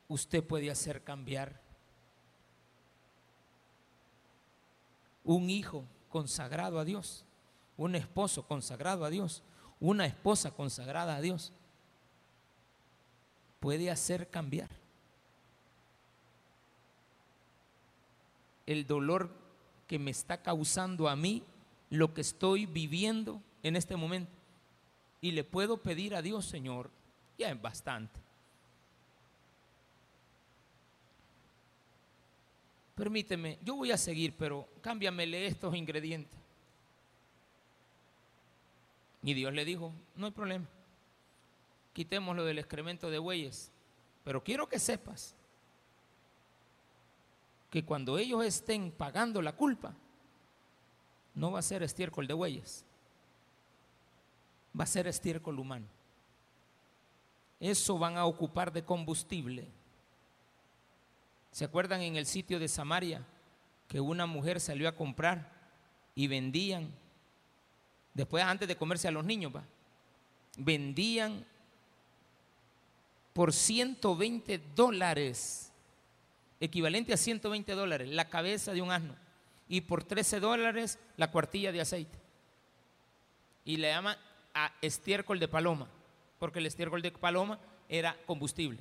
usted 0.08 0.44
puede 0.44 0.70
hacer 0.72 1.04
cambiar 1.04 1.60
un 5.24 5.50
hijo 5.50 5.84
consagrado 6.10 6.80
a 6.80 6.86
Dios, 6.86 7.26
un 7.76 7.96
esposo 7.96 8.48
consagrado 8.48 9.04
a 9.04 9.10
Dios, 9.10 9.44
una 9.80 10.06
esposa 10.06 10.52
consagrada 10.52 11.16
a 11.16 11.22
Dios. 11.22 11.52
Puede 13.60 13.90
hacer 13.90 14.30
cambiar. 14.30 14.70
El 18.66 18.88
dolor 18.88 19.30
que 19.88 20.00
me 20.00 20.12
está 20.12 20.42
causando 20.42 21.08
a 21.08 21.16
mí 21.16 21.44
lo 21.90 22.14
que 22.14 22.22
estoy 22.22 22.66
viviendo 22.66 23.42
en 23.64 23.76
este 23.76 23.96
momento. 23.96 24.32
Y 25.22 25.32
le 25.32 25.44
puedo 25.44 25.78
pedir 25.78 26.16
a 26.16 26.22
Dios, 26.22 26.46
Señor, 26.46 26.90
ya 27.38 27.50
es 27.50 27.62
bastante. 27.62 28.20
Permíteme, 32.96 33.60
yo 33.64 33.76
voy 33.76 33.92
a 33.92 33.98
seguir, 33.98 34.34
pero 34.38 34.68
cámbiamele 34.82 35.46
estos 35.48 35.76
ingredientes. 35.76 36.40
Y 39.22 39.34
Dios 39.34 39.54
le 39.54 39.66
dijo, 39.66 39.92
no 40.16 40.28
hay 40.28 40.32
problema, 40.32 40.66
quitémoslo 41.94 42.46
del 42.46 42.60
excremento 42.60 43.10
de 43.10 43.18
bueyes, 43.18 43.72
pero 44.24 44.44
quiero 44.44 44.70
que 44.70 44.80
sepas 44.80 45.36
que 47.76 47.84
cuando 47.84 48.18
ellos 48.18 48.46
estén 48.46 48.90
pagando 48.90 49.42
la 49.42 49.52
culpa, 49.52 49.94
no 51.34 51.52
va 51.52 51.60
a 51.60 51.62
ser 51.62 51.84
estiércol 51.84 52.26
de 52.26 52.34
bueyes, 52.34 52.86
va 54.80 54.86
a 54.86 54.88
ser 54.88 55.08
estiércol 55.08 55.60
humano. 55.60 55.86
Eso 57.60 58.00
van 58.00 58.16
a 58.16 58.28
ocupar 58.28 58.72
de 58.72 58.86
combustible. 58.86 59.68
¿Se 61.52 61.66
acuerdan 61.66 62.02
en 62.02 62.16
el 62.16 62.26
sitio 62.26 62.60
de 62.60 62.70
Samaria 62.70 63.26
que 63.90 64.00
una 64.00 64.26
mujer 64.26 64.62
salió 64.62 64.88
a 64.88 64.96
comprar 64.96 65.52
y 66.16 66.28
vendían, 66.28 66.90
después 68.14 68.42
antes 68.42 68.70
de 68.70 68.78
comerse 68.78 69.10
a 69.10 69.12
los 69.12 69.26
niños, 69.26 69.54
va, 69.54 69.66
vendían 70.58 71.46
por 73.34 73.52
120 73.52 74.62
dólares 74.74 75.74
equivalente 76.66 77.14
a 77.14 77.18
120 77.18 77.74
dólares, 77.74 78.10
la 78.10 78.30
cabeza 78.30 78.74
de 78.74 78.82
un 78.82 78.92
asno. 78.92 79.16
Y 79.68 79.82
por 79.82 80.04
13 80.04 80.40
dólares 80.40 81.00
la 81.18 81.32
cuartilla 81.32 81.72
de 81.72 81.82
aceite. 81.82 82.20
Y 83.64 83.78
le 83.78 83.90
llama 83.90 84.18
a 84.54 84.72
estiércol 84.82 85.40
de 85.40 85.48
paloma, 85.48 85.88
porque 86.40 86.60
el 86.60 86.66
estiércol 86.66 87.02
de 87.02 87.12
paloma 87.12 87.60
era 87.90 88.16
combustible. 88.26 88.80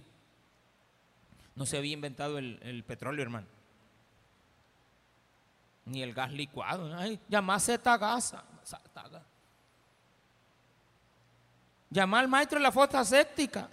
No 1.55 1.67
se 1.67 1.79
había 1.79 1.93
inventado 1.93 2.39
el, 2.39 2.85
petróleo, 2.87 3.23
hermano. 3.23 3.47
Ni 5.87 6.03
el 6.03 6.13
gas 6.13 6.33
licuado. 6.33 6.95
Ay, 6.97 7.21
llamase 7.29 7.79
gasa. 7.79 8.45
Llama 11.91 12.19
al 12.19 12.29
maestro 12.29 12.59
de 12.59 12.63
la 12.63 12.73
foto 12.73 13.03
séptica. 13.05 13.69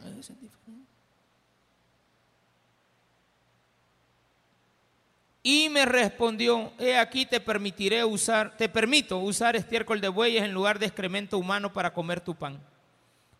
Y 5.43 5.69
me 5.69 5.85
respondió, 5.85 6.71
he 6.77 6.97
aquí 6.97 7.25
te 7.25 7.39
permitiré 7.39 8.05
usar, 8.05 8.55
te 8.57 8.69
permito 8.69 9.17
usar 9.17 9.55
estiércol 9.55 9.99
de 9.99 10.07
bueyes 10.07 10.43
en 10.43 10.53
lugar 10.53 10.77
de 10.77 10.85
excremento 10.85 11.37
humano 11.37 11.73
para 11.73 11.93
comer 11.93 12.21
tu 12.21 12.35
pan. 12.35 12.59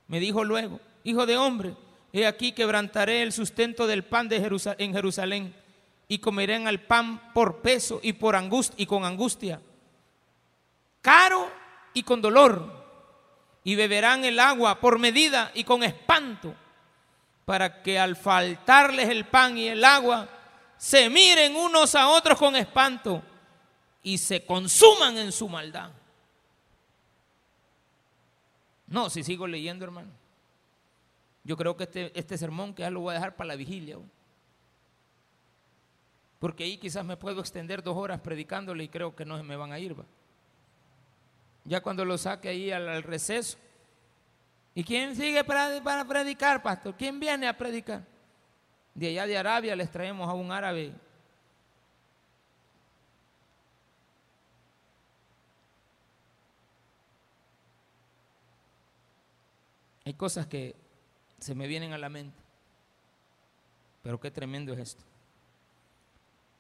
Me 0.08 0.20
dijo 0.20 0.44
luego, 0.44 0.80
hijo 1.04 1.28
de 1.28 1.38
hombre, 1.38 1.76
he 2.12 2.26
aquí 2.26 2.54
quebrantaré 2.54 3.22
el 3.22 3.32
sustento 3.32 3.86
del 3.86 4.04
pan 4.04 4.28
de 4.28 4.38
en 4.80 4.94
Jerusalén 4.94 5.54
y 6.08 6.18
comerán 6.18 6.68
al 6.68 6.82
pan 6.82 7.32
por 7.34 7.62
peso 7.62 8.00
y 8.02 8.14
por 8.14 8.36
y 8.78 8.86
con 8.88 9.06
angustia, 9.06 9.62
caro 11.02 11.50
y 11.94 12.02
con 12.02 12.22
dolor, 12.22 12.82
y 13.64 13.76
beberán 13.76 14.26
el 14.26 14.40
agua 14.40 14.80
por 14.80 14.98
medida 14.98 15.52
y 15.54 15.64
con 15.64 15.84
espanto, 15.84 16.56
para 17.46 17.84
que 17.84 18.00
al 18.00 18.16
faltarles 18.16 19.08
el 19.08 19.26
pan 19.26 19.58
y 19.58 19.68
el 19.68 19.86
agua 19.86 20.28
se 20.82 21.12
miren 21.12 21.56
unos 21.56 21.94
a 21.94 22.10
otros 22.10 22.40
con 22.40 22.56
espanto 22.56 23.22
y 24.02 24.18
se 24.18 24.44
consuman 24.44 25.16
en 25.16 25.32
su 25.32 25.48
maldad. 25.48 25.92
No, 28.88 29.08
si 29.08 29.24
sigo 29.24 29.46
leyendo, 29.46 29.86
hermano. 29.86 30.10
Yo 31.44 31.56
creo 31.56 31.78
que 31.78 31.84
este, 31.84 32.20
este 32.20 32.36
sermón 32.36 32.74
que 32.74 32.82
ya 32.82 32.90
lo 32.90 33.02
voy 33.02 33.12
a 33.12 33.14
dejar 33.14 33.36
para 33.36 33.50
la 33.50 33.56
vigilia. 33.56 34.00
Porque 36.40 36.64
ahí 36.64 36.80
quizás 36.80 37.06
me 37.06 37.16
puedo 37.16 37.42
extender 37.42 37.84
dos 37.84 37.96
horas 37.96 38.20
predicándole 38.20 38.84
y 38.84 38.90
creo 38.90 39.16
que 39.16 39.24
no 39.24 39.38
se 39.38 39.44
me 39.44 39.56
van 39.56 39.72
a 39.72 39.78
ir. 39.78 39.96
Ya 41.64 41.82
cuando 41.82 42.04
lo 42.04 42.18
saque 42.18 42.50
ahí 42.50 42.72
al, 42.72 43.04
receso. 43.04 43.60
¿Y 44.74 44.84
quién 44.84 45.16
sigue 45.16 45.44
para, 45.44 45.80
para 45.84 46.06
predicar, 46.06 46.64
pastor? 46.64 46.96
¿Quién 46.98 47.20
viene 47.20 47.48
a 47.48 47.56
predicar? 47.56 48.11
De 48.94 49.08
allá 49.08 49.26
de 49.26 49.38
Arabia 49.38 49.76
les 49.76 49.90
traemos 49.90 50.30
a 50.30 50.34
un 50.34 50.52
árabe. 50.52 50.94
Hay 60.06 60.14
cosas 60.14 60.46
que 60.48 60.76
se 61.40 61.56
me 61.56 61.68
vienen 61.68 61.94
a 61.94 61.98
la 61.98 62.10
mente. 62.10 62.38
Pero 64.04 64.20
qué 64.20 64.32
tremendo 64.32 64.74
es 64.74 64.80
esto. 64.80 65.04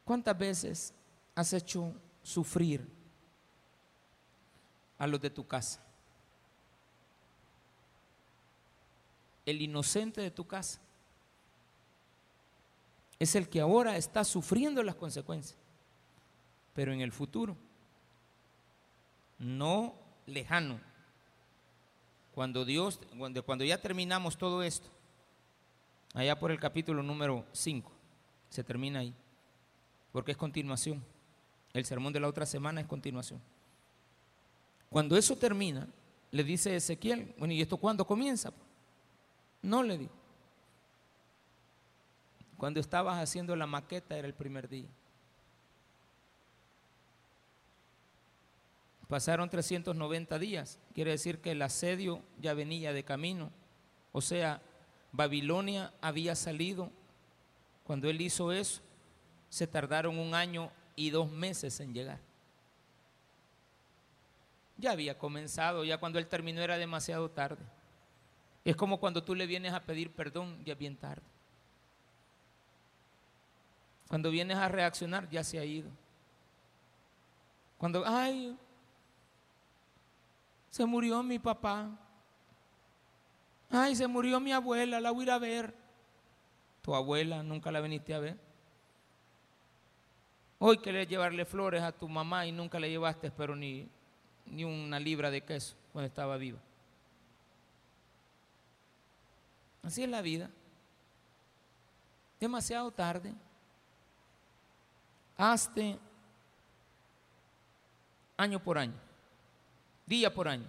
¿Cuántas 0.05 0.37
veces 0.37 0.93
has 1.35 1.53
hecho 1.53 1.93
sufrir 2.23 2.87
a 4.97 5.07
los 5.07 5.19
de 5.19 5.29
tu 5.29 5.45
casa? 5.45 5.81
El 9.45 9.61
inocente 9.61 10.21
de 10.21 10.31
tu 10.31 10.45
casa 10.45 10.79
es 13.21 13.35
el 13.35 13.49
que 13.49 13.61
ahora 13.61 13.97
está 13.97 14.23
sufriendo 14.23 14.81
las 14.81 14.95
consecuencias. 14.95 15.55
Pero 16.73 16.91
en 16.91 17.01
el 17.01 17.11
futuro, 17.11 17.55
no 19.37 19.93
lejano, 20.25 20.79
cuando 22.33 22.65
Dios, 22.65 22.99
cuando, 23.45 23.63
ya 23.63 23.79
terminamos 23.79 24.39
todo 24.39 24.63
esto, 24.63 24.89
allá 26.15 26.39
por 26.39 26.49
el 26.49 26.59
capítulo 26.59 27.03
número 27.03 27.45
5, 27.51 27.91
se 28.49 28.63
termina 28.63 29.01
ahí, 29.01 29.13
porque 30.11 30.31
es 30.31 30.37
continuación. 30.37 31.03
El 31.73 31.85
sermón 31.85 32.13
de 32.13 32.21
la 32.21 32.27
otra 32.27 32.47
semana 32.47 32.81
es 32.81 32.87
continuación. 32.87 33.39
Cuando 34.89 35.15
eso 35.15 35.35
termina, 35.35 35.87
le 36.31 36.43
dice 36.43 36.75
Ezequiel, 36.75 37.35
bueno, 37.37 37.53
¿y 37.53 37.61
esto 37.61 37.77
cuándo 37.77 38.03
comienza? 38.03 38.51
No 39.61 39.83
le 39.83 39.99
digo. 39.99 40.20
Cuando 42.61 42.79
estabas 42.79 43.17
haciendo 43.17 43.55
la 43.55 43.65
maqueta 43.65 44.15
era 44.15 44.27
el 44.27 44.35
primer 44.35 44.69
día. 44.69 44.87
Pasaron 49.07 49.49
390 49.49 50.37
días, 50.37 50.77
quiere 50.93 51.09
decir 51.09 51.39
que 51.39 51.53
el 51.53 51.61
asedio 51.63 52.21
ya 52.39 52.53
venía 52.53 52.93
de 52.93 53.03
camino. 53.03 53.49
O 54.11 54.21
sea, 54.21 54.61
Babilonia 55.11 55.91
había 56.01 56.35
salido. 56.35 56.91
Cuando 57.83 58.07
él 58.11 58.21
hizo 58.21 58.51
eso, 58.51 58.83
se 59.49 59.65
tardaron 59.65 60.19
un 60.19 60.35
año 60.35 60.71
y 60.95 61.09
dos 61.09 61.31
meses 61.31 61.79
en 61.79 61.95
llegar. 61.95 62.19
Ya 64.77 64.91
había 64.91 65.17
comenzado, 65.17 65.83
ya 65.83 65.97
cuando 65.97 66.19
él 66.19 66.27
terminó 66.27 66.61
era 66.61 66.77
demasiado 66.77 67.27
tarde. 67.31 67.65
Es 68.63 68.75
como 68.75 68.99
cuando 68.99 69.23
tú 69.23 69.33
le 69.33 69.47
vienes 69.47 69.73
a 69.73 69.81
pedir 69.81 70.11
perdón, 70.11 70.63
ya 70.63 70.75
bien 70.75 70.95
tarde. 70.95 71.23
Cuando 74.11 74.29
vienes 74.29 74.57
a 74.57 74.67
reaccionar, 74.67 75.29
ya 75.29 75.41
se 75.41 75.57
ha 75.57 75.63
ido. 75.63 75.89
Cuando, 77.77 78.03
ay, 78.05 78.57
se 80.69 80.85
murió 80.85 81.23
mi 81.23 81.39
papá. 81.39 81.89
Ay, 83.69 83.95
se 83.95 84.05
murió 84.07 84.41
mi 84.41 84.51
abuela, 84.51 84.99
la 84.99 85.11
voy 85.11 85.21
a 85.21 85.23
ir 85.23 85.31
a 85.31 85.39
ver. 85.39 85.73
Tu 86.81 86.93
abuela 86.93 87.41
nunca 87.41 87.71
la 87.71 87.79
viniste 87.79 88.13
a 88.13 88.19
ver. 88.19 88.37
Hoy 90.59 90.79
querés 90.79 91.07
llevarle 91.07 91.45
flores 91.45 91.81
a 91.81 91.93
tu 91.93 92.09
mamá 92.09 92.45
y 92.45 92.51
nunca 92.51 92.81
le 92.81 92.89
llevaste, 92.89 93.31
pero 93.31 93.55
ni, 93.55 93.87
ni 94.45 94.65
una 94.65 94.99
libra 94.99 95.31
de 95.31 95.39
queso 95.39 95.77
cuando 95.93 96.07
estaba 96.07 96.35
viva. 96.35 96.59
Así 99.83 100.03
es 100.03 100.09
la 100.09 100.21
vida. 100.21 100.49
Demasiado 102.41 102.91
tarde. 102.91 103.33
Hazte 105.37 105.97
año 108.37 108.59
por 108.61 108.77
año 108.77 109.11
día 110.11 110.33
por 110.33 110.49
año, 110.49 110.67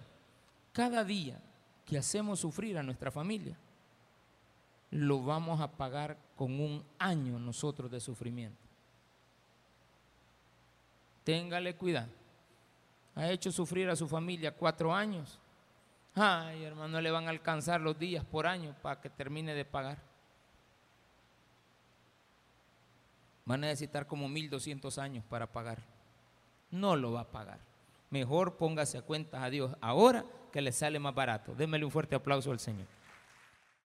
cada 0.71 1.03
día 1.03 1.37
que 1.85 1.97
hacemos 1.97 2.39
sufrir 2.39 2.77
a 2.77 2.83
nuestra 2.83 3.11
familia, 3.11 3.57
lo 4.91 5.21
vamos 5.21 5.59
a 5.59 5.69
pagar 5.69 6.17
con 6.37 6.61
un 6.61 6.81
año 6.97 7.37
nosotros 7.39 7.91
de 7.91 7.99
sufrimiento. 7.99 8.57
Téngale 11.25 11.75
cuidado. 11.75 12.07
Ha 13.15 13.29
hecho 13.29 13.51
sufrir 13.51 13.89
a 13.89 13.97
su 13.97 14.07
familia 14.07 14.55
cuatro 14.55 14.95
años. 14.95 15.39
Ay, 16.15 16.63
hermano, 16.63 17.01
le 17.01 17.11
van 17.11 17.27
a 17.27 17.31
alcanzar 17.31 17.81
los 17.81 17.99
días 17.99 18.23
por 18.23 18.47
año 18.47 18.73
para 18.81 19.01
que 19.01 19.09
termine 19.09 19.53
de 19.53 19.65
pagar. 19.65 19.97
Va 23.49 23.55
a 23.55 23.57
necesitar 23.57 24.07
como 24.07 24.29
1200 24.29 24.97
años 24.97 25.23
para 25.29 25.47
pagar. 25.47 25.79
No 26.71 26.95
lo 26.95 27.11
va 27.11 27.21
a 27.21 27.31
pagar 27.31 27.73
mejor 28.13 28.57
póngase 28.57 28.99
a 28.99 29.01
cuentas 29.01 29.41
a 29.41 29.49
Dios 29.49 29.75
ahora 29.81 30.23
que 30.51 30.61
le 30.61 30.71
sale 30.71 30.99
más 30.99 31.15
barato. 31.15 31.55
Démele 31.55 31.83
un 31.83 31.91
fuerte 31.91 32.15
aplauso 32.15 32.51
al 32.51 32.59
Señor. 32.59 32.85